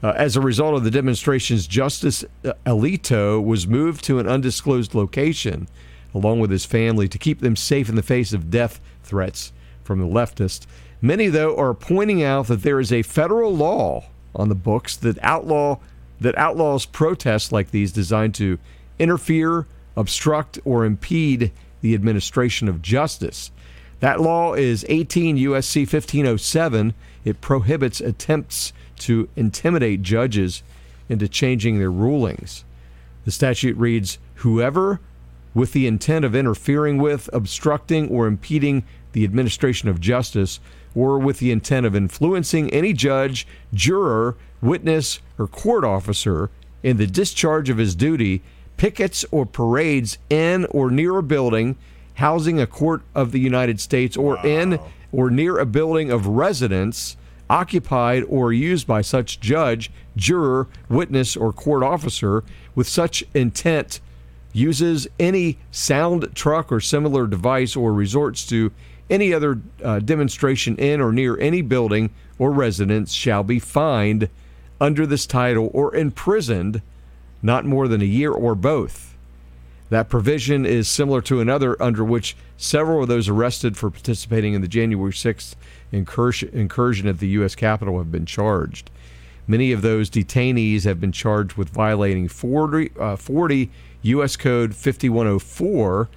Uh, 0.03 0.11
as 0.17 0.35
a 0.35 0.41
result 0.41 0.75
of 0.75 0.83
the 0.83 0.91
demonstrations, 0.91 1.65
Justice 1.65 2.23
uh, 2.43 2.53
Alito 2.65 3.43
was 3.43 3.65
moved 3.65 4.03
to 4.03 4.19
an 4.19 4.27
undisclosed 4.27 4.93
location 4.93 5.67
along 6.15 6.39
with 6.39 6.49
his 6.49 6.65
family 6.65 7.07
to 7.09 7.17
keep 7.17 7.41
them 7.41 7.55
safe 7.55 7.89
in 7.89 7.95
the 7.95 8.01
face 8.01 8.31
of 8.31 8.49
death 8.49 8.79
threats 9.05 9.51
from 9.83 9.99
the 9.99 10.05
leftists. 10.05 10.65
Many, 11.01 11.27
though, 11.27 11.55
are 11.55 11.73
pointing 11.73 12.23
out 12.23 12.47
that 12.47 12.63
there 12.63 12.79
is 12.79 12.91
a 12.91 13.03
federal 13.03 13.55
law 13.55 14.05
on 14.35 14.49
the 14.49 14.55
books 14.55 14.95
that 14.97 15.17
outlaw 15.21 15.79
that 16.19 16.37
outlaws 16.37 16.85
protests 16.85 17.51
like 17.51 17.71
these 17.71 17.91
designed 17.91 18.33
to 18.35 18.57
interfere, 18.99 19.67
obstruct, 19.97 20.57
or 20.63 20.85
impede 20.85 21.51
the 21.81 21.93
administration 21.93 22.69
of 22.69 22.81
justice. 22.81 23.51
That 23.99 24.21
law 24.21 24.53
is 24.53 24.85
18 24.87 25.37
USC 25.37 25.81
1507. 25.81 26.93
It 27.23 27.41
prohibits 27.41 28.01
attempts 28.01 28.71
to 28.99 29.29
intimidate 29.35 30.01
judges 30.01 30.63
into 31.09 31.27
changing 31.27 31.79
their 31.79 31.91
rulings. 31.91 32.63
The 33.25 33.31
statute 33.31 33.77
reads 33.77 34.17
Whoever, 34.35 34.99
with 35.55 35.73
the 35.73 35.87
intent 35.87 36.23
of 36.23 36.35
interfering 36.35 36.99
with, 36.99 37.27
obstructing, 37.33 38.07
or 38.09 38.27
impeding 38.27 38.83
the 39.13 39.23
administration 39.23 39.89
of 39.89 39.99
justice, 39.99 40.59
or 40.93 41.17
with 41.17 41.39
the 41.39 41.51
intent 41.51 41.85
of 41.87 41.95
influencing 41.95 42.69
any 42.71 42.93
judge, 42.93 43.47
juror, 43.73 44.35
witness, 44.61 45.19
or 45.39 45.47
court 45.47 45.83
officer 45.83 46.51
in 46.83 46.97
the 46.97 47.07
discharge 47.07 47.69
of 47.69 47.77
his 47.77 47.95
duty, 47.95 48.43
pickets 48.77 49.25
or 49.31 49.45
parades 49.45 50.17
in 50.29 50.65
or 50.65 50.91
near 50.91 51.17
a 51.17 51.23
building 51.23 51.75
housing 52.15 52.59
a 52.59 52.67
court 52.67 53.01
of 53.13 53.31
the 53.31 53.39
United 53.39 53.79
States 53.79 54.15
or 54.15 54.37
in 54.45 54.79
or 55.11 55.29
near 55.29 55.57
a 55.57 55.65
building 55.65 56.11
of 56.11 56.27
residence 56.27 57.17
occupied 57.49 58.23
or 58.27 58.51
used 58.51 58.87
by 58.87 59.01
such 59.01 59.39
judge, 59.39 59.91
juror, 60.15 60.67
witness, 60.89 61.37
or 61.37 61.53
court 61.53 61.83
officer 61.83 62.43
with 62.73 62.87
such 62.87 63.23
intent 63.33 63.99
uses 64.55 65.07
any 65.19 65.57
sound 65.69 66.33
truck 66.33 66.71
or 66.71 66.79
similar 66.79 67.27
device 67.27 67.75
or 67.75 67.93
resorts 67.93 68.45
to 68.47 68.71
any 69.09 69.33
other 69.33 69.59
uh, 69.83 69.99
demonstration 69.99 70.75
in 70.77 71.01
or 71.01 71.11
near 71.11 71.37
any 71.39 71.61
building 71.61 72.09
or 72.39 72.51
residence 72.51 73.13
shall 73.13 73.43
be 73.43 73.59
fined 73.59 74.29
under 74.79 75.05
this 75.05 75.25
title 75.25 75.69
or 75.73 75.95
imprisoned 75.95 76.81
not 77.41 77.65
more 77.65 77.87
than 77.87 78.01
a 78.01 78.05
year 78.05 78.31
or 78.31 78.55
both. 78.55 79.15
That 79.89 80.09
provision 80.09 80.65
is 80.65 80.87
similar 80.87 81.21
to 81.23 81.41
another 81.41 81.81
under 81.81 82.03
which 82.03 82.35
several 82.57 83.03
of 83.03 83.07
those 83.07 83.29
arrested 83.29 83.77
for 83.77 83.91
participating 83.91 84.53
in 84.53 84.61
the 84.61 84.67
January 84.67 85.11
6th 85.11 85.55
incursion, 85.91 87.07
at 87.07 87.19
the 87.19 87.27
U.S. 87.27 87.53
Capitol 87.55 87.99
have 87.99 88.11
been 88.11 88.25
charged. 88.25 88.89
Many 89.47 89.71
of 89.71 89.83
those 89.83 90.09
detainees 90.09 90.85
have 90.85 90.99
been 90.99 91.11
charged 91.11 91.53
with 91.53 91.69
violating 91.69 92.27
40, 92.27 92.91
uh, 92.99 93.15
40 93.15 93.69
U.S. 94.05 94.35
Code 94.35 94.75
5104, 94.75 96.09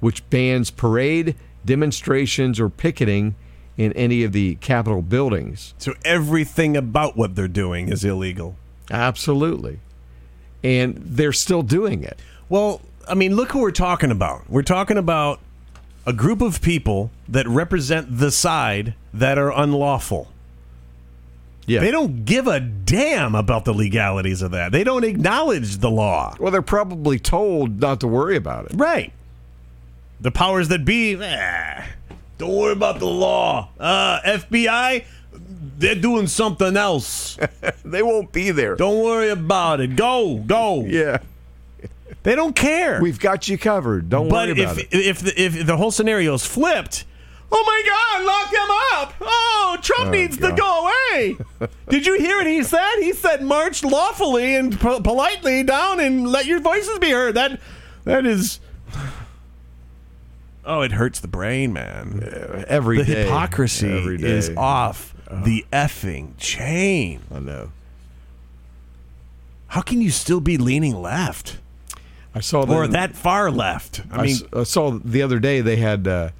which 0.00 0.28
bans 0.30 0.70
parade, 0.70 1.34
demonstrations, 1.64 2.58
or 2.58 2.68
picketing 2.68 3.34
in 3.76 3.92
any 3.92 4.22
of 4.22 4.32
the 4.32 4.54
Capitol 4.56 5.02
buildings. 5.02 5.74
So 5.78 5.94
everything 6.04 6.76
about 6.76 7.16
what 7.16 7.34
they're 7.34 7.48
doing 7.48 7.88
is 7.88 8.04
illegal. 8.04 8.56
Absolutely. 8.90 9.80
And 10.62 10.96
they're 10.96 11.32
still 11.32 11.62
doing 11.62 12.02
it. 12.02 12.18
Well, 12.48 12.80
I 13.08 13.14
mean, 13.14 13.36
look 13.36 13.52
who 13.52 13.60
we're 13.60 13.70
talking 13.70 14.10
about. 14.10 14.48
We're 14.48 14.62
talking 14.62 14.96
about 14.96 15.40
a 16.06 16.12
group 16.12 16.40
of 16.40 16.62
people 16.62 17.10
that 17.28 17.48
represent 17.48 18.18
the 18.18 18.30
side 18.30 18.94
that 19.12 19.38
are 19.38 19.52
unlawful. 19.52 20.28
Yeah. 21.66 21.80
They 21.80 21.90
don't 21.90 22.24
give 22.24 22.46
a 22.46 22.60
damn 22.60 23.34
about 23.34 23.64
the 23.64 23.72
legalities 23.72 24.42
of 24.42 24.50
that. 24.52 24.72
They 24.72 24.84
don't 24.84 25.04
acknowledge 25.04 25.78
the 25.78 25.90
law. 25.90 26.34
Well, 26.38 26.52
they're 26.52 26.62
probably 26.62 27.18
told 27.18 27.80
not 27.80 28.00
to 28.00 28.08
worry 28.08 28.36
about 28.36 28.66
it. 28.66 28.72
Right. 28.74 29.12
The 30.20 30.30
powers 30.30 30.68
that 30.68 30.84
be, 30.84 31.14
eh, 31.14 31.84
don't 32.38 32.54
worry 32.54 32.72
about 32.72 32.98
the 32.98 33.06
law. 33.06 33.70
Uh, 33.78 34.20
FBI, 34.24 35.04
they're 35.78 35.94
doing 35.94 36.26
something 36.26 36.76
else. 36.76 37.38
they 37.84 38.02
won't 38.02 38.32
be 38.32 38.50
there. 38.50 38.76
Don't 38.76 39.02
worry 39.02 39.30
about 39.30 39.80
it. 39.80 39.96
Go, 39.96 40.36
go. 40.38 40.84
Yeah. 40.84 41.18
They 42.22 42.34
don't 42.34 42.56
care. 42.56 43.00
We've 43.02 43.20
got 43.20 43.48
you 43.48 43.58
covered. 43.58 44.08
Don't 44.08 44.28
but 44.28 44.48
worry 44.48 44.62
about 44.62 44.78
if, 44.78 44.94
it. 44.94 45.06
if 45.06 45.20
the, 45.20 45.40
if 45.40 45.66
the 45.66 45.76
whole 45.76 45.90
scenario 45.90 46.34
is 46.34 46.46
flipped, 46.46 47.04
oh 47.56 47.64
my 47.66 47.82
God, 47.86 48.26
lock 48.26 48.50
them 48.50 48.70
up! 48.98 49.14
Oh, 49.20 49.78
Trump 49.80 50.08
Oh, 50.08 50.10
needs 50.10 50.36
to 50.38 50.52
go 50.52 50.86
away. 51.12 51.36
Did 51.88 52.04
you 52.06 52.18
hear 52.18 52.38
what 52.38 52.46
he 52.46 52.62
said? 52.62 52.96
He 53.00 53.12
said, 53.12 53.42
"March 53.42 53.82
lawfully 53.84 54.56
and 54.56 54.78
po- 54.78 55.00
politely 55.00 55.62
down 55.62 56.00
and 56.00 56.26
let 56.28 56.46
your 56.46 56.60
voices 56.60 56.98
be 56.98 57.10
heard." 57.10 57.34
That 57.34 57.60
that 58.04 58.26
is. 58.26 58.60
Oh, 60.66 60.80
it 60.80 60.92
hurts 60.92 61.20
the 61.20 61.28
brain, 61.28 61.72
man. 61.74 62.64
Every 62.68 62.98
the 62.98 63.04
day. 63.04 63.22
hypocrisy 63.24 63.90
Every 63.92 64.16
day. 64.16 64.30
is 64.30 64.50
off 64.56 65.14
the 65.30 65.64
effing 65.72 66.32
chain. 66.38 67.20
I 67.34 67.38
know. 67.40 67.70
How 69.68 69.82
can 69.82 70.00
you 70.00 70.10
still 70.10 70.40
be 70.40 70.56
leaning 70.56 70.94
left 70.94 71.58
I 72.34 72.40
saw 72.40 72.64
them, 72.64 72.76
or 72.76 72.86
that 72.88 73.14
far 73.16 73.50
left? 73.50 74.02
I 74.10 74.18
I, 74.18 74.22
mean, 74.22 74.34
s- 74.36 74.42
I 74.52 74.62
saw 74.62 74.98
the 75.04 75.20
other 75.22 75.38
day 75.38 75.60
they 75.60 75.76
had. 75.76 76.06
Uh, 76.08 76.30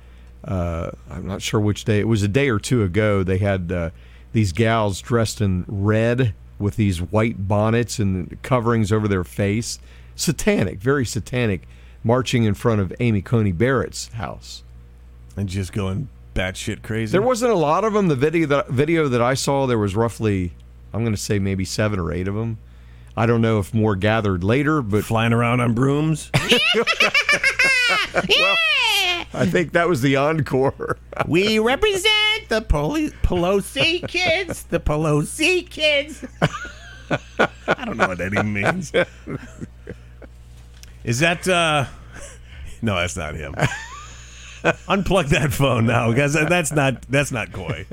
uh, 0.46 0.90
I'm 1.10 1.26
not 1.26 1.42
sure 1.42 1.60
which 1.60 1.84
day. 1.84 2.00
It 2.00 2.08
was 2.08 2.22
a 2.22 2.28
day 2.28 2.48
or 2.48 2.58
two 2.58 2.82
ago. 2.82 3.22
They 3.22 3.38
had 3.38 3.72
uh, 3.72 3.90
these 4.32 4.52
gals 4.52 5.00
dressed 5.00 5.40
in 5.40 5.64
red 5.66 6.34
with 6.58 6.76
these 6.76 7.00
white 7.00 7.48
bonnets 7.48 7.98
and 7.98 8.40
coverings 8.42 8.92
over 8.92 9.08
their 9.08 9.24
face. 9.24 9.78
Satanic, 10.16 10.78
very 10.78 11.04
satanic, 11.04 11.62
marching 12.04 12.44
in 12.44 12.54
front 12.54 12.80
of 12.80 12.92
Amy 13.00 13.22
Coney 13.22 13.52
Barrett's 13.52 14.08
house. 14.14 14.62
and 15.36 15.48
just 15.48 15.72
going 15.72 16.08
batshit 16.34 16.82
crazy. 16.82 17.12
There 17.12 17.22
wasn't 17.22 17.52
a 17.52 17.56
lot 17.56 17.84
of 17.84 17.92
them. 17.92 18.08
The 18.08 18.16
video 18.16 18.46
that 18.48 18.68
video 18.68 19.08
that 19.08 19.22
I 19.22 19.34
saw, 19.34 19.66
there 19.66 19.78
was 19.78 19.96
roughly, 19.96 20.52
I'm 20.92 21.00
going 21.02 21.14
to 21.14 21.20
say 21.20 21.38
maybe 21.38 21.64
seven 21.64 21.98
or 21.98 22.12
eight 22.12 22.28
of 22.28 22.34
them. 22.34 22.58
I 23.16 23.26
don't 23.26 23.40
know 23.40 23.60
if 23.60 23.72
more 23.72 23.94
gathered 23.94 24.42
later, 24.42 24.82
but 24.82 25.04
flying 25.04 25.32
around 25.32 25.60
on 25.60 25.74
brooms. 25.74 26.30
I 29.34 29.46
think 29.46 29.72
that 29.72 29.88
was 29.88 30.00
the 30.02 30.16
encore. 30.16 30.98
we 31.26 31.58
represent 31.58 32.48
the 32.48 32.62
Poli- 32.62 33.10
Pelosi 33.22 34.06
kids. 34.08 34.64
The 34.64 34.80
Pelosi 34.80 35.68
kids. 35.68 36.24
I 37.68 37.84
don't 37.84 37.96
know 37.96 38.08
what 38.08 38.18
that 38.18 38.32
even 38.32 38.52
means. 38.52 38.92
Is 41.04 41.18
that? 41.20 41.46
uh 41.46 41.86
No, 42.82 42.96
that's 42.96 43.16
not 43.16 43.34
him. 43.34 43.54
Unplug 44.88 45.28
that 45.28 45.52
phone 45.52 45.84
now, 45.84 46.08
because 46.10 46.32
that's 46.32 46.72
not 46.72 47.02
that's 47.02 47.30
not 47.30 47.50
Couy. 47.50 47.84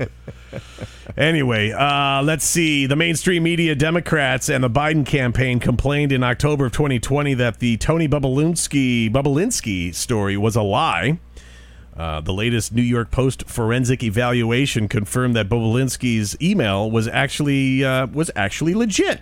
Anyway, 1.18 1.70
uh, 1.70 2.22
let's 2.22 2.46
see. 2.46 2.86
The 2.86 2.96
mainstream 2.96 3.42
media, 3.42 3.74
Democrats, 3.74 4.48
and 4.48 4.64
the 4.64 4.70
Biden 4.70 5.04
campaign 5.04 5.60
complained 5.60 6.12
in 6.12 6.22
October 6.22 6.66
of 6.66 6.72
2020 6.72 7.34
that 7.34 7.58
the 7.58 7.76
Tony 7.76 8.08
Bobulinski 8.08 9.10
Bobulinski 9.12 9.94
story 9.94 10.38
was 10.38 10.56
a 10.56 10.62
lie. 10.62 11.18
Uh, 11.96 12.20
the 12.20 12.32
latest 12.32 12.72
New 12.72 12.82
York 12.82 13.10
Post 13.10 13.48
forensic 13.48 14.02
evaluation 14.02 14.88
confirmed 14.88 15.36
that 15.36 15.48
Bobulinski's 15.48 16.40
email 16.40 16.90
was 16.90 17.06
actually 17.06 17.84
uh, 17.84 18.06
was 18.06 18.30
actually 18.34 18.74
legit. 18.74 19.20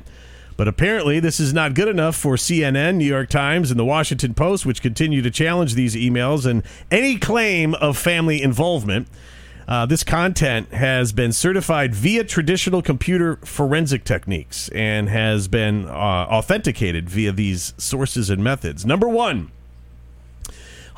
But 0.57 0.68
apparently, 0.68 1.21
this 1.21 1.41
is 1.41 1.55
not 1.55 1.75
good 1.75 1.89
enough 1.89 2.14
for 2.14 2.37
CNN, 2.37 2.97
New 2.97 3.07
York 3.07 3.31
Times, 3.31 3.71
and 3.71 3.81
the 3.81 3.85
Washington 3.85 4.35
Post, 4.35 4.66
which 4.66 4.83
continue 4.83 5.23
to 5.23 5.31
challenge 5.31 5.75
these 5.75 5.95
emails 5.95 6.45
and 6.45 6.62
any 6.91 7.18
claim 7.18 7.75
of 7.77 7.97
family 7.97 8.43
involvement. 8.43 9.09
Uh, 9.66 9.87
this 9.87 10.05
content 10.05 10.73
has 10.73 11.12
been 11.12 11.33
certified 11.33 11.95
via 11.95 12.25
traditional 12.25 12.83
computer 12.83 13.37
forensic 13.37 14.05
techniques 14.05 14.68
and 14.75 15.09
has 15.09 15.49
been 15.49 15.87
uh, 15.87 15.93
authenticated 15.93 17.09
via 17.09 17.33
these 17.33 17.73
sources 17.79 18.29
and 18.29 18.45
methods. 18.45 18.85
Number 18.85 19.09
one, 19.09 19.51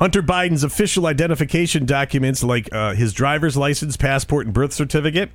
Hunter 0.03 0.21
Biden's 0.21 0.65
official 0.65 1.05
identification 1.07 1.85
documents, 1.85 2.43
like 2.43 2.67
uh, 2.73 2.93
his 2.93 3.13
driver's 3.13 3.55
license, 3.55 3.95
passport, 3.95 4.45
and 4.45 4.53
birth 4.53 4.73
certificate, 4.73 5.29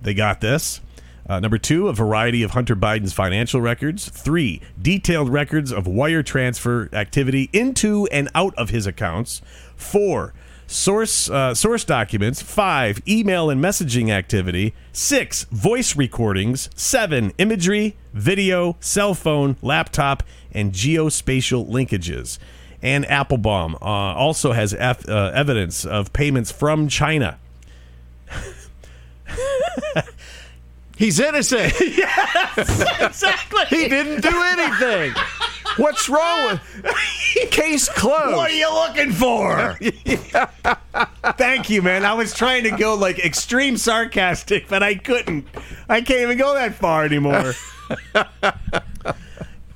they 0.00 0.12
got 0.12 0.40
this. 0.40 0.80
Uh, 1.28 1.38
number 1.38 1.56
two, 1.56 1.86
a 1.86 1.92
variety 1.92 2.42
of 2.42 2.50
Hunter 2.50 2.74
Biden's 2.74 3.12
financial 3.12 3.60
records. 3.60 4.08
Three, 4.08 4.60
detailed 4.76 5.28
records 5.28 5.70
of 5.70 5.86
wire 5.86 6.24
transfer 6.24 6.88
activity 6.92 7.48
into 7.52 8.08
and 8.10 8.28
out 8.34 8.52
of 8.56 8.70
his 8.70 8.88
accounts. 8.88 9.40
Four, 9.76 10.34
source 10.66 11.30
uh, 11.30 11.54
source 11.54 11.84
documents. 11.84 12.42
Five, 12.42 13.00
email 13.06 13.50
and 13.50 13.62
messaging 13.62 14.10
activity. 14.10 14.74
Six, 14.92 15.44
voice 15.44 15.94
recordings. 15.94 16.70
Seven, 16.74 17.32
imagery, 17.38 17.96
video, 18.12 18.76
cell 18.80 19.14
phone, 19.14 19.54
laptop, 19.62 20.24
and 20.50 20.72
geospatial 20.72 21.70
linkages. 21.70 22.40
And 22.82 23.08
Applebaum 23.08 23.76
uh, 23.80 23.84
also 23.84 24.52
has 24.52 24.74
eff- 24.74 25.08
uh, 25.08 25.30
evidence 25.34 25.84
of 25.84 26.12
payments 26.12 26.50
from 26.50 26.88
China. 26.88 27.38
He's 30.96 31.18
innocent. 31.20 31.72
Yes, 32.54 33.00
exactly. 33.00 33.64
he 33.70 33.88
didn't 33.88 34.20
do 34.20 34.42
anything. 34.42 35.14
What's 35.76 36.08
wrong 36.08 36.60
with 36.84 37.50
case 37.50 37.88
closed? 37.88 38.36
What 38.36 38.50
are 38.50 38.54
you 38.54 38.72
looking 38.72 39.10
for? 39.12 39.78
Thank 41.38 41.70
you, 41.70 41.80
man. 41.80 42.04
I 42.04 42.12
was 42.14 42.34
trying 42.34 42.64
to 42.64 42.70
go 42.72 42.94
like 42.94 43.18
extreme 43.18 43.76
sarcastic, 43.78 44.68
but 44.68 44.82
I 44.82 44.96
couldn't. 44.96 45.46
I 45.88 46.02
can't 46.02 46.20
even 46.20 46.36
go 46.38 46.52
that 46.54 46.74
far 46.74 47.04
anymore. 47.04 47.54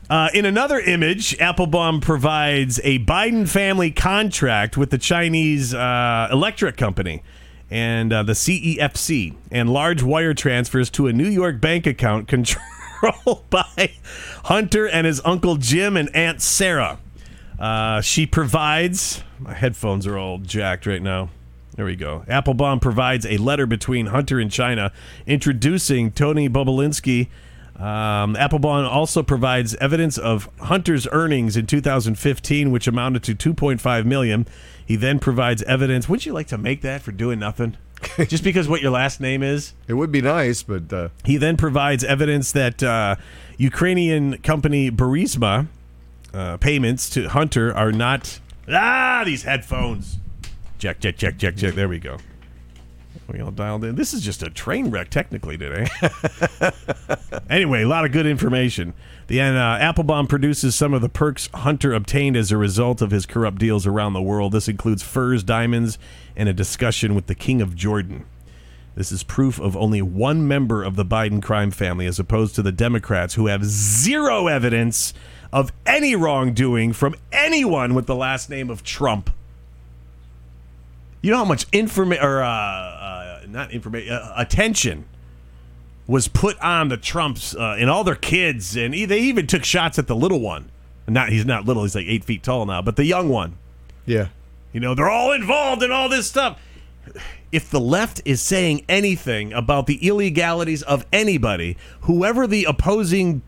Uh, 0.09 0.29
in 0.33 0.45
another 0.45 0.79
image, 0.79 1.37
Applebaum 1.41 2.01
provides 2.01 2.81
a 2.85 3.01
Biden 3.01 3.49
family 3.49 3.91
contract 3.91 4.77
with 4.77 4.91
the 4.91 4.99
Chinese 4.99 5.75
uh, 5.75 6.29
electric 6.31 6.77
company 6.77 7.25
and 7.71 8.13
uh, 8.13 8.23
the 8.23 8.35
CEFC 8.35 9.35
and 9.51 9.69
large 9.69 10.05
wire 10.05 10.33
transfers 10.33 10.91
to 10.91 11.09
a 11.09 11.13
New 11.13 11.29
York 11.29 11.61
bank 11.61 11.87
account 11.89 12.29
controlled 12.29 12.63
by 13.51 13.91
Hunter 14.45 14.87
and 14.89 15.07
his 15.07 15.21
uncle 15.25 15.57
Jim 15.57 15.97
and 15.97 16.15
Aunt 16.15 16.41
Sarah. 16.41 16.99
Uh, 17.59 18.01
she 18.01 18.27
provides. 18.27 19.23
My 19.41 19.55
headphones 19.55 20.07
are 20.07 20.17
all 20.17 20.39
jacked 20.39 20.87
right 20.87 21.03
now. 21.03 21.31
There 21.75 21.85
we 21.85 21.97
go. 21.97 22.25
Applebaum 22.29 22.81
provides 22.81 23.27
a 23.27 23.37
letter 23.39 23.67
between 23.67 24.07
Hunter 24.07 24.39
and 24.39 24.51
China 24.51 24.93
introducing 25.27 26.11
Tony 26.11 26.49
Bobulinski. 26.49 27.29
Um, 27.79 28.37
Applebaum 28.37 28.87
also 28.87 29.23
provides 29.23 29.75
evidence 29.77 30.17
of 30.17 30.49
Hunter's 30.61 31.07
earnings 31.13 31.57
in 31.57 31.67
2015, 31.67 32.71
which 32.71 32.87
amounted 32.87 33.23
to 33.25 33.55
2.5 33.55 34.05
million. 34.05 34.47
He 34.85 34.97
then 34.97 35.19
provides 35.19 35.63
evidence. 35.65 36.09
Wouldn't 36.09 36.27
you 36.27 36.33
like 36.33 36.47
to 36.49 36.59
make 36.59 36.81
that 36.83 37.03
for 37.03 37.13
doing 37.13 37.39
nothing? 37.39 37.77
Just 38.29 38.45
because 38.45 38.69
what 38.69 38.81
your 38.81 38.93
last 38.93 39.21
name 39.21 39.43
is? 39.43 39.75
It 39.89 39.95
would 39.95 40.13
be 40.13 40.23
nice, 40.23 40.63
but 40.63 40.93
uh, 40.93 41.09
He 41.25 41.37
then 41.37 41.57
provides 41.57 42.05
evidence 42.05 42.53
that 42.53 42.83
uh, 42.83 43.17
Ukrainian 43.59 44.39
company 44.39 44.91
Burisma 44.91 45.67
uh, 46.33 46.57
payments 46.59 47.11
to 47.11 47.29
Hunter 47.29 47.75
are 47.75 47.93
not. 47.93 48.41
Ah, 48.69 49.23
these 49.25 49.43
headphones. 49.45 50.19
Check, 50.79 51.01
check, 51.01 51.17
check, 51.17 51.39
check, 51.39 51.57
check. 51.57 51.75
There 51.75 51.89
we 51.89 51.99
go. 51.99 52.19
We 53.29 53.41
all 53.41 53.51
dialed 53.51 53.85
in. 53.85 53.97
This 53.97 54.15
is 54.15 54.21
just 54.21 54.43
a 54.43 54.51
train 54.51 54.91
wreck, 54.91 55.11
technically, 55.11 55.59
today. 55.59 55.87
anyway, 57.51 57.83
a 57.83 57.89
lot 57.89 58.05
of 58.05 58.13
good 58.13 58.27
information. 58.27 58.95
The 59.27 59.41
uh, 59.41 59.53
Applebaum 59.53 60.27
produces 60.27 60.75
some 60.75 60.95
of 60.95 61.03
the 61.03 61.09
perks 61.09 61.49
Hunter 61.53 61.93
obtained 61.93 62.37
as 62.37 62.53
a 62.53 62.57
result 62.57 63.03
of 63.03 63.11
his 63.11 63.27
corrupt 63.27 63.59
deals 63.59 63.87
around 63.87 64.13
the 64.13 64.23
world. 64.23 64.53
This 64.53 64.69
includes 64.69 65.03
furs, 65.03 65.43
diamonds, 65.43 65.99
and 66.37 66.49
a 66.49 66.53
discussion 66.53 67.15
with 67.15 67.27
the 67.27 67.35
King 67.35 67.61
of 67.61 67.75
Jordan. 67.75 68.25
This 68.95 69.13
is 69.13 69.23
proof 69.23 69.61
of 69.61 69.77
only 69.77 70.01
one 70.01 70.49
member 70.49 70.83
of 70.83 70.97
the 70.97 71.05
Biden 71.05 71.43
crime 71.43 71.71
family, 71.71 72.07
as 72.07 72.19
opposed 72.19 72.55
to 72.55 72.63
the 72.63 72.73
Democrats, 72.73 73.35
who 73.35 73.47
have 73.47 73.65
zero 73.65 74.47
evidence 74.47 75.13
of 75.53 75.71
any 75.85 76.17
wrongdoing 76.17 76.95
from 76.95 77.15
anyone 77.31 77.95
with 77.95 78.07
the 78.07 78.17
last 78.17 78.49
name 78.49 78.71
of 78.71 78.83
Trump. 78.83 79.31
You 81.27 81.33
know 81.33 81.39
how 81.39 81.45
much 81.45 81.67
information 81.73 82.25
or 82.25 82.41
uh, 82.41 82.49
uh, 82.49 83.41
not 83.49 83.73
information 83.73 84.13
uh, 84.13 84.33
attention 84.37 85.07
was 86.07 86.29
put 86.29 86.57
on 86.61 86.87
the 86.87 86.97
Trumps 86.97 87.53
uh, 87.53 87.75
and 87.81 87.91
all 87.91 88.05
their 88.05 88.15
kids, 88.15 88.77
and 88.77 88.95
they 88.95 89.19
even 89.19 89.49
took 89.49 89.65
shots 89.65 89.99
at 89.99 90.07
the 90.07 90.15
little 90.15 90.39
one. 90.39 90.71
Not 91.09 91.31
he's 91.31 91.45
not 91.45 91.65
little; 91.65 91.83
he's 91.83 91.97
like 91.97 92.07
eight 92.07 92.23
feet 92.23 92.45
tall 92.45 92.65
now, 92.65 92.81
but 92.81 92.95
the 92.95 93.05
young 93.05 93.29
one. 93.29 93.59
yeah. 94.05 94.29
You 94.73 94.79
know, 94.79 94.95
they're 94.95 95.11
all 95.11 95.33
involved 95.33 95.83
in 95.83 95.91
all 95.91 96.09
this 96.09 96.29
stuff. 96.29 96.61
If 97.51 97.71
the 97.71 97.81
left 97.81 98.23
is 98.25 98.41
saying 98.41 98.85
anything 98.89 99.53
about 99.53 99.89
the 99.89 99.97
illegalities 100.07 100.85
of 100.85 101.05
anybody, 101.13 101.77
whoever 102.03 102.47
the 102.47 102.67
opposing 102.67 103.43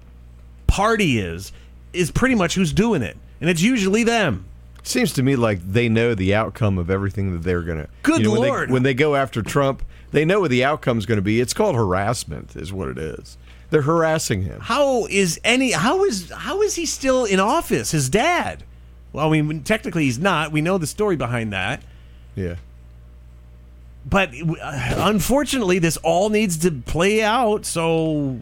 party 0.66 1.20
is, 1.20 1.52
is 1.92 2.10
pretty 2.10 2.34
much 2.34 2.56
who's 2.56 2.72
doing 2.72 3.02
it. 3.02 3.16
And 3.40 3.48
it's 3.48 3.62
usually 3.62 4.02
them. 4.02 4.47
Seems 4.88 5.12
to 5.14 5.22
me 5.22 5.36
like 5.36 5.60
they 5.70 5.88
know 5.88 6.14
the 6.14 6.34
outcome 6.34 6.78
of 6.78 6.88
everything 6.90 7.32
that 7.32 7.42
they're 7.42 7.60
going 7.62 7.78
to. 7.78 7.88
Good 8.02 8.26
when 8.26 8.40
they- 8.40 8.48
Lord. 8.48 8.70
when 8.70 8.82
they 8.82 8.94
go 8.94 9.14
after 9.16 9.42
Trump, 9.42 9.82
they 10.12 10.24
know 10.24 10.40
what 10.40 10.50
the 10.50 10.64
outcome's 10.64 11.04
going 11.04 11.16
to 11.18 11.22
be. 11.22 11.40
It's 11.40 11.52
called 11.52 11.76
harassment, 11.76 12.56
is 12.56 12.72
what 12.72 12.88
it 12.88 12.96
is. 12.98 13.36
They're 13.68 13.82
harassing 13.82 14.42
him. 14.42 14.60
How 14.60 15.04
is 15.06 15.38
any 15.44 15.72
how 15.72 16.04
is 16.04 16.30
how 16.30 16.62
is 16.62 16.74
he 16.76 16.86
still 16.86 17.26
in 17.26 17.38
office? 17.38 17.90
His 17.90 18.08
dad. 18.08 18.62
Well, 19.12 19.26
I 19.32 19.40
mean, 19.42 19.62
technically 19.62 20.04
he's 20.04 20.18
not. 20.18 20.52
We 20.52 20.62
know 20.62 20.78
the 20.78 20.86
story 20.86 21.16
behind 21.16 21.52
that. 21.52 21.82
Yeah. 22.34 22.54
But 24.08 24.30
uh, 24.32 24.94
unfortunately, 24.96 25.78
this 25.80 25.98
all 25.98 26.30
needs 26.30 26.56
to 26.58 26.70
play 26.70 27.22
out 27.22 27.66
so 27.66 28.38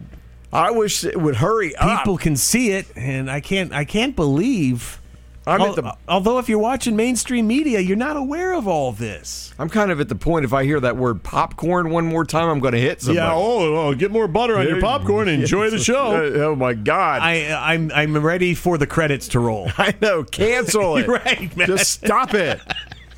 I 0.53 0.71
wish 0.71 1.03
it 1.03 1.19
would 1.19 1.35
hurry 1.35 1.75
up. 1.75 1.99
people 1.99 2.17
can 2.17 2.37
see 2.37 2.71
it 2.71 2.85
and 2.95 3.29
i 3.29 3.41
can't 3.41 3.73
i 3.73 3.83
can't 3.83 4.15
believe 4.15 5.01
I'm 5.47 5.61
Al- 5.61 5.69
at 5.69 5.75
the. 5.75 5.93
although 6.07 6.37
if 6.39 6.49
you're 6.49 6.59
watching 6.59 6.95
mainstream 6.95 7.47
media 7.47 7.79
you're 7.79 7.97
not 7.97 8.17
aware 8.17 8.53
of 8.53 8.67
all 8.67 8.91
this 8.91 9.47
I'm 9.59 9.69
kind 9.69 9.89
of 9.91 9.99
at 9.99 10.07
the 10.07 10.15
point. 10.15 10.45
If 10.45 10.53
I 10.53 10.63
hear 10.65 10.79
that 10.81 10.97
word 10.97 11.23
popcorn 11.23 11.89
one 11.89 12.05
more 12.05 12.23
time, 12.25 12.47
I'm 12.47 12.59
going 12.59 12.73
to 12.73 12.79
hit 12.79 13.01
somebody. 13.01 13.25
Yeah. 13.25 13.33
Oh, 13.33 13.95
get 13.95 14.11
more 14.11 14.27
butter 14.27 14.55
on 14.57 14.67
your 14.67 14.79
popcorn. 14.79 15.27
and 15.27 15.41
Enjoy 15.41 15.71
the 15.71 15.79
show. 15.79 16.31
oh 16.35 16.55
my 16.55 16.73
God! 16.75 17.21
I, 17.21 17.73
I'm 17.73 17.91
I'm 17.91 18.15
ready 18.17 18.53
for 18.53 18.77
the 18.77 18.85
credits 18.85 19.29
to 19.29 19.39
roll. 19.39 19.69
I 19.79 19.95
know. 19.99 20.23
Cancel 20.23 20.97
it. 20.97 21.07
right, 21.07 21.55
man. 21.57 21.65
Just 21.67 21.91
stop 21.91 22.35
it. 22.35 22.61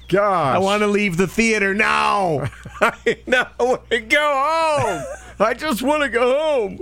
Gosh. 0.07 0.55
I 0.55 0.59
want 0.59 0.81
to 0.81 0.87
leave 0.87 1.17
the 1.17 1.27
theater 1.27 1.73
now. 1.73 2.49
I 2.81 3.17
know. 3.27 3.45
I 3.59 3.63
want 3.63 3.89
to 3.89 3.99
go 3.99 4.17
home. 4.17 5.03
I 5.39 5.53
just 5.53 5.81
want 5.81 6.03
to 6.03 6.09
go 6.09 6.39
home. 6.39 6.79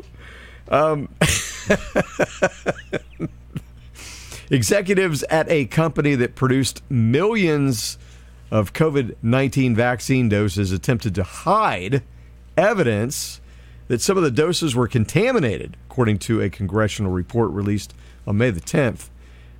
Um, 0.69 1.09
executives 4.49 5.23
at 5.23 5.49
a 5.49 5.65
company 5.65 6.15
that 6.15 6.35
produced 6.35 6.81
millions 6.89 7.97
of 8.49 8.73
COVID 8.73 9.15
19 9.21 9.75
vaccine 9.75 10.29
doses 10.29 10.71
attempted 10.71 11.15
to 11.15 11.23
hide 11.23 12.03
evidence 12.55 13.41
that 13.87 14.01
some 14.01 14.17
of 14.17 14.23
the 14.23 14.31
doses 14.31 14.75
were 14.75 14.87
contaminated, 14.87 15.77
according 15.89 16.19
to 16.19 16.41
a 16.41 16.49
congressional 16.49 17.11
report 17.11 17.51
released 17.51 17.93
on 18.25 18.37
May 18.37 18.51
the 18.51 18.61
10th. 18.61 19.09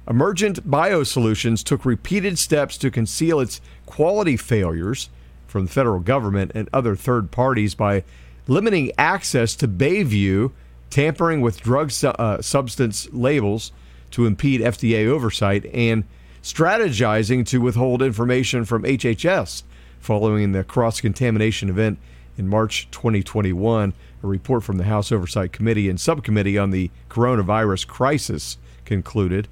Emergent 0.09 0.69
Biosolutions 0.69 1.63
took 1.63 1.85
repeated 1.85 2.39
steps 2.39 2.77
to 2.77 2.91
conceal 2.91 3.39
its 3.39 3.59
quality 3.85 4.37
failures 4.37 5.09
from 5.47 5.65
the 5.65 5.71
federal 5.71 5.99
government 5.99 6.51
and 6.55 6.69
other 6.71 6.95
third 6.95 7.31
parties 7.31 7.75
by 7.75 8.03
limiting 8.47 8.91
access 8.97 9.55
to 9.55 9.67
Bayview, 9.67 10.51
tampering 10.89 11.41
with 11.41 11.61
drug 11.61 11.91
su- 11.91 12.07
uh, 12.07 12.41
substance 12.41 13.09
labels 13.11 13.71
to 14.11 14.25
impede 14.25 14.61
FDA 14.61 15.07
oversight, 15.07 15.65
and 15.73 16.03
strategizing 16.43 17.45
to 17.47 17.59
withhold 17.59 18.01
information 18.01 18.65
from 18.65 18.83
HHS 18.83 19.63
following 19.99 20.51
the 20.51 20.63
cross 20.63 21.01
contamination 21.01 21.69
event 21.69 21.99
in 22.37 22.47
March 22.47 22.89
2021. 22.91 23.93
A 24.23 24.27
report 24.27 24.63
from 24.63 24.77
the 24.77 24.85
House 24.85 25.11
Oversight 25.11 25.51
Committee 25.51 25.89
and 25.89 25.99
Subcommittee 25.99 26.57
on 26.57 26.71
the 26.71 26.89
Coronavirus 27.09 27.87
Crisis 27.87 28.57
concluded. 28.85 29.47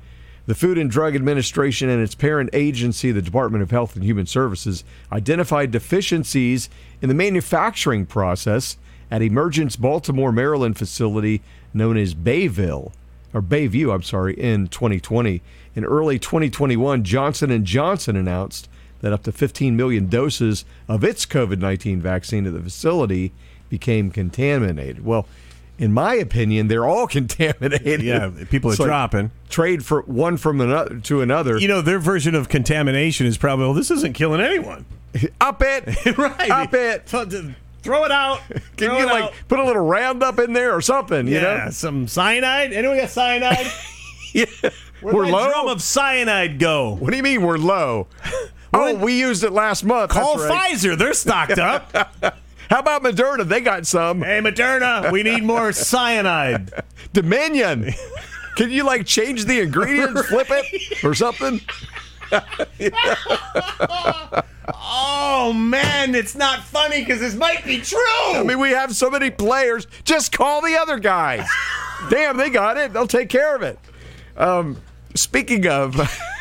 The 0.48 0.56
Food 0.56 0.78
and 0.78 0.90
Drug 0.90 1.16
Administration 1.16 1.90
and 1.90 2.02
its 2.02 2.16
parent 2.16 2.52
agency, 2.54 3.12
the 3.12 3.22
Department 3.22 3.64
of 3.64 3.72
Health 3.72 3.96
and 3.96 4.04
Human 4.04 4.28
Services, 4.28 4.84
identified 5.12 5.72
deficiencies 5.72 6.70
in 7.02 7.10
the 7.10 7.16
manufacturing 7.16 8.06
process 8.06 8.78
at 9.10 9.22
Emergent's 9.22 9.76
Baltimore, 9.76 10.32
Maryland 10.32 10.78
facility 10.78 11.42
known 11.74 11.98
as 11.98 12.14
Bayville 12.14 12.92
or 13.36 13.42
Bayview, 13.42 13.94
I'm 13.94 14.02
sorry, 14.02 14.34
in 14.34 14.70
2020. 14.70 15.42
In 15.76 15.84
early 15.84 16.18
2021, 16.18 17.04
Johnson 17.04 17.66
& 17.66 17.66
Johnson 17.66 18.16
announced 18.16 18.70
that 19.02 19.12
up 19.12 19.24
to 19.24 19.34
15 19.34 19.76
million 19.76 20.08
doses 20.08 20.64
of 20.88 21.04
its 21.04 21.26
COVID-19 21.26 22.00
vaccine 22.00 22.48
at 22.48 22.54
the 22.54 22.62
facility 22.62 23.34
became 23.70 24.10
contaminated. 24.10 25.04
Well, 25.04 25.28
in 25.78 25.92
my 25.92 26.14
opinion, 26.14 26.70
they're 26.70 26.86
all 26.86 27.08
contaminated. 27.20 28.02
Yeah, 28.02 28.32
people 28.50 28.70
are 28.70 28.74
It's 28.74 28.80
like 28.80 28.88
dropping. 28.88 29.32
Trade 29.50 29.84
for 29.84 30.04
one 30.04 30.38
from 30.38 30.62
another 30.62 31.00
to 31.02 31.20
another. 31.20 31.58
You 31.58 31.68
know, 31.68 31.82
their 31.82 32.00
version 32.00 32.36
of 32.36 32.48
contamination 32.48 33.26
is 33.28 33.38
probably, 33.38 33.66
well, 33.66 33.74
this 33.74 33.92
isn't 33.92 34.14
killing 34.14 34.40
anyone. 34.40 34.86
Up 35.42 35.62
it, 35.62 35.86
right. 36.18 36.50
Up 36.50 36.74
it. 36.74 37.14
Throw 37.86 38.04
it 38.04 38.12
out. 38.12 38.42
Can 38.50 38.62
Throw 38.90 38.98
you 38.98 39.06
like 39.06 39.26
out. 39.26 39.34
put 39.48 39.60
a 39.60 39.64
little 39.64 39.86
roundup 39.86 40.40
in 40.40 40.54
there 40.54 40.76
or 40.76 40.82
something? 40.82 41.28
You 41.28 41.36
yeah, 41.36 41.66
know, 41.66 41.70
some 41.70 42.08
cyanide. 42.08 42.74
Anyone 42.74 42.98
got 42.98 43.12
cyanide? 43.12 43.72
yeah. 44.34 44.46
Where'd 45.02 45.16
we're 45.16 45.28
low. 45.28 45.48
drum 45.48 45.68
of 45.68 45.84
cyanide 45.84 46.58
go? 46.58 46.96
what 46.96 47.12
do 47.12 47.18
you 47.18 47.22
mean 47.22 47.44
we're 47.44 47.60
low? 47.60 48.08
oh, 48.74 48.96
we 48.96 49.20
used 49.20 49.44
it 49.44 49.52
last 49.52 49.84
month. 49.84 50.10
Call 50.10 50.38
right. 50.38 50.74
Pfizer. 50.74 50.98
They're 50.98 51.14
stocked 51.14 51.60
up. 51.60 51.92
How 52.72 52.80
about 52.80 53.04
Moderna? 53.04 53.48
They 53.48 53.62
got 53.62 53.86
some. 53.86 54.24
hey, 54.24 54.40
Moderna, 54.40 55.12
we 55.12 55.22
need 55.22 55.44
more 55.44 55.72
cyanide. 55.72 56.72
Dominion. 57.14 57.94
Can 58.56 58.72
you 58.72 58.84
like 58.84 59.06
change 59.06 59.46
the 59.46 59.60
ingredients, 59.60 60.26
flip 60.26 60.48
it, 60.50 61.04
or 61.04 61.14
something? 61.14 61.62
Oh 64.68 65.54
man, 65.54 66.16
it's 66.16 66.36
not 66.36 66.64
funny 66.64 67.02
because 67.02 67.20
this 67.20 67.36
might 67.36 67.64
be 67.66 67.80
true. 67.82 68.00
I 68.34 68.44
mean, 68.46 68.60
we 68.60 68.72
have 68.72 68.96
so 68.96 69.10
many 69.10 69.30
players. 69.30 69.88
Just 70.04 70.32
call 70.32 70.62
the 70.62 70.76
other 70.78 70.98
guys. 71.00 71.48
Damn, 72.10 72.38
they 72.38 72.50
got 72.50 72.78
it. 72.78 72.94
They'll 72.94 73.08
take 73.08 73.30
care 73.30 73.56
of 73.56 73.62
it. 73.62 73.80
Um, 74.38 74.78
speaking 75.14 75.68
of. 75.68 75.96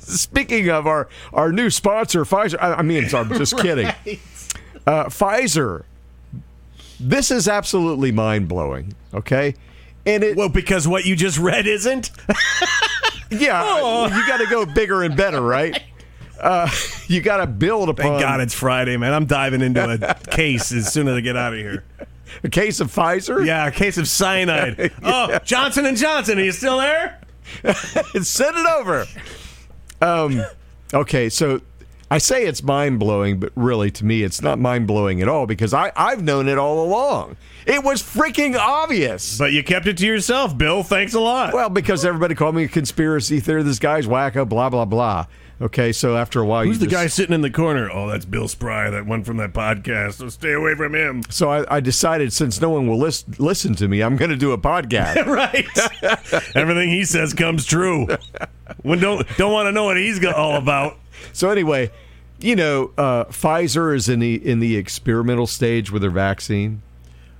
Speaking 0.00 0.68
of 0.68 0.86
our, 0.86 1.08
our 1.32 1.52
new 1.52 1.70
sponsor, 1.70 2.26
Pfizer. 2.26 2.58
I, 2.60 2.74
I 2.74 2.82
mean, 2.82 3.08
I'm 3.14 3.30
just 3.30 3.56
kidding. 3.60 3.86
Uh, 4.86 5.06
Pfizer. 5.06 5.84
This 7.00 7.30
is 7.30 7.48
absolutely 7.48 8.12
mind 8.12 8.46
blowing. 8.46 8.94
Okay, 9.14 9.54
And 10.04 10.22
it, 10.22 10.36
Well, 10.36 10.50
because 10.50 10.86
what 10.86 11.06
you 11.06 11.16
just 11.16 11.38
read 11.38 11.66
isn't. 11.66 12.10
Yeah, 13.32 14.06
you 14.16 14.26
got 14.26 14.38
to 14.38 14.46
go 14.46 14.66
bigger 14.66 15.02
and 15.02 15.16
better, 15.16 15.40
right? 15.40 15.80
Uh, 16.40 16.68
you 17.06 17.20
got 17.20 17.38
to 17.38 17.46
build 17.46 17.88
upon 17.88 18.04
Thank 18.04 18.20
God 18.20 18.40
it's 18.40 18.54
Friday, 18.54 18.96
man. 18.96 19.12
I'm 19.12 19.26
diving 19.26 19.60
into 19.60 19.84
a 19.84 20.14
case 20.30 20.72
as 20.72 20.92
soon 20.92 21.06
as 21.08 21.16
I 21.16 21.20
get 21.20 21.36
out 21.36 21.52
of 21.52 21.58
here. 21.58 21.84
a 22.42 22.48
case 22.48 22.80
of 22.80 22.92
Pfizer. 22.92 23.46
Yeah, 23.46 23.66
a 23.66 23.70
case 23.70 23.96
of 23.96 24.08
cyanide. 24.08 24.92
Oh, 25.02 25.38
Johnson 25.44 25.86
and 25.86 25.96
Johnson, 25.96 26.38
are 26.38 26.42
you 26.42 26.52
still 26.52 26.78
there? 26.78 27.20
Send 28.20 28.56
it 28.56 28.66
over. 28.66 29.06
Um, 30.00 30.44
okay, 30.92 31.28
so 31.28 31.60
I 32.12 32.18
say 32.18 32.44
it's 32.44 32.62
mind 32.62 32.98
blowing, 32.98 33.40
but 33.40 33.52
really 33.54 33.90
to 33.92 34.04
me, 34.04 34.22
it's 34.22 34.42
not 34.42 34.58
mind 34.58 34.86
blowing 34.86 35.22
at 35.22 35.28
all 35.28 35.46
because 35.46 35.72
I, 35.72 35.92
I've 35.96 36.22
known 36.22 36.46
it 36.46 36.58
all 36.58 36.84
along. 36.84 37.38
It 37.66 37.82
was 37.82 38.02
freaking 38.02 38.54
obvious. 38.54 39.38
But 39.38 39.52
you 39.52 39.64
kept 39.64 39.86
it 39.86 39.96
to 39.96 40.06
yourself, 40.06 40.58
Bill. 40.58 40.82
Thanks 40.82 41.14
a 41.14 41.20
lot. 41.20 41.54
Well, 41.54 41.70
because 41.70 42.04
everybody 42.04 42.34
called 42.34 42.54
me 42.54 42.64
a 42.64 42.68
conspiracy 42.68 43.40
theorist, 43.40 43.66
this 43.66 43.78
guy's 43.78 44.06
wacko, 44.06 44.46
blah, 44.46 44.68
blah, 44.68 44.84
blah. 44.84 45.24
Okay, 45.62 45.90
so 45.90 46.14
after 46.14 46.38
a 46.40 46.44
while, 46.44 46.64
you 46.64 46.72
Who's 46.72 46.80
the 46.80 46.86
just- 46.86 47.02
guy 47.02 47.06
sitting 47.06 47.34
in 47.34 47.40
the 47.40 47.48
corner? 47.50 47.88
Oh, 47.90 48.10
that's 48.10 48.26
Bill 48.26 48.46
Spry, 48.46 48.90
that 48.90 49.06
one 49.06 49.24
from 49.24 49.38
that 49.38 49.54
podcast. 49.54 50.14
So 50.14 50.28
stay 50.28 50.52
away 50.52 50.74
from 50.74 50.94
him. 50.94 51.22
So 51.30 51.50
I, 51.50 51.76
I 51.76 51.80
decided 51.80 52.34
since 52.34 52.60
no 52.60 52.68
one 52.68 52.88
will 52.88 52.98
lis- 52.98 53.24
listen 53.38 53.74
to 53.76 53.88
me, 53.88 54.02
I'm 54.02 54.16
going 54.16 54.30
to 54.32 54.36
do 54.36 54.52
a 54.52 54.58
podcast. 54.58 55.24
right. 55.26 55.66
Everything 56.56 56.90
he 56.90 57.06
says 57.06 57.32
comes 57.32 57.64
true. 57.64 58.06
When 58.82 58.98
don't 58.98 59.26
don't 59.38 59.52
want 59.52 59.68
to 59.68 59.72
know 59.72 59.84
what 59.84 59.96
he's 59.96 60.22
all 60.26 60.56
about. 60.56 60.98
So 61.32 61.50
anyway, 61.50 61.90
you 62.40 62.56
know, 62.56 62.90
uh, 62.98 63.24
Pfizer 63.26 63.94
is 63.94 64.08
in 64.08 64.18
the 64.20 64.34
in 64.34 64.60
the 64.60 64.76
experimental 64.76 65.46
stage 65.46 65.90
with 65.90 66.02
their 66.02 66.10
vaccine. 66.10 66.82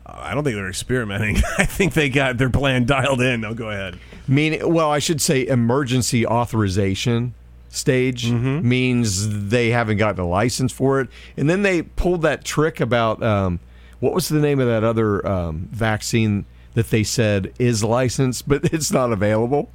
I 0.04 0.34
don't 0.34 0.44
think 0.44 0.56
they're 0.56 0.68
experimenting. 0.68 1.36
I 1.58 1.64
think 1.64 1.94
they 1.94 2.08
got 2.08 2.36
their 2.38 2.50
plan 2.50 2.84
dialed 2.84 3.20
in. 3.22 3.40
No, 3.40 3.54
go 3.54 3.70
ahead. 3.70 3.98
Meaning, 4.28 4.72
well, 4.72 4.90
I 4.90 4.98
should 4.98 5.20
say 5.20 5.46
emergency 5.46 6.26
authorization 6.26 7.34
stage 7.68 8.26
Mm-hmm. 8.26 8.68
means 8.68 9.48
they 9.48 9.70
haven't 9.70 9.96
gotten 9.96 10.20
a 10.20 10.28
license 10.28 10.72
for 10.72 11.00
it. 11.00 11.08
And 11.36 11.48
then 11.48 11.62
they 11.62 11.82
pulled 11.82 12.22
that 12.22 12.44
trick 12.44 12.80
about 12.80 13.22
um, 13.22 13.60
what 14.00 14.12
was 14.12 14.28
the 14.28 14.38
name 14.40 14.60
of 14.60 14.66
that 14.66 14.84
other 14.84 15.26
um, 15.26 15.68
vaccine 15.72 16.44
that 16.74 16.90
they 16.90 17.02
said 17.02 17.52
is 17.58 17.82
licensed, 17.82 18.46
but 18.46 18.64
it's 18.72 18.92
not 18.92 19.12
available. 19.12 19.70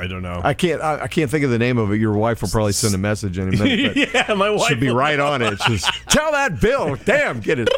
I 0.00 0.06
don't 0.06 0.22
know. 0.22 0.40
I 0.42 0.54
can't. 0.54 0.80
I, 0.80 1.02
I 1.02 1.08
can't 1.08 1.30
think 1.30 1.44
of 1.44 1.50
the 1.50 1.58
name 1.58 1.76
of 1.76 1.92
it. 1.92 2.00
Your 2.00 2.14
wife 2.14 2.40
will 2.40 2.48
probably 2.48 2.72
send 2.72 2.94
a 2.94 2.98
message 2.98 3.38
in 3.38 3.48
a 3.48 3.52
minute. 3.52 3.96
Yeah, 4.14 4.32
my 4.34 4.50
wife 4.50 4.68
should 4.68 4.80
be 4.80 4.88
right 4.88 5.20
on 5.20 5.42
it. 5.42 5.58
Just 5.66 5.90
tell 6.08 6.32
that 6.32 6.60
Bill. 6.60 6.96
Damn, 7.04 7.40
get 7.40 7.58
it. 7.58 7.68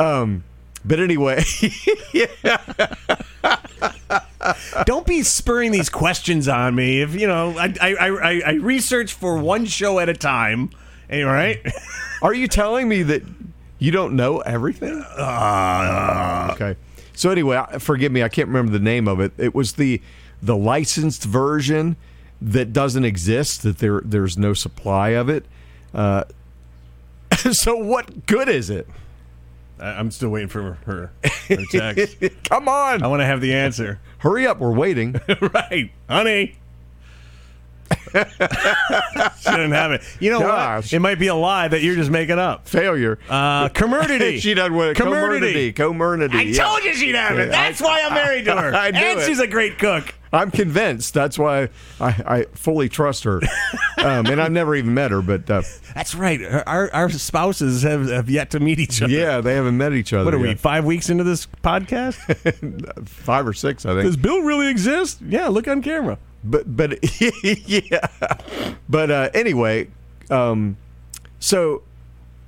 Um, 0.00 0.44
but 0.84 1.00
anyway, 1.00 1.42
Don't 4.84 5.06
be 5.06 5.22
spurring 5.22 5.72
these 5.72 5.88
questions 5.88 6.48
on 6.48 6.74
me. 6.74 7.02
If 7.02 7.14
you 7.14 7.26
know, 7.26 7.56
I 7.58 7.74
I, 7.80 7.94
I, 7.94 8.42
I 8.46 8.52
research 8.54 9.14
for 9.14 9.38
one 9.38 9.64
show 9.64 9.98
at 9.98 10.08
a 10.08 10.14
time. 10.14 10.70
All 11.12 11.24
right. 11.24 11.58
are 12.22 12.34
you 12.34 12.48
telling 12.48 12.88
me 12.88 13.02
that 13.02 13.22
you 13.78 13.90
don't 13.90 14.14
know 14.14 14.40
everything? 14.40 15.04
Uh, 15.16 16.50
okay. 16.52 16.76
So 17.14 17.30
anyway, 17.30 17.62
forgive 17.78 18.12
me. 18.12 18.22
I 18.22 18.28
can't 18.28 18.48
remember 18.48 18.72
the 18.72 18.78
name 18.78 19.08
of 19.08 19.20
it. 19.20 19.32
It 19.38 19.54
was 19.54 19.74
the 19.74 20.00
the 20.42 20.56
licensed 20.56 21.22
version 21.24 21.96
that 22.40 22.72
doesn't 22.72 23.04
exist. 23.04 23.62
That 23.62 23.78
there 23.78 24.00
there's 24.04 24.36
no 24.36 24.52
supply 24.54 25.10
of 25.10 25.28
it. 25.28 25.44
Uh, 25.94 26.24
so 27.52 27.76
what 27.76 28.26
good 28.26 28.48
is 28.48 28.68
it? 28.70 28.86
I- 29.80 29.92
I'm 29.98 30.10
still 30.10 30.28
waiting 30.30 30.48
for 30.48 30.74
her, 30.86 31.10
her 31.48 31.56
text. 31.70 32.18
Come 32.48 32.68
on, 32.68 33.02
I 33.02 33.06
want 33.06 33.20
to 33.20 33.26
have 33.26 33.40
the 33.40 33.54
answer. 33.54 34.00
hurry 34.18 34.46
up. 34.46 34.58
We're 34.58 34.72
waiting. 34.72 35.20
right, 35.40 35.90
honey. 36.08 36.56
she 38.12 38.18
didn't 39.50 39.72
have 39.72 39.92
it. 39.92 40.02
You 40.18 40.30
know 40.30 40.40
Gosh. 40.40 40.84
what? 40.84 40.92
It 40.92 41.00
might 41.00 41.18
be 41.18 41.26
a 41.28 41.34
lie 41.34 41.68
that 41.68 41.82
you're 41.82 41.94
just 41.94 42.10
making 42.10 42.38
up. 42.38 42.66
Failure. 42.68 43.18
Uh, 43.28 43.68
Comirnaty. 43.68 44.38
she 44.40 44.54
doesn't 44.54 44.74
want 44.74 44.96
Comirnaty. 44.96 45.74
Comirnaty. 45.74 46.34
I 46.34 46.42
yeah. 46.42 46.62
told 46.64 46.84
you 46.84 46.94
she'd 46.94 47.14
have 47.14 47.38
it. 47.38 47.50
That's 47.50 47.82
I- 47.82 47.84
why 47.84 48.02
I'm 48.02 48.14
married 48.14 48.44
to 48.46 48.56
her. 48.56 48.74
I 48.74 48.90
knew 48.90 48.98
and 48.98 49.20
it. 49.20 49.26
she's 49.26 49.40
a 49.40 49.46
great 49.46 49.78
cook. 49.78 50.14
I'm 50.32 50.50
convinced. 50.50 51.12
That's 51.14 51.38
why 51.38 51.68
I, 52.00 52.08
I 52.26 52.46
fully 52.54 52.88
trust 52.88 53.24
her. 53.24 53.40
Um, 53.98 54.26
and 54.26 54.42
I've 54.42 54.50
never 54.50 54.74
even 54.74 54.94
met 54.94 55.12
her, 55.12 55.22
but 55.22 55.48
uh, 55.48 55.62
That's 55.94 56.12
right. 56.16 56.42
Our 56.42 56.92
our 56.92 57.08
spouses 57.08 57.82
have, 57.84 58.08
have 58.08 58.28
yet 58.28 58.50
to 58.50 58.58
meet 58.58 58.80
each 58.80 59.00
other. 59.00 59.12
yeah, 59.12 59.40
they 59.40 59.54
haven't 59.54 59.76
met 59.76 59.92
each 59.92 60.12
other. 60.12 60.24
What 60.24 60.34
are 60.34 60.40
we? 60.40 60.56
Five 60.56 60.84
weeks 60.84 61.08
into 61.08 61.22
this 61.22 61.46
podcast? 61.62 62.16
Five 63.08 63.46
or 63.46 63.52
six, 63.52 63.86
I 63.86 63.90
think. 63.92 64.06
Does. 64.06 64.16
Bill 64.16 64.42
really 64.42 64.66
exist? 64.66 65.20
Yeah, 65.22 65.46
look 65.46 65.68
on 65.68 65.82
camera. 65.82 66.18
But 66.42 66.76
but 66.76 66.98
yeah. 67.44 68.08
But 68.88 69.10
uh, 69.12 69.30
anyway, 69.34 69.86
um, 70.30 70.76
so 71.38 71.82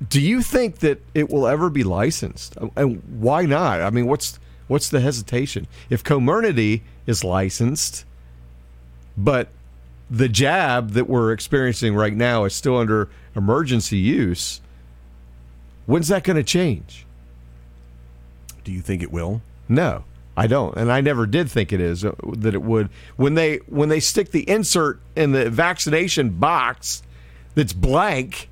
do 0.08 0.20
you 0.20 0.42
think 0.42 0.78
that 0.80 1.00
it 1.14 1.30
will 1.30 1.46
ever 1.46 1.70
be 1.70 1.84
licensed? 1.84 2.56
And 2.74 3.00
why 3.20 3.46
not? 3.46 3.80
I 3.80 3.90
mean, 3.90 4.06
what's 4.06 4.40
what's 4.68 4.88
the 4.88 5.00
hesitation? 5.00 5.66
If 5.90 6.04
Comirnaty 6.04 6.82
is 7.06 7.24
licensed, 7.24 8.04
but 9.16 9.48
the 10.10 10.28
jab 10.28 10.90
that 10.90 11.08
we're 11.08 11.32
experiencing 11.32 11.94
right 11.94 12.14
now 12.14 12.44
is 12.44 12.54
still 12.54 12.76
under 12.76 13.08
emergency 13.34 13.98
use, 13.98 14.60
when's 15.86 16.08
that 16.08 16.24
going 16.24 16.36
to 16.36 16.42
change? 16.42 17.06
Do 18.64 18.72
you 18.72 18.80
think 18.80 19.02
it 19.02 19.12
will? 19.12 19.42
No, 19.68 20.04
I 20.36 20.46
don't, 20.46 20.76
and 20.76 20.90
I 20.90 21.00
never 21.00 21.26
did 21.26 21.50
think 21.50 21.72
it 21.72 21.80
is 21.80 22.04
uh, 22.04 22.14
that 22.38 22.54
it 22.54 22.62
would. 22.62 22.88
When 23.16 23.34
they 23.34 23.56
when 23.66 23.88
they 23.88 24.00
stick 24.00 24.30
the 24.30 24.48
insert 24.48 25.00
in 25.14 25.32
the 25.32 25.50
vaccination 25.50 26.30
box 26.30 27.02
that's 27.54 27.72
blank. 27.72 28.48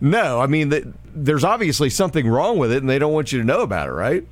No, 0.00 0.40
I 0.40 0.46
mean 0.46 0.70
that 0.70 0.84
there's 1.14 1.44
obviously 1.44 1.90
something 1.90 2.26
wrong 2.26 2.58
with 2.58 2.72
it, 2.72 2.78
and 2.78 2.88
they 2.88 2.98
don't 2.98 3.12
want 3.12 3.32
you 3.32 3.38
to 3.38 3.44
know 3.44 3.60
about 3.60 3.88
it, 3.88 3.92
right? 3.92 4.26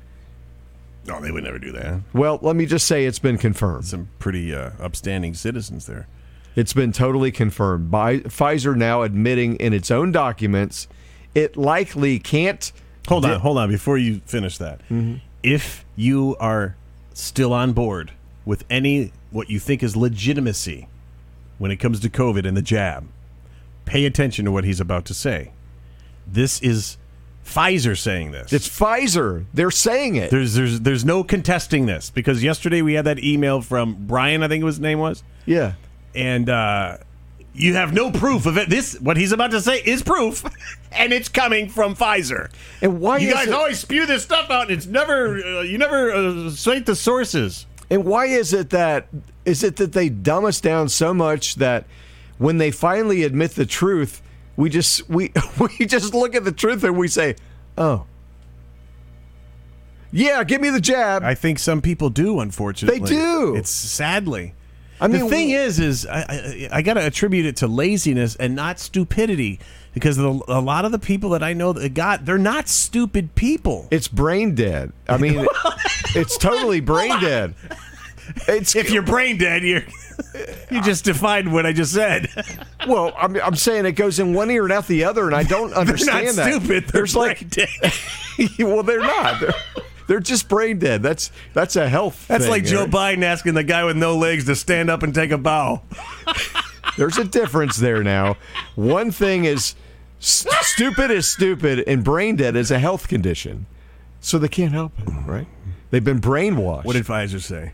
No, 1.05 1.19
they 1.19 1.31
would 1.31 1.43
never 1.43 1.59
do 1.59 1.71
that. 1.73 1.99
Well, 2.13 2.39
let 2.41 2.55
me 2.55 2.65
just 2.65 2.87
say 2.87 3.05
it's 3.05 3.19
been 3.19 3.37
confirmed. 3.37 3.85
Some 3.85 4.09
pretty 4.19 4.53
uh, 4.55 4.71
upstanding 4.79 5.33
citizens 5.33 5.85
there. 5.85 6.07
It's 6.55 6.73
been 6.73 6.91
totally 6.91 7.31
confirmed 7.31 7.89
by 7.91 8.19
Pfizer 8.19 8.75
now 8.75 9.01
admitting 9.01 9.55
in 9.57 9.73
its 9.73 9.89
own 9.91 10.11
documents 10.11 10.87
it 11.35 11.57
likely 11.57 12.19
can't. 12.19 12.71
Hold 13.07 13.25
on, 13.25 13.39
hold 13.39 13.57
on. 13.57 13.69
Before 13.69 13.97
you 13.97 14.21
finish 14.25 14.57
that, 14.59 14.81
if 15.41 15.83
you 15.95 16.35
are 16.39 16.75
still 17.13 17.53
on 17.53 17.73
board 17.73 18.11
with 18.45 18.63
any 18.69 19.11
what 19.31 19.49
you 19.49 19.59
think 19.59 19.83
is 19.83 19.95
legitimacy 19.95 20.87
when 21.57 21.71
it 21.71 21.77
comes 21.77 21.99
to 22.01 22.09
COVID 22.09 22.47
and 22.47 22.55
the 22.55 22.61
jab, 22.61 23.07
pay 23.85 24.05
attention 24.05 24.45
to 24.45 24.51
what 24.51 24.63
he's 24.63 24.79
about 24.79 25.05
to 25.05 25.13
say. 25.13 25.51
This 26.25 26.61
is 26.61 26.97
Pfizer 27.45 27.97
saying 27.97 28.31
this. 28.31 28.53
It's 28.53 28.67
Pfizer. 28.67 29.45
They're 29.53 29.71
saying 29.71 30.15
it. 30.15 30.31
There's 30.31 30.53
there's 30.53 30.79
there's 30.81 31.05
no 31.05 31.23
contesting 31.23 31.85
this 31.85 32.09
because 32.09 32.43
yesterday 32.43 32.81
we 32.81 32.93
had 32.93 33.05
that 33.05 33.19
email 33.23 33.61
from 33.61 33.95
Brian, 34.07 34.43
I 34.43 34.47
think 34.47 34.63
his 34.63 34.79
name 34.79 34.99
was, 34.99 35.23
yeah. 35.45 35.73
and 36.15 36.49
uh, 36.49 36.97
you 37.53 37.75
have 37.75 37.93
no 37.93 38.11
proof 38.11 38.45
of 38.45 38.57
it. 38.57 38.69
This 38.69 38.99
what 38.99 39.17
he's 39.17 39.31
about 39.31 39.51
to 39.51 39.61
say 39.61 39.79
is 39.79 40.01
proof, 40.03 40.43
and 40.91 41.11
it's 41.13 41.29
coming 41.29 41.69
from 41.69 41.95
Pfizer. 41.95 42.49
And 42.81 42.99
why 42.99 43.17
You 43.17 43.31
guys 43.33 43.47
it- 43.47 43.53
always 43.53 43.79
spew 43.79 44.05
this 44.05 44.23
stuff 44.23 44.49
out, 44.49 44.63
and 44.63 44.71
it's 44.71 44.87
never 44.87 45.37
uh, 45.37 45.61
you 45.61 45.77
never 45.77 46.11
uh, 46.11 46.49
cite 46.49 46.85
the 46.85 46.95
sources. 46.95 47.65
And 47.89 48.05
why 48.05 48.25
is 48.25 48.53
it 48.53 48.69
that 48.71 49.07
is 49.45 49.63
it 49.63 49.75
that 49.75 49.91
they 49.91 50.09
dumb 50.09 50.45
us 50.45 50.59
down 50.61 50.89
so 50.89 51.13
much 51.13 51.55
that 51.55 51.85
when 52.39 52.57
they 52.57 52.71
finally 52.71 53.23
admit 53.23 53.51
the 53.51 53.65
truth, 53.65 54.21
we 54.55 54.69
just 54.69 55.09
we 55.09 55.31
we 55.79 55.85
just 55.85 56.13
look 56.13 56.35
at 56.35 56.43
the 56.43 56.51
truth 56.51 56.83
and 56.83 56.97
we 56.97 57.07
say, 57.07 57.35
"Oh, 57.77 58.05
yeah, 60.11 60.43
give 60.43 60.61
me 60.61 60.69
the 60.69 60.81
jab." 60.81 61.23
I 61.23 61.35
think 61.35 61.59
some 61.59 61.81
people 61.81 62.09
do. 62.09 62.39
Unfortunately, 62.39 62.99
They 62.99 63.05
do. 63.05 63.55
It's 63.55 63.71
sadly. 63.71 64.53
I 65.01 65.07
mean, 65.07 65.21
the 65.23 65.29
thing 65.29 65.49
w- 65.49 65.57
is, 65.57 65.79
is 65.79 66.05
I, 66.05 66.19
I, 66.21 66.69
I 66.77 66.81
got 66.81 66.93
to 66.93 67.05
attribute 67.05 67.45
it 67.45 67.57
to 67.57 67.67
laziness 67.67 68.35
and 68.37 68.55
not 68.55 68.79
stupidity 68.79 69.59
because 69.93 70.15
the, 70.15 70.29
a 70.47 70.61
lot 70.61 70.85
of 70.85 70.91
the 70.93 70.99
people 70.99 71.31
that 71.31 71.43
I 71.43 71.53
know 71.53 71.73
that 71.73 71.93
got 71.93 72.25
they're 72.25 72.37
not 72.37 72.69
stupid 72.69 73.35
people. 73.35 73.87
it's 73.91 74.07
brain 74.07 74.55
dead. 74.55 74.93
I 75.09 75.17
mean, 75.17 75.45
it's 76.15 76.37
totally 76.37 76.79
brain 76.79 77.19
dead. 77.19 77.55
It's 78.47 78.75
if 78.75 78.91
you're 78.91 79.03
brain 79.03 79.37
dead, 79.37 79.63
you're 79.63 79.83
you 80.71 80.81
just 80.81 81.05
defined 81.05 81.51
what 81.53 81.65
I 81.65 81.73
just 81.73 81.93
said. 81.93 82.29
well, 82.87 83.13
I'm, 83.17 83.35
I'm 83.41 83.55
saying 83.55 83.85
it 83.85 83.93
goes 83.93 84.19
in 84.19 84.33
one 84.33 84.49
ear 84.51 84.63
and 84.63 84.71
out 84.73 84.87
the 84.87 85.03
other, 85.05 85.25
and 85.25 85.35
I 85.35 85.43
don't 85.43 85.73
understand 85.73 86.27
they're 86.27 86.33
not 86.33 86.35
that. 86.35 86.61
stupid. 86.61 86.83
They're 86.85 87.01
There's 87.01 87.15
like, 87.15 87.49
dead. 87.49 87.67
well, 88.59 88.83
they're 88.83 88.99
not. 88.99 89.39
They're, 89.41 89.53
they're 90.07 90.19
just 90.19 90.49
brain 90.49 90.79
dead. 90.79 91.01
That's 91.01 91.31
that's 91.53 91.75
a 91.75 91.87
health. 91.87 92.27
That's 92.27 92.43
thing, 92.43 92.51
like 92.51 92.65
Joe. 92.65 92.85
Biden 92.87 93.23
asking 93.23 93.53
the 93.53 93.63
guy 93.63 93.83
with 93.85 93.95
no 93.97 94.17
legs 94.17 94.45
to 94.45 94.55
stand 94.55 94.89
up 94.89 95.01
and 95.03 95.13
take 95.15 95.31
a 95.31 95.37
bow. 95.37 95.81
There's 96.97 97.17
a 97.17 97.23
difference 97.23 97.77
there 97.77 98.03
now. 98.03 98.37
One 98.75 99.11
thing 99.11 99.45
is 99.45 99.75
s- 100.19 100.45
stupid 100.61 101.09
is 101.09 101.31
stupid, 101.31 101.83
and 101.87 102.03
brain 102.03 102.35
dead 102.35 102.55
is 102.55 102.69
a 102.69 102.79
health 102.79 103.07
condition. 103.07 103.65
So 104.19 104.37
they 104.37 104.47
can't 104.47 104.71
help 104.73 104.91
it, 104.99 105.09
right? 105.25 105.47
They've 105.89 106.03
been 106.03 106.21
brainwashed. 106.21 106.85
What 106.85 106.93
did 106.93 107.05
Pfizer 107.05 107.41
say? 107.41 107.71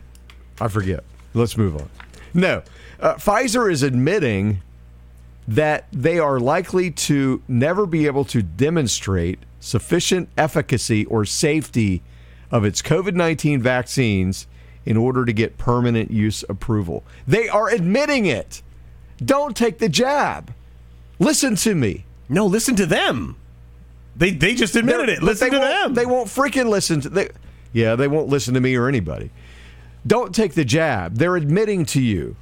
I 0.60 0.68
forget. 0.68 1.02
Let's 1.34 1.56
move 1.56 1.76
on. 1.76 1.88
No, 2.34 2.62
uh, 3.00 3.14
Pfizer 3.14 3.70
is 3.70 3.82
admitting 3.82 4.60
that 5.48 5.86
they 5.92 6.18
are 6.18 6.38
likely 6.38 6.90
to 6.90 7.42
never 7.48 7.86
be 7.86 8.06
able 8.06 8.24
to 8.26 8.42
demonstrate 8.42 9.40
sufficient 9.58 10.28
efficacy 10.38 11.04
or 11.06 11.24
safety 11.24 12.02
of 12.50 12.64
its 12.64 12.82
COVID 12.82 13.14
19 13.14 13.60
vaccines 13.62 14.46
in 14.84 14.96
order 14.96 15.24
to 15.24 15.32
get 15.32 15.58
permanent 15.58 16.10
use 16.10 16.44
approval. 16.48 17.04
They 17.26 17.48
are 17.48 17.68
admitting 17.68 18.26
it. 18.26 18.62
Don't 19.24 19.56
take 19.56 19.78
the 19.78 19.88
jab. 19.88 20.52
Listen 21.18 21.54
to 21.56 21.74
me. 21.74 22.04
No, 22.28 22.46
listen 22.46 22.76
to 22.76 22.86
them. 22.86 23.36
They 24.16 24.30
they 24.30 24.54
just 24.54 24.76
admitted 24.76 25.08
They're- 25.08 25.16
it. 25.16 25.22
Listen 25.22 25.50
to 25.50 25.58
them. 25.58 25.94
They 25.94 26.06
won't 26.06 26.28
freaking 26.28 26.66
listen 26.68 27.00
to 27.02 27.08
they 27.08 27.30
Yeah, 27.72 27.94
they 27.96 28.08
won't 28.08 28.28
listen 28.28 28.54
to 28.54 28.60
me 28.60 28.74
or 28.76 28.88
anybody. 28.88 29.30
Don't 30.06 30.34
take 30.34 30.54
the 30.54 30.64
jab. 30.64 31.16
They're 31.16 31.36
admitting 31.36 31.84
to 31.86 32.00
you. 32.00 32.36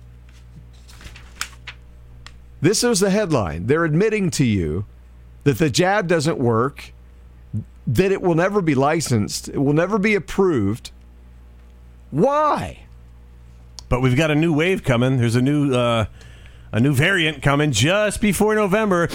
This 2.60 2.82
is 2.82 3.00
the 3.00 3.10
headline. 3.10 3.66
They're 3.66 3.84
admitting 3.84 4.30
to 4.32 4.44
you 4.44 4.84
that 5.44 5.58
the 5.58 5.70
jab 5.70 6.08
doesn't 6.08 6.38
work, 6.38 6.92
that 7.86 8.12
it 8.12 8.20
will 8.20 8.34
never 8.34 8.60
be 8.60 8.74
licensed, 8.74 9.48
it 9.48 9.58
will 9.58 9.72
never 9.72 9.98
be 9.98 10.14
approved. 10.14 10.90
Why? 12.10 12.84
But 13.88 14.00
we've 14.00 14.16
got 14.16 14.30
a 14.30 14.34
new 14.34 14.52
wave 14.52 14.82
coming. 14.82 15.18
There's 15.18 15.36
a 15.36 15.42
new 15.42 15.74
uh, 15.74 16.06
a 16.72 16.80
new 16.80 16.92
variant 16.92 17.42
coming 17.42 17.72
just 17.72 18.20
before 18.20 18.54
November. 18.54 19.08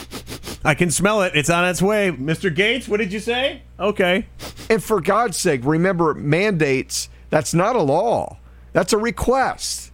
I 0.65 0.73
can 0.75 0.89
smell 0.89 1.21
it. 1.23 1.33
It's 1.35 1.49
on 1.49 1.67
its 1.67 1.81
way. 1.81 2.11
Mr. 2.11 2.53
Gates, 2.53 2.87
what 2.87 2.97
did 2.97 3.11
you 3.11 3.19
say? 3.19 3.61
Okay. 3.79 4.27
And 4.69 4.81
for 4.81 5.01
God's 5.01 5.37
sake, 5.37 5.61
remember 5.63 6.13
mandates, 6.13 7.09
that's 7.33 7.51
not 7.51 7.75
a 7.75 7.81
law. 7.81 8.37
That's 8.73 8.93
a 8.93 8.97
request. 8.99 9.91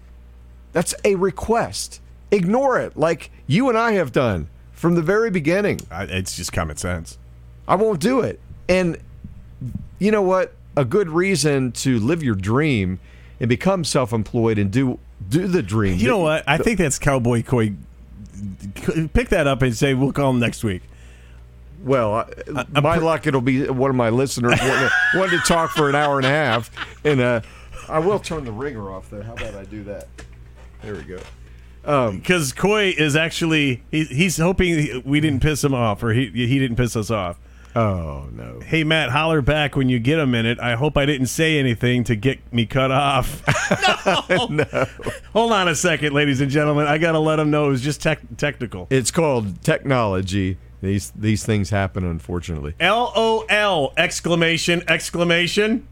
That's 0.73 0.93
a 1.05 1.15
request. 1.15 2.01
Ignore 2.31 2.81
it 2.81 2.97
like 2.97 3.31
you 3.47 3.69
and 3.69 3.77
I 3.77 3.93
have 3.93 4.11
done 4.11 4.49
from 4.73 4.95
the 4.95 5.01
very 5.01 5.31
beginning. 5.31 5.79
I, 5.89 6.03
it's 6.03 6.35
just 6.35 6.51
common 6.51 6.75
sense. 6.75 7.17
I 7.65 7.75
won't 7.75 8.01
do 8.01 8.19
it. 8.19 8.41
And 8.67 8.97
you 9.99 10.11
know 10.11 10.21
what? 10.21 10.53
A 10.75 10.83
good 10.83 11.07
reason 11.07 11.71
to 11.71 11.97
live 11.99 12.21
your 12.21 12.35
dream 12.35 12.99
and 13.39 13.47
become 13.47 13.85
self-employed 13.85 14.57
and 14.57 14.69
do 14.69 14.99
do 15.29 15.47
the 15.47 15.63
dream. 15.63 15.97
You 15.97 16.09
know 16.09 16.19
what? 16.19 16.43
I 16.45 16.57
think 16.57 16.77
that's 16.77 16.99
Cowboy 16.99 17.43
Couy. 17.43 17.73
Pick 19.13 19.29
that 19.29 19.47
up 19.47 19.61
and 19.61 19.73
say 19.73 19.93
we'll 19.93 20.11
call 20.11 20.31
him 20.31 20.39
next 20.39 20.65
week. 20.65 20.81
Well, 21.81 22.13
I, 22.13 22.81
my 22.81 22.97
luck, 22.97 23.25
it'll 23.25 23.41
be 23.41 23.67
one 23.69 23.89
of 23.89 23.95
my 23.95 24.09
listeners 24.09 24.59
wanting 24.59 24.89
to, 24.89 24.91
wanting 25.15 25.39
to 25.39 25.45
talk 25.45 25.71
for 25.71 25.89
an 25.89 25.95
hour 25.95 26.17
and 26.17 26.25
a 26.25 26.29
half, 26.29 26.69
and 27.05 27.21
uh, 27.21 27.41
I 27.87 27.99
will 27.99 28.19
turn 28.19 28.45
the 28.45 28.51
ringer 28.51 28.91
off 28.91 29.09
though. 29.09 29.23
How 29.23 29.33
about 29.33 29.55
I 29.55 29.63
do 29.65 29.83
that? 29.83 30.07
There 30.81 30.95
we 30.95 31.03
go. 31.03 31.19
Because 32.11 32.53
Couy 32.53 32.93
is 32.95 33.15
actually 33.15 33.83
he, 33.89 34.03
he's 34.05 34.37
hoping 34.37 35.01
we 35.05 35.19
didn't 35.19 35.41
piss 35.41 35.63
him 35.63 35.73
off 35.73 36.03
or 36.03 36.13
he 36.13 36.27
he 36.27 36.59
didn't 36.59 36.77
piss 36.77 36.95
us 36.95 37.09
off. 37.09 37.39
Oh 37.75 38.27
no! 38.31 38.59
Hey 38.65 38.83
Matt, 38.83 39.11
holler 39.11 39.41
back 39.41 39.75
when 39.75 39.89
you 39.89 39.99
get 39.99 40.19
a 40.19 40.25
minute. 40.25 40.59
I 40.59 40.75
hope 40.75 40.97
I 40.97 41.05
didn't 41.05 41.27
say 41.27 41.59
anything 41.59 42.03
to 42.05 42.15
get 42.15 42.39
me 42.51 42.65
cut 42.65 42.91
off. 42.91 43.43
no. 44.49 44.65
Hold 45.33 45.51
on 45.51 45.67
a 45.67 45.75
second, 45.75 46.13
ladies 46.13 46.41
and 46.41 46.49
gentlemen. 46.49 46.87
I 46.87 46.97
gotta 46.97 47.19
let 47.19 47.39
him 47.39 47.51
know 47.51 47.67
it 47.67 47.69
was 47.69 47.81
just 47.81 48.01
tech 48.01 48.19
technical. 48.37 48.87
It's 48.89 49.11
called 49.11 49.61
technology. 49.63 50.57
These 50.81 51.11
these 51.11 51.45
things 51.45 51.69
happen, 51.71 52.05
unfortunately. 52.05 52.73
L 52.79 53.11
O 53.15 53.45
L 53.49 53.93
exclamation 53.97 54.81
exclamation. 54.87 55.87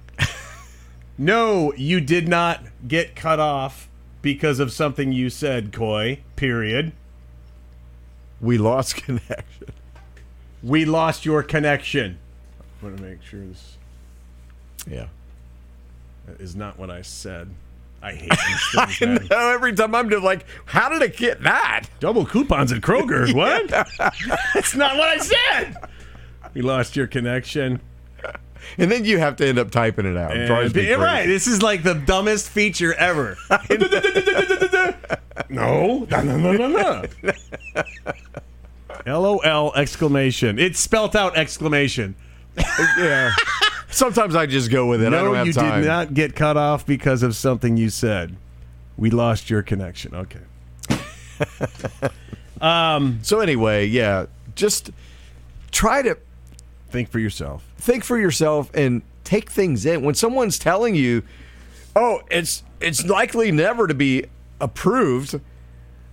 no, 1.17 1.73
you 1.73 1.99
did 1.99 2.27
not 2.27 2.63
get 2.87 3.15
cut 3.15 3.39
off 3.39 3.89
because 4.21 4.59
of 4.59 4.71
something 4.71 5.11
you 5.11 5.29
said, 5.29 5.71
Couy. 5.71 6.19
Period. 6.35 6.93
We 8.39 8.57
lost 8.57 8.95
connection. 9.03 9.67
We 10.63 10.85
lost 10.85 11.25
your 11.25 11.43
connection. 11.43 12.17
I 12.81 12.85
want 12.85 12.97
to 12.97 13.03
make 13.03 13.21
sure 13.23 13.41
this 13.45 13.77
Yeah. 14.89 15.07
is 16.39 16.55
not 16.55 16.77
what 16.79 16.89
I 16.89 17.01
said. 17.01 17.49
I 18.01 18.13
hate 18.13 18.29
these 18.29 18.97
things, 18.99 19.01
man. 19.01 19.27
No, 19.29 19.49
every 19.49 19.73
time 19.73 19.93
I'm 19.95 20.09
just 20.09 20.23
like, 20.23 20.45
how 20.65 20.87
did 20.89 21.01
I 21.03 21.07
get 21.07 21.41
that? 21.43 21.83
Double 21.99 22.25
coupons 22.25 22.71
at 22.71 22.81
Kroger. 22.81 23.33
What? 23.37 23.67
That's 24.53 24.75
not 24.75 24.97
what 24.97 25.09
I 25.09 25.17
said. 25.17 25.75
We 26.53 26.61
lost 26.61 26.95
your 26.95 27.07
connection. 27.07 27.81
And 28.77 28.91
then 28.91 29.05
you 29.05 29.17
have 29.19 29.35
to 29.37 29.47
end 29.47 29.59
up 29.59 29.71
typing 29.71 30.05
it 30.05 30.17
out. 30.17 30.35
It 30.35 30.47
drives 30.47 30.73
me 30.75 30.81
And- 30.91 30.97
crazy. 30.99 31.01
right. 31.01 31.25
This 31.27 31.47
is 31.47 31.61
like 31.61 31.83
the 31.83 31.93
dumbest 31.95 32.49
feature 32.49 32.93
ever. 32.95 33.37
no. 35.49 36.05
No, 36.09 36.21
no, 36.21 36.37
no, 36.37 36.51
no, 36.53 36.67
no. 36.67 37.03
LOL 39.05 39.73
exclamation. 39.75 40.59
It's 40.59 40.79
spelt 40.79 41.15
out 41.15 41.37
exclamation. 41.37 42.15
Yeah. 42.97 43.31
Sometimes 43.97 44.35
I 44.35 44.45
just 44.45 44.69
go 44.69 44.85
with 44.85 45.01
it. 45.01 45.07
I 45.07 45.09
No, 45.09 45.25
don't 45.25 45.35
have 45.35 45.47
you 45.47 45.53
time. 45.53 45.81
did 45.81 45.87
not 45.87 46.13
get 46.13 46.35
cut 46.35 46.55
off 46.55 46.85
because 46.85 47.23
of 47.23 47.35
something 47.35 47.77
you 47.77 47.89
said. 47.89 48.35
We 48.95 49.09
lost 49.09 49.49
your 49.49 49.63
connection. 49.63 50.13
Okay. 50.13 50.39
Um, 52.59 53.19
so 53.21 53.39
anyway, 53.39 53.85
yeah, 53.85 54.25
just 54.55 54.89
try 55.71 56.01
to 56.01 56.17
Think 56.89 57.09
for 57.11 57.19
yourself. 57.19 57.63
think 57.77 58.03
for 58.03 58.17
yourself 58.17 58.71
and 58.73 59.03
take 59.23 59.51
things 59.51 59.85
in. 59.85 60.01
When 60.01 60.15
someone's 60.15 60.57
telling 60.57 60.95
you, 60.95 61.21
"Oh, 61.95 62.21
it's 62.31 62.63
it's 62.79 63.05
likely 63.05 63.51
never 63.51 63.85
to 63.85 63.93
be 63.93 64.25
approved," 64.59 65.39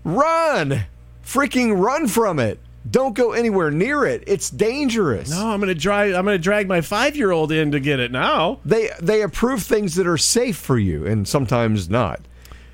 run, 0.05 0.85
freaking 1.25 1.81
run 1.83 2.09
from 2.09 2.39
it. 2.39 2.59
Don't 2.89 3.15
go 3.15 3.33
anywhere 3.33 3.71
near 3.71 4.05
it. 4.05 4.25
It's 4.27 4.51
dangerous. 4.51 5.31
No, 5.31 5.49
I'm 5.51 5.61
gonna 5.61 5.75
drag. 5.75 6.13
I'm 6.13 6.25
gonna 6.25 6.39
drag 6.39 6.69
my 6.69 6.83
five 6.83 7.17
year 7.17 7.31
old 7.31 7.51
in 7.51 7.73
to 7.73 7.81
get 7.81 7.99
it 7.99 8.13
now. 8.13 8.61
They 8.65 8.91
they 9.01 9.23
approve 9.23 9.63
things 9.63 9.95
that 9.95 10.07
are 10.07 10.19
safe 10.19 10.57
for 10.57 10.79
you, 10.79 11.07
and 11.07 11.27
sometimes 11.27 11.89
not. 11.89 12.21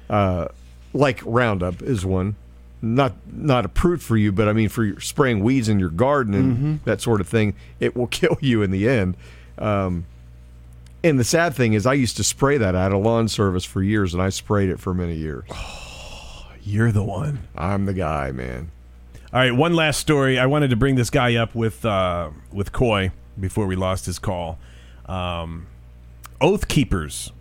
Uh, 0.09 0.49
like 0.93 1.21
Roundup 1.25 1.83
is 1.83 2.05
one, 2.05 2.35
not 2.83 3.13
not 3.31 3.65
approved 3.65 4.03
for 4.03 4.17
you, 4.17 4.33
but 4.33 4.49
I 4.49 4.53
mean 4.53 4.69
for 4.69 5.01
spraying 5.01 5.45
weeds 5.45 5.69
in 5.69 5.79
your 5.79 5.91
garden 5.91 6.35
and 6.35 6.85
that 6.85 7.01
sort 7.01 7.21
of 7.21 7.29
thing. 7.29 7.55
It 7.79 7.95
will 7.95 8.07
kill 8.09 8.37
you 8.41 8.63
in 8.63 8.73
the 8.73 8.89
end. 8.89 9.17
Um, 9.59 10.07
and 11.05 11.19
the 11.19 11.25
sad 11.25 11.55
thing 11.55 11.73
is, 11.75 11.87
I 11.87 11.95
used 11.95 12.17
to 12.19 12.25
spray 12.25 12.59
that. 12.59 12.75
I 12.75 12.83
had 12.83 12.93
a 12.93 12.99
lawn 12.99 13.29
service 13.29 13.65
for 13.65 13.83
years, 13.83 14.13
and 14.13 14.23
I 14.23 14.29
sprayed 14.31 14.69
it 14.69 14.81
for 14.81 14.93
many 14.93 15.15
years. 15.15 15.45
You're 16.63 16.93
the 16.93 17.05
one. 17.05 17.49
I'm 17.57 17.87
the 17.87 17.95
guy, 17.95 18.33
man. 18.33 18.71
All 19.33 19.39
right, 19.39 19.55
one 19.55 19.75
last 19.75 20.01
story. 20.01 20.41
I 20.41 20.47
wanted 20.47 20.71
to 20.71 20.77
bring 20.77 20.97
this 20.97 21.09
guy 21.09 21.37
up 21.37 21.55
with 21.55 21.85
uh, 21.85 22.31
with 22.53 22.73
Couy 22.73 23.13
before 23.39 23.67
we 23.67 23.77
lost 23.77 24.07
his 24.07 24.19
call. 24.19 24.59
Um, 25.07 25.69
Oath 26.41 26.67
Keepers. 26.67 27.33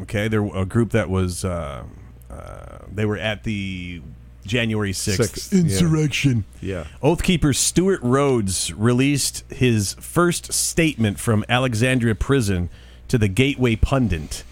Okay, 0.00 0.26
they're 0.26 0.44
a 0.44 0.66
group 0.66 0.90
that 0.90 1.08
was 1.08 1.44
uh, 1.44 1.84
uh, 2.28 2.78
they 2.92 3.04
were 3.04 3.16
at 3.16 3.44
the 3.44 4.02
January 4.44 4.92
sixth 4.92 5.34
Sixth, 5.34 5.52
yeah. 5.52 5.60
insurrection. 5.60 6.44
Yeah. 6.60 6.86
Oath 7.00 7.22
Keeper 7.22 7.52
Stewart 7.52 8.00
Rhodes 8.02 8.72
released 8.74 9.44
his 9.52 9.94
first 10.00 10.52
statement 10.52 11.20
from 11.20 11.44
Alexandria 11.48 12.16
Prison 12.16 12.70
to 13.06 13.18
the 13.18 13.28
Gateway 13.28 13.76
Pundit. 13.76 14.42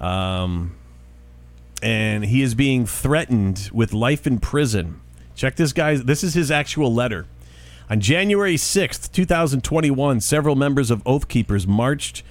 Um, 0.00 0.76
and 1.82 2.24
he 2.24 2.40
is 2.40 2.54
being 2.54 2.86
threatened 2.86 3.68
with 3.70 3.92
life 3.92 4.26
in 4.26 4.38
prison. 4.38 5.00
Check 5.40 5.56
this 5.56 5.72
guy's 5.72 6.04
this 6.04 6.22
is 6.22 6.34
his 6.34 6.50
actual 6.50 6.92
letter. 6.92 7.24
On 7.88 7.98
January 7.98 8.56
6th, 8.56 9.10
2021, 9.10 10.20
several 10.20 10.54
members 10.54 10.90
of 10.90 11.00
Oath 11.06 11.28
Keepers 11.28 11.66
marched 11.66 12.22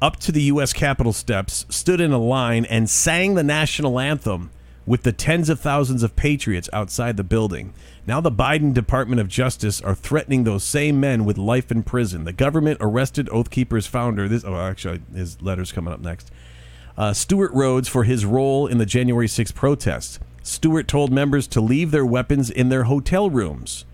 up 0.00 0.16
to 0.16 0.32
the 0.32 0.42
U.S. 0.42 0.72
Capitol 0.72 1.12
steps, 1.12 1.66
stood 1.68 2.00
in 2.00 2.10
a 2.10 2.18
line, 2.18 2.64
and 2.64 2.90
sang 2.90 3.36
the 3.36 3.44
national 3.44 4.00
anthem 4.00 4.50
with 4.84 5.04
the 5.04 5.12
tens 5.12 5.48
of 5.50 5.60
thousands 5.60 6.02
of 6.02 6.16
patriots 6.16 6.68
outside 6.72 7.16
the 7.16 7.22
building. 7.22 7.74
Now, 8.08 8.20
the 8.20 8.32
Biden 8.32 8.74
Department 8.74 9.20
of 9.20 9.28
Justice 9.28 9.80
are 9.80 9.94
threatening 9.94 10.42
those 10.42 10.64
same 10.64 10.98
men 10.98 11.24
with 11.24 11.38
life 11.38 11.70
in 11.70 11.84
prison. 11.84 12.24
The 12.24 12.32
government 12.32 12.78
arrested 12.80 13.28
Oath 13.30 13.50
Keepers 13.50 13.86
founder. 13.86 14.26
This, 14.26 14.42
oh, 14.44 14.56
actually, 14.56 15.00
his 15.14 15.40
letter's 15.40 15.70
coming 15.70 15.94
up 15.94 16.00
next. 16.00 16.32
Uh, 16.98 17.12
Stewart 17.12 17.52
Rhodes 17.52 17.88
for 17.88 18.02
his 18.02 18.26
role 18.26 18.66
in 18.66 18.78
the 18.78 18.86
January 18.86 19.28
6th 19.28 19.54
protests. 19.54 20.18
Stewart 20.42 20.88
told 20.88 21.12
members 21.12 21.46
to 21.48 21.60
leave 21.60 21.90
their 21.90 22.06
weapons 22.06 22.50
in 22.50 22.68
their 22.68 22.84
hotel 22.84 23.30
rooms. 23.30 23.84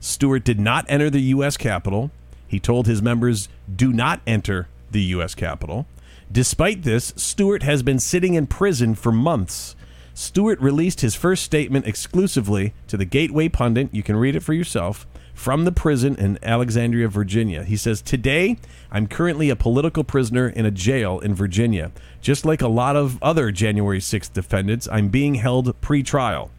Stewart 0.00 0.44
did 0.44 0.58
not 0.58 0.86
enter 0.88 1.10
the 1.10 1.20
U.S. 1.22 1.56
Capitol. 1.56 2.10
He 2.46 2.58
told 2.58 2.86
his 2.86 3.02
members, 3.02 3.48
do 3.74 3.92
not 3.92 4.20
enter 4.26 4.68
the 4.90 5.02
U.S. 5.02 5.34
Capitol. 5.34 5.86
Despite 6.32 6.82
this, 6.82 7.12
Stewart 7.16 7.62
has 7.62 7.82
been 7.82 7.98
sitting 7.98 8.34
in 8.34 8.46
prison 8.46 8.94
for 8.94 9.12
months. 9.12 9.76
Stewart 10.14 10.60
released 10.60 11.00
his 11.00 11.14
first 11.14 11.42
statement 11.42 11.86
exclusively 11.86 12.72
to 12.88 12.96
the 12.96 13.04
Gateway 13.04 13.48
Pundit. 13.48 13.88
You 13.92 14.02
can 14.02 14.16
read 14.16 14.36
it 14.36 14.42
for 14.42 14.52
yourself. 14.52 15.06
From 15.40 15.64
the 15.64 15.72
prison 15.72 16.16
in 16.16 16.38
Alexandria, 16.42 17.08
Virginia. 17.08 17.64
He 17.64 17.74
says, 17.74 18.02
Today, 18.02 18.58
I'm 18.92 19.06
currently 19.06 19.48
a 19.48 19.56
political 19.56 20.04
prisoner 20.04 20.50
in 20.50 20.66
a 20.66 20.70
jail 20.70 21.18
in 21.18 21.34
Virginia. 21.34 21.92
Just 22.20 22.44
like 22.44 22.60
a 22.60 22.68
lot 22.68 22.94
of 22.94 23.18
other 23.22 23.50
January 23.50 24.00
6th 24.00 24.34
defendants, 24.34 24.86
I'm 24.92 25.08
being 25.08 25.36
held 25.36 25.80
pre 25.80 26.02
trial. 26.02 26.50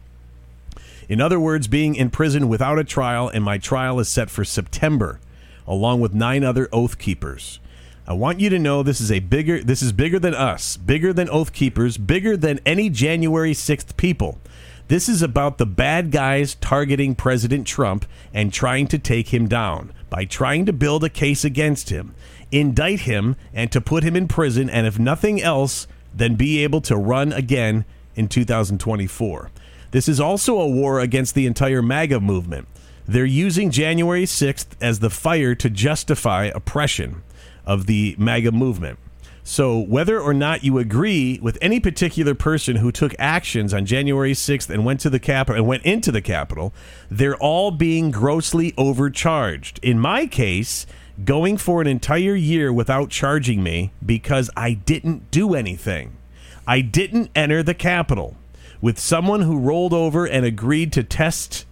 In 1.08 1.20
other 1.20 1.38
words, 1.38 1.68
being 1.68 1.94
in 1.94 2.10
prison 2.10 2.48
without 2.48 2.80
a 2.80 2.82
trial, 2.82 3.28
and 3.28 3.44
my 3.44 3.56
trial 3.56 4.00
is 4.00 4.08
set 4.08 4.30
for 4.30 4.44
September, 4.44 5.20
along 5.64 6.00
with 6.00 6.12
nine 6.12 6.42
other 6.42 6.68
oath 6.72 6.98
keepers. 6.98 7.60
I 8.04 8.14
want 8.14 8.40
you 8.40 8.50
to 8.50 8.58
know 8.58 8.82
this 8.82 9.00
is 9.00 9.12
a 9.12 9.20
bigger 9.20 9.62
this 9.62 9.80
is 9.80 9.92
bigger 9.92 10.18
than 10.18 10.34
us, 10.34 10.76
bigger 10.76 11.12
than 11.12 11.30
oath 11.30 11.52
keepers, 11.52 11.98
bigger 11.98 12.36
than 12.36 12.58
any 12.66 12.90
January 12.90 13.52
6th 13.52 13.96
people. 13.96 14.40
This 14.88 15.08
is 15.08 15.22
about 15.22 15.58
the 15.58 15.66
bad 15.66 16.10
guys 16.10 16.54
targeting 16.56 17.14
President 17.14 17.66
Trump 17.66 18.04
and 18.34 18.52
trying 18.52 18.86
to 18.88 18.98
take 18.98 19.28
him 19.28 19.48
down 19.48 19.92
by 20.10 20.24
trying 20.24 20.66
to 20.66 20.72
build 20.72 21.02
a 21.04 21.08
case 21.08 21.44
against 21.44 21.88
him, 21.88 22.14
indict 22.50 23.00
him, 23.00 23.36
and 23.54 23.72
to 23.72 23.80
put 23.80 24.04
him 24.04 24.16
in 24.16 24.28
prison, 24.28 24.68
and 24.68 24.86
if 24.86 24.98
nothing 24.98 25.40
else, 25.40 25.86
then 26.14 26.34
be 26.34 26.62
able 26.62 26.80
to 26.82 26.96
run 26.96 27.32
again 27.32 27.84
in 28.14 28.28
2024. 28.28 29.50
This 29.92 30.08
is 30.08 30.20
also 30.20 30.58
a 30.58 30.68
war 30.68 31.00
against 31.00 31.34
the 31.34 31.46
entire 31.46 31.82
MAGA 31.82 32.20
movement. 32.20 32.68
They're 33.06 33.24
using 33.24 33.70
January 33.70 34.24
6th 34.24 34.68
as 34.80 34.98
the 34.98 35.10
fire 35.10 35.54
to 35.54 35.70
justify 35.70 36.50
oppression 36.54 37.22
of 37.64 37.86
the 37.86 38.14
MAGA 38.18 38.52
movement. 38.52 38.98
So, 39.44 39.80
whether 39.80 40.20
or 40.20 40.32
not 40.32 40.62
you 40.62 40.78
agree 40.78 41.40
with 41.42 41.58
any 41.60 41.80
particular 41.80 42.34
person 42.34 42.76
who 42.76 42.92
took 42.92 43.12
actions 43.18 43.74
on 43.74 43.86
January 43.86 44.34
6th 44.34 44.70
and 44.70 44.84
went 44.84 45.00
to 45.00 45.10
the 45.10 45.18
Capitol 45.18 45.56
and 45.56 45.66
went 45.66 45.84
into 45.84 46.12
the 46.12 46.22
Capitol, 46.22 46.72
they're 47.10 47.36
all 47.36 47.72
being 47.72 48.12
grossly 48.12 48.72
overcharged. 48.78 49.80
In 49.82 49.98
my 49.98 50.26
case, 50.26 50.86
going 51.24 51.56
for 51.56 51.80
an 51.80 51.88
entire 51.88 52.36
year 52.36 52.72
without 52.72 53.10
charging 53.10 53.64
me 53.64 53.90
because 54.04 54.48
I 54.56 54.74
didn't 54.74 55.32
do 55.32 55.54
anything. 55.54 56.16
I 56.64 56.80
didn't 56.80 57.30
enter 57.34 57.64
the 57.64 57.74
Capitol 57.74 58.36
with 58.80 58.98
someone 58.98 59.42
who 59.42 59.58
rolled 59.58 59.92
over 59.92 60.24
and 60.24 60.46
agreed 60.46 60.92
to 60.92 61.02
test 61.02 61.66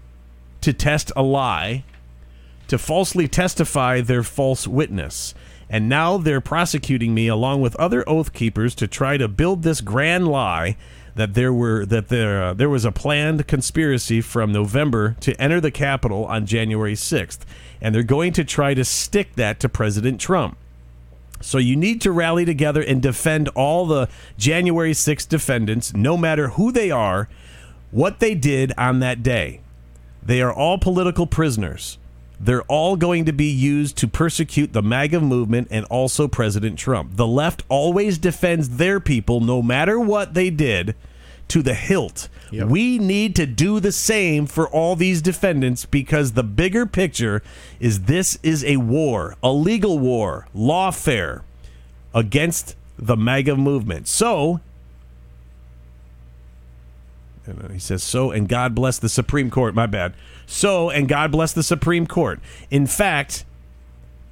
to 0.60 0.72
test 0.72 1.10
a 1.16 1.22
lie 1.22 1.84
to 2.68 2.78
falsely 2.78 3.26
testify 3.26 4.00
their 4.00 4.22
false 4.22 4.66
witness 4.66 5.34
and 5.70 5.88
now 5.88 6.18
they're 6.18 6.40
prosecuting 6.40 7.14
me 7.14 7.28
along 7.28 7.60
with 7.62 7.76
other 7.76 8.06
oath 8.08 8.32
keepers 8.32 8.74
to 8.74 8.88
try 8.88 9.16
to 9.16 9.28
build 9.28 9.62
this 9.62 9.80
grand 9.80 10.26
lie 10.26 10.76
that 11.14 11.34
there 11.34 11.52
were 11.52 11.86
that 11.86 12.08
there 12.08 12.42
uh, 12.42 12.54
there 12.54 12.68
was 12.68 12.84
a 12.84 12.92
planned 12.92 13.46
conspiracy 13.46 14.20
from 14.20 14.52
November 14.52 15.16
to 15.20 15.40
enter 15.40 15.60
the 15.60 15.70
Capitol 15.70 16.24
on 16.26 16.44
January 16.44 16.94
6th 16.94 17.40
and 17.80 17.94
they're 17.94 18.02
going 18.02 18.32
to 18.32 18.44
try 18.44 18.74
to 18.74 18.84
stick 18.84 19.34
that 19.36 19.60
to 19.60 19.68
President 19.68 20.20
Trump. 20.20 20.58
So 21.40 21.56
you 21.56 21.74
need 21.74 22.02
to 22.02 22.12
rally 22.12 22.44
together 22.44 22.82
and 22.82 23.00
defend 23.00 23.48
all 23.50 23.86
the 23.86 24.08
January 24.36 24.92
6th 24.92 25.28
defendants 25.28 25.94
no 25.94 26.16
matter 26.16 26.48
who 26.48 26.70
they 26.70 26.90
are, 26.90 27.28
what 27.90 28.20
they 28.20 28.34
did 28.34 28.72
on 28.76 29.00
that 29.00 29.22
day. 29.22 29.60
They 30.22 30.42
are 30.42 30.52
all 30.52 30.78
political 30.78 31.26
prisoners. 31.26 31.98
They're 32.42 32.62
all 32.62 32.96
going 32.96 33.26
to 33.26 33.32
be 33.32 33.50
used 33.50 33.98
to 33.98 34.08
persecute 34.08 34.72
the 34.72 34.80
MAGA 34.80 35.20
movement 35.20 35.68
and 35.70 35.84
also 35.86 36.26
President 36.26 36.78
Trump. 36.78 37.16
The 37.16 37.26
left 37.26 37.64
always 37.68 38.16
defends 38.16 38.70
their 38.70 38.98
people, 38.98 39.40
no 39.40 39.60
matter 39.60 40.00
what 40.00 40.32
they 40.32 40.48
did, 40.48 40.94
to 41.48 41.62
the 41.62 41.74
hilt. 41.74 42.28
Yep. 42.50 42.68
We 42.68 42.98
need 42.98 43.36
to 43.36 43.44
do 43.44 43.78
the 43.78 43.92
same 43.92 44.46
for 44.46 44.66
all 44.68 44.96
these 44.96 45.20
defendants 45.20 45.84
because 45.84 46.32
the 46.32 46.42
bigger 46.42 46.86
picture 46.86 47.42
is 47.78 48.02
this 48.02 48.38
is 48.42 48.64
a 48.64 48.78
war, 48.78 49.36
a 49.42 49.52
legal 49.52 49.98
war, 49.98 50.46
lawfare 50.56 51.42
against 52.14 52.74
the 52.98 53.16
MAGA 53.16 53.56
movement. 53.56 54.08
So, 54.08 54.60
and 57.46 57.64
uh, 57.64 57.68
he 57.68 57.78
says, 57.78 58.02
so, 58.02 58.30
and 58.30 58.48
God 58.48 58.74
bless 58.74 58.98
the 58.98 59.08
Supreme 59.08 59.50
Court. 59.50 59.74
My 59.74 59.86
bad. 59.86 60.14
So, 60.50 60.90
and 60.90 61.08
God 61.08 61.30
bless 61.30 61.52
the 61.52 61.62
Supreme 61.62 62.08
Court. 62.08 62.40
In 62.72 62.88
fact, 62.88 63.44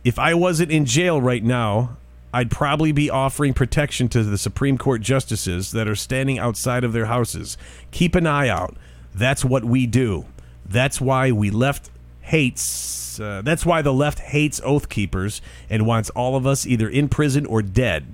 if 0.03 0.19
I 0.19 0.35
wasn't 0.35 0.73
in 0.73 0.85
jail 0.85 1.23
right 1.23 1.45
now, 1.45 1.97
I'd 2.35 2.51
probably 2.51 2.91
be 2.91 3.09
offering 3.09 3.55
protection 3.55 4.09
to 4.09 4.25
the 4.25 4.37
Supreme 4.37 4.79
Court 4.79 5.01
justices 5.01 5.71
that 5.71 5.87
are 5.87 5.95
standing 5.95 6.37
outside 6.37 6.83
of 6.83 6.93
their 6.93 7.07
houses. 7.07 7.57
Keep 7.93 8.16
an 8.16 8.27
eye 8.27 8.49
out. 8.49 8.77
That's 9.14 9.45
what 9.45 9.64
we 9.64 9.87
do. 9.87 10.27
That's 10.66 11.01
why 11.01 11.31
we 11.31 11.51
left 11.51 11.89
hates. 12.21 13.21
Uh, 13.21 13.43
that's 13.45 13.64
why 13.64 13.81
the 13.81 13.95
left 13.95 14.19
hates 14.19 14.61
Oath 14.64 14.89
Keepers 14.89 15.41
and 15.71 15.87
wants 15.87 16.11
all 16.11 16.35
of 16.35 16.49
us 16.49 16.66
either 16.66 16.89
in 16.89 17.09
prison 17.09 17.47
or 17.47 17.62
dead 17.62 18.07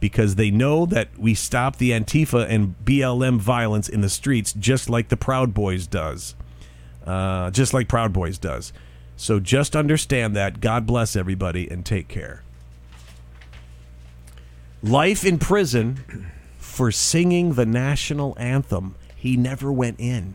because 0.00 0.34
they 0.34 0.50
know 0.50 0.84
that 0.84 1.16
we 1.16 1.32
stop 1.32 1.76
the 1.76 1.92
Antifa 1.92 2.44
and 2.50 2.74
BLM 2.84 3.38
violence 3.38 3.88
in 3.88 4.00
the 4.00 4.10
streets 4.10 4.52
just 4.52 4.90
like 4.90 5.10
the 5.10 5.16
Proud 5.16 5.54
Boys 5.54 5.86
does. 5.86 6.34
Uh, 7.06 7.50
just 7.50 7.74
like 7.74 7.88
Proud 7.88 8.12
Boys 8.12 8.38
does. 8.38 8.72
So 9.16 9.40
just 9.40 9.74
understand 9.76 10.34
that. 10.36 10.60
God 10.60 10.86
bless 10.86 11.16
everybody 11.16 11.68
and 11.70 11.84
take 11.84 12.08
care. 12.08 12.42
Life 14.82 15.24
in 15.24 15.38
prison 15.38 16.30
for 16.58 16.90
singing 16.90 17.54
the 17.54 17.66
national 17.66 18.36
anthem. 18.38 18.94
He 19.16 19.36
never 19.36 19.72
went 19.72 20.00
in. 20.00 20.34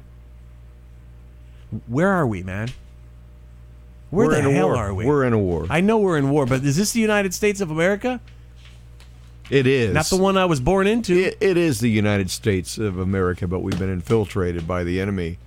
Where 1.87 2.09
are 2.09 2.25
we, 2.25 2.43
man? 2.43 2.69
Where 4.09 4.27
We're 4.27 4.33
the 4.35 4.39
in 4.39 4.45
a 4.45 4.51
hell 4.53 4.67
war. 4.67 4.75
are 4.77 4.93
we? 4.93 5.05
We're 5.05 5.25
in 5.25 5.33
a 5.33 5.39
war. 5.39 5.67
I 5.69 5.81
know 5.81 5.97
we're 5.97 6.17
in 6.17 6.29
war, 6.29 6.45
but 6.45 6.63
is 6.63 6.77
this 6.77 6.93
the 6.93 7.01
United 7.01 7.33
States 7.33 7.59
of 7.59 7.71
America? 7.71 8.21
It 9.49 9.67
is 9.67 9.93
Not 9.93 10.05
the 10.05 10.17
one 10.17 10.37
I 10.37 10.45
was 10.45 10.59
born 10.61 10.87
into. 10.87 11.13
It, 11.17 11.37
it 11.41 11.57
is 11.57 11.79
the 11.79 11.89
United 11.89 12.29
States 12.29 12.77
of 12.77 12.97
America, 12.99 13.47
but 13.47 13.59
we've 13.59 13.79
been 13.79 13.91
infiltrated 13.91 14.67
by 14.67 14.83
the 14.85 15.01
enemy, 15.01 15.37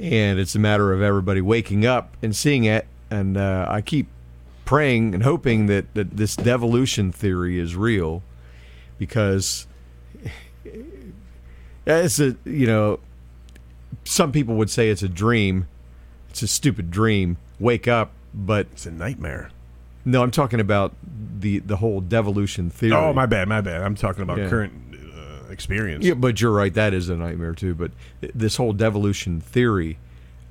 and 0.00 0.38
it's 0.40 0.54
a 0.54 0.58
matter 0.58 0.92
of 0.92 1.02
everybody 1.02 1.40
waking 1.40 1.84
up 1.86 2.16
and 2.22 2.34
seeing 2.34 2.64
it. 2.64 2.86
And 3.10 3.36
uh, 3.36 3.66
I 3.68 3.80
keep 3.82 4.06
praying 4.64 5.14
and 5.14 5.22
hoping 5.22 5.66
that, 5.66 5.92
that 5.94 6.16
this 6.16 6.34
devolution 6.36 7.12
theory 7.12 7.58
is 7.58 7.76
real, 7.76 8.22
because 8.98 9.66
it's 11.86 12.20
a 12.20 12.36
you 12.44 12.66
know, 12.66 13.00
some 14.04 14.32
people 14.32 14.54
would 14.56 14.70
say 14.70 14.90
it's 14.90 15.02
a 15.02 15.08
dream, 15.08 15.66
it's 16.30 16.42
a 16.42 16.48
stupid 16.48 16.90
dream. 16.90 17.36
Wake 17.58 17.86
up, 17.88 18.12
but 18.32 18.66
it's 18.72 18.86
a 18.86 18.90
nightmare. 18.90 19.50
no, 20.06 20.22
I'm 20.22 20.30
talking 20.30 20.60
about 20.60 20.94
the 21.40 21.58
the 21.58 21.76
whole 21.76 22.00
devolution 22.00 22.70
theory. 22.70 22.94
Oh, 22.94 23.12
my 23.12 23.26
bad, 23.26 23.48
my 23.48 23.60
bad. 23.60 23.82
I'm 23.82 23.94
talking 23.94 24.22
about 24.22 24.38
Yeah. 24.38 24.48
current 24.48 24.89
experience. 25.50 26.04
Yeah, 26.04 26.14
but 26.14 26.40
you're 26.40 26.52
right. 26.52 26.72
That 26.72 26.94
is 26.94 27.08
a 27.08 27.16
nightmare 27.16 27.54
too. 27.54 27.74
But 27.74 27.92
th- 28.20 28.32
this 28.34 28.56
whole 28.56 28.72
devolution 28.72 29.40
theory, 29.40 29.98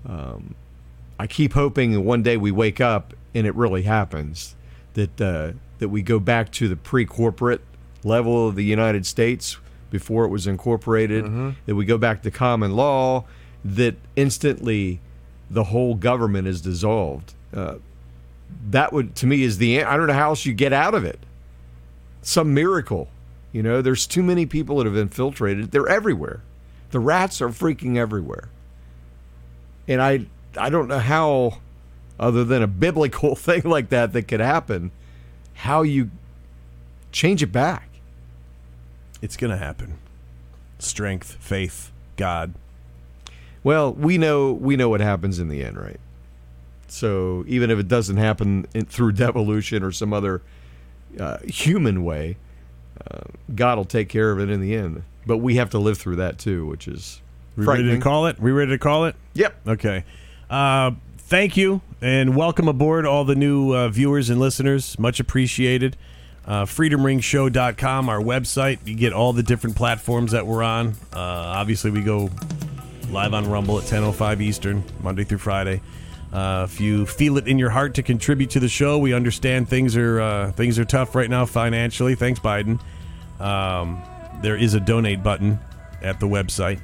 um, 0.07 0.55
I 1.19 1.27
keep 1.27 1.53
hoping 1.53 2.03
one 2.05 2.23
day 2.23 2.37
we 2.37 2.51
wake 2.51 2.79
up 2.81 3.13
and 3.33 3.45
it 3.45 3.55
really 3.55 3.83
happens. 3.83 4.55
That 4.93 5.21
uh, 5.21 5.51
that 5.79 5.89
we 5.89 6.01
go 6.01 6.19
back 6.19 6.51
to 6.53 6.67
the 6.67 6.75
pre-corporate 6.75 7.61
level 8.03 8.47
of 8.47 8.55
the 8.55 8.63
United 8.63 9.05
States 9.05 9.57
before 9.91 10.25
it 10.25 10.29
was 10.29 10.47
incorporated. 10.47 11.25
That 11.65 11.75
we 11.75 11.85
go 11.85 11.97
back 11.97 12.21
to 12.23 12.31
common 12.31 12.75
law. 12.75 13.25
That 13.63 13.95
instantly, 14.15 14.99
the 15.49 15.65
whole 15.65 15.95
government 15.95 16.47
is 16.47 16.61
dissolved. 16.61 17.33
Uh, 17.53 17.75
that 18.69 18.91
would 18.93 19.15
to 19.15 19.27
me 19.27 19.43
is 19.43 19.57
the 19.57 19.83
I 19.83 19.95
don't 19.97 20.07
know 20.07 20.13
how 20.13 20.29
else 20.29 20.45
you 20.45 20.53
get 20.53 20.73
out 20.73 20.93
of 20.95 21.03
it. 21.05 21.19
Some 22.21 22.53
miracle. 22.53 23.09
You 23.51 23.63
know, 23.63 23.81
there's 23.81 24.05
too 24.05 24.23
many 24.23 24.45
people 24.45 24.77
that 24.77 24.85
have 24.85 24.97
infiltrated. 24.97 25.71
They're 25.71 25.87
everywhere. 25.87 26.41
The 26.91 26.99
rats 26.99 27.41
are 27.41 27.49
freaking 27.49 27.97
everywhere. 27.97 28.49
And 29.87 30.01
I 30.01 30.25
I 30.57 30.69
don't 30.69 30.87
know 30.87 30.99
how 30.99 31.59
other 32.19 32.43
than 32.43 32.61
a 32.61 32.67
biblical 32.67 33.35
thing 33.35 33.63
like 33.63 33.89
that 33.89 34.13
that 34.13 34.27
could 34.27 34.39
happen, 34.39 34.91
how 35.53 35.81
you 35.81 36.11
change 37.11 37.41
it 37.41 37.51
back. 37.51 37.89
It's 39.21 39.35
going 39.35 39.51
to 39.51 39.57
happen. 39.57 39.97
Strength, 40.77 41.37
faith, 41.39 41.91
God. 42.15 42.53
Well, 43.63 43.93
we 43.93 44.17
know 44.17 44.53
we 44.53 44.77
know 44.77 44.89
what 44.89 45.01
happens 45.01 45.39
in 45.39 45.49
the 45.49 45.63
end, 45.63 45.77
right? 45.77 45.99
So 46.87 47.43
even 47.47 47.69
if 47.69 47.77
it 47.77 47.87
doesn't 47.87 48.17
happen 48.17 48.67
in, 48.73 48.85
through 48.85 49.11
devolution 49.13 49.83
or 49.83 49.91
some 49.91 50.13
other 50.13 50.41
uh, 51.19 51.39
human 51.39 52.03
way, 52.03 52.37
uh, 53.09 53.21
God 53.53 53.77
will 53.77 53.85
take 53.85 54.09
care 54.09 54.31
of 54.31 54.39
it 54.39 54.49
in 54.49 54.61
the 54.61 54.75
end. 54.75 55.03
But 55.25 55.37
we 55.37 55.55
have 55.55 55.69
to 55.71 55.79
live 55.79 55.97
through 55.97 56.17
that 56.17 56.37
too, 56.39 56.65
which 56.65 56.87
is 56.87 57.21
We 57.55 57.65
ready 57.65 57.83
to 57.89 57.99
call 57.99 58.27
it? 58.27 58.39
We 58.39 58.51
ready 58.51 58.71
to 58.71 58.77
call 58.77 59.05
it? 59.05 59.15
Yep. 59.33 59.55
Okay. 59.67 60.03
Uh, 60.49 60.91
thank 61.17 61.55
you 61.57 61.81
and 62.01 62.35
welcome 62.35 62.67
aboard 62.67 63.05
all 63.05 63.25
the 63.25 63.35
new 63.35 63.73
uh, 63.75 63.89
viewers 63.89 64.29
and 64.29 64.39
listeners. 64.39 64.97
Much 64.97 65.19
appreciated. 65.19 65.95
Uh, 66.45 66.65
FreedomRingShow.com, 66.65 68.09
our 68.09 68.19
website. 68.19 68.79
You 68.87 68.95
get 68.95 69.13
all 69.13 69.33
the 69.33 69.43
different 69.43 69.75
platforms 69.75 70.31
that 70.31 70.47
we're 70.47 70.63
on. 70.63 70.93
Uh, 71.13 71.19
obviously, 71.19 71.91
we 71.91 72.01
go 72.01 72.29
live 73.11 73.33
on 73.35 73.47
Rumble 73.49 73.77
at 73.77 73.83
10.05 73.83 74.41
Eastern, 74.41 74.83
Monday 75.03 75.23
through 75.23 75.37
Friday. 75.39 75.81
Uh, 76.31 76.67
if 76.69 76.79
you 76.79 77.05
feel 77.05 77.37
it 77.37 77.47
in 77.47 77.57
your 77.57 77.71
heart 77.71 77.95
to 77.95 78.03
contribute 78.03 78.51
to 78.51 78.59
the 78.59 78.69
show, 78.69 78.99
we 78.99 79.13
understand 79.13 79.67
things 79.67 79.97
are 79.97 80.21
uh, 80.21 80.51
things 80.51 80.77
are 80.77 80.85
tough 80.85 81.15
right 81.15 81.29
now 81.29 81.45
financially. 81.45 82.15
Thanks, 82.15 82.39
Biden. 82.39 82.79
Um, 83.39 84.01
there 84.41 84.55
is 84.55 84.73
a 84.75 84.79
donate 84.79 85.23
button 85.23 85.59
at 86.03 86.19
the 86.19 86.27
website, 86.27 86.79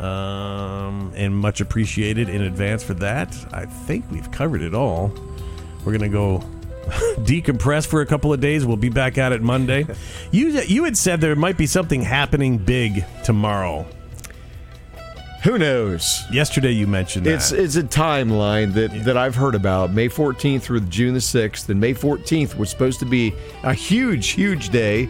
um, 0.00 1.12
and 1.14 1.36
much 1.36 1.60
appreciated 1.60 2.28
in 2.28 2.42
advance 2.42 2.82
for 2.82 2.94
that. 2.94 3.34
I 3.52 3.66
think 3.66 4.10
we've 4.10 4.30
covered 4.32 4.62
it 4.62 4.74
all. 4.74 5.12
We're 5.84 5.92
gonna 5.92 6.08
go 6.08 6.38
decompress 7.20 7.86
for 7.86 8.00
a 8.00 8.06
couple 8.06 8.32
of 8.32 8.40
days. 8.40 8.66
We'll 8.66 8.76
be 8.76 8.88
back 8.88 9.16
at 9.16 9.32
it 9.32 9.42
Monday. 9.42 9.86
You 10.32 10.60
you 10.62 10.84
had 10.84 10.96
said 10.98 11.20
there 11.20 11.36
might 11.36 11.56
be 11.56 11.66
something 11.66 12.02
happening 12.02 12.58
big 12.58 13.04
tomorrow. 13.22 13.86
Who 15.44 15.58
knows? 15.58 16.24
Yesterday 16.30 16.72
you 16.72 16.86
mentioned 16.86 17.26
that. 17.26 17.34
It's 17.34 17.52
it's 17.52 17.76
a 17.76 17.82
timeline 17.82 18.72
that, 18.74 19.04
that 19.04 19.16
I've 19.16 19.34
heard 19.36 19.54
about. 19.54 19.92
May 19.92 20.08
14th 20.08 20.62
through 20.62 20.80
June 20.82 21.14
the 21.14 21.20
6th, 21.20 21.68
and 21.68 21.80
May 21.80 21.94
14th 21.94 22.56
was 22.56 22.68
supposed 22.70 22.98
to 23.00 23.06
be 23.06 23.32
a 23.62 23.72
huge, 23.72 24.28
huge 24.28 24.70
day. 24.70 25.08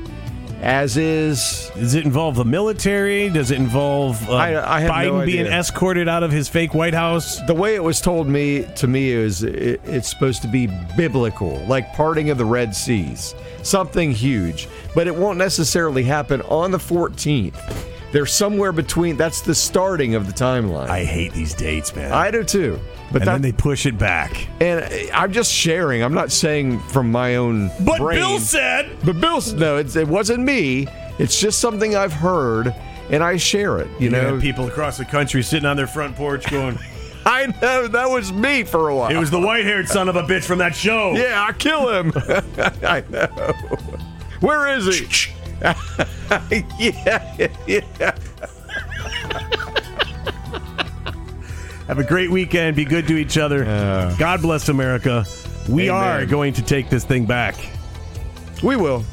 As 0.62 0.96
is, 0.96 1.70
Does 1.74 1.94
it 1.94 2.04
involve 2.06 2.34
the 2.34 2.44
military? 2.44 3.28
Does 3.28 3.50
it 3.50 3.58
involve 3.58 4.26
uh, 4.28 4.34
I- 4.34 4.84
I 4.84 4.88
Biden 4.88 5.20
no 5.20 5.26
being 5.26 5.46
escorted 5.46 6.08
out 6.08 6.22
of 6.22 6.32
his 6.32 6.48
fake 6.48 6.72
White 6.74 6.94
House? 6.94 7.40
the 7.46 7.54
way 7.54 7.74
it 7.74 7.82
was 7.82 8.00
told 8.00 8.26
me 8.26 8.66
to 8.76 8.86
me 8.86 9.10
is 9.10 9.42
it, 9.42 9.80
it's 9.84 10.08
supposed 10.08 10.40
to 10.42 10.48
be 10.48 10.66
biblical, 10.96 11.58
like 11.66 11.92
parting 11.92 12.30
of 12.30 12.38
the 12.38 12.44
Red 12.46 12.74
Seas, 12.74 13.34
something 13.62 14.10
huge. 14.12 14.66
But 14.94 15.06
it 15.06 15.14
won't 15.14 15.36
necessarily 15.38 16.02
happen 16.04 16.40
on 16.42 16.70
the 16.70 16.78
14th. 16.78 17.92
They're 18.12 18.26
somewhere 18.26 18.72
between. 18.72 19.16
That's 19.16 19.40
the 19.40 19.54
starting 19.54 20.14
of 20.14 20.26
the 20.26 20.32
timeline. 20.32 20.88
I 20.88 21.04
hate 21.04 21.32
these 21.32 21.54
dates, 21.54 21.94
man. 21.94 22.12
I 22.12 22.30
do 22.30 22.44
too. 22.44 22.78
But 23.12 23.22
and 23.22 23.28
that, 23.28 23.32
then 23.32 23.42
they 23.42 23.52
push 23.52 23.86
it 23.86 23.98
back. 23.98 24.48
and 24.60 24.84
I'm 25.12 25.32
just 25.32 25.52
sharing. 25.52 26.02
I'm 26.02 26.14
not 26.14 26.32
saying 26.32 26.80
from 26.80 27.10
my 27.12 27.36
own 27.36 27.70
But 27.84 27.98
brain. 27.98 28.18
Bill 28.18 28.38
said 28.38 28.90
But 29.04 29.20
Bill, 29.20 29.40
said 29.40 29.58
no, 29.58 29.76
it's, 29.76 29.96
it 29.96 30.08
wasn't 30.08 30.40
me. 30.44 30.86
It's 31.18 31.38
just 31.40 31.60
something 31.60 31.94
I've 31.96 32.12
heard, 32.12 32.74
and 33.10 33.22
I 33.22 33.36
share 33.36 33.78
it. 33.78 33.86
You 33.98 34.06
you 34.06 34.10
know, 34.10 34.40
people 34.40 34.66
across 34.66 34.98
the 34.98 35.04
country 35.04 35.42
sitting 35.42 35.66
on 35.66 35.76
their 35.76 35.86
front 35.86 36.16
porch 36.16 36.50
going, 36.50 36.78
I 37.24 37.46
know 37.62 37.86
that 37.88 38.08
was 38.10 38.32
me 38.32 38.64
for 38.64 38.88
a 38.88 38.96
while. 38.96 39.10
"It 39.10 39.18
was 39.18 39.30
the 39.30 39.40
white-haired 39.40 39.88
son 39.88 40.08
of 40.08 40.16
a 40.16 40.22
bitch 40.22 40.44
from 40.44 40.58
that 40.58 40.74
show." 40.74 41.12
yeah, 41.14 41.44
I 41.48 41.52
kill 41.52 41.88
him. 41.88 42.12
I 42.82 43.02
know. 43.08 43.26
Where 44.40 44.68
is 44.76 44.86
he? 44.86 45.32
Yeah, 45.60 47.48
yeah. 47.66 48.14
Have 51.86 51.98
a 51.98 52.04
great 52.04 52.30
weekend. 52.30 52.76
Be 52.76 52.84
good 52.84 53.06
to 53.08 53.16
each 53.16 53.38
other. 53.38 53.64
God 54.18 54.42
bless 54.42 54.68
America. 54.68 55.24
We 55.68 55.88
Amen. 55.90 56.22
are 56.22 56.26
going 56.26 56.52
to 56.54 56.62
take 56.62 56.88
this 56.90 57.04
thing 57.04 57.26
back, 57.26 57.54
We 58.62 58.76
will. 58.76 59.04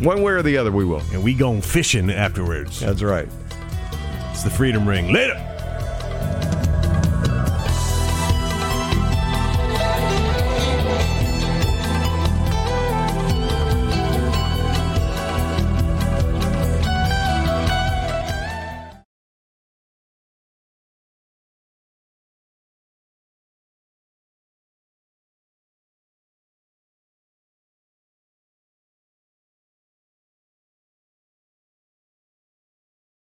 One 0.00 0.22
way 0.22 0.32
or 0.32 0.42
the 0.42 0.56
other, 0.56 0.72
we 0.72 0.84
will. 0.84 1.02
and 1.12 1.22
we 1.22 1.34
going 1.34 1.60
fishing 1.60 2.10
afterwards. 2.10 2.80
That's 2.80 3.02
right. 3.02 3.28
It's 4.30 4.42
the 4.42 4.50
Freedom 4.50 4.88
Ring. 4.88 5.12
Later. 5.12 5.34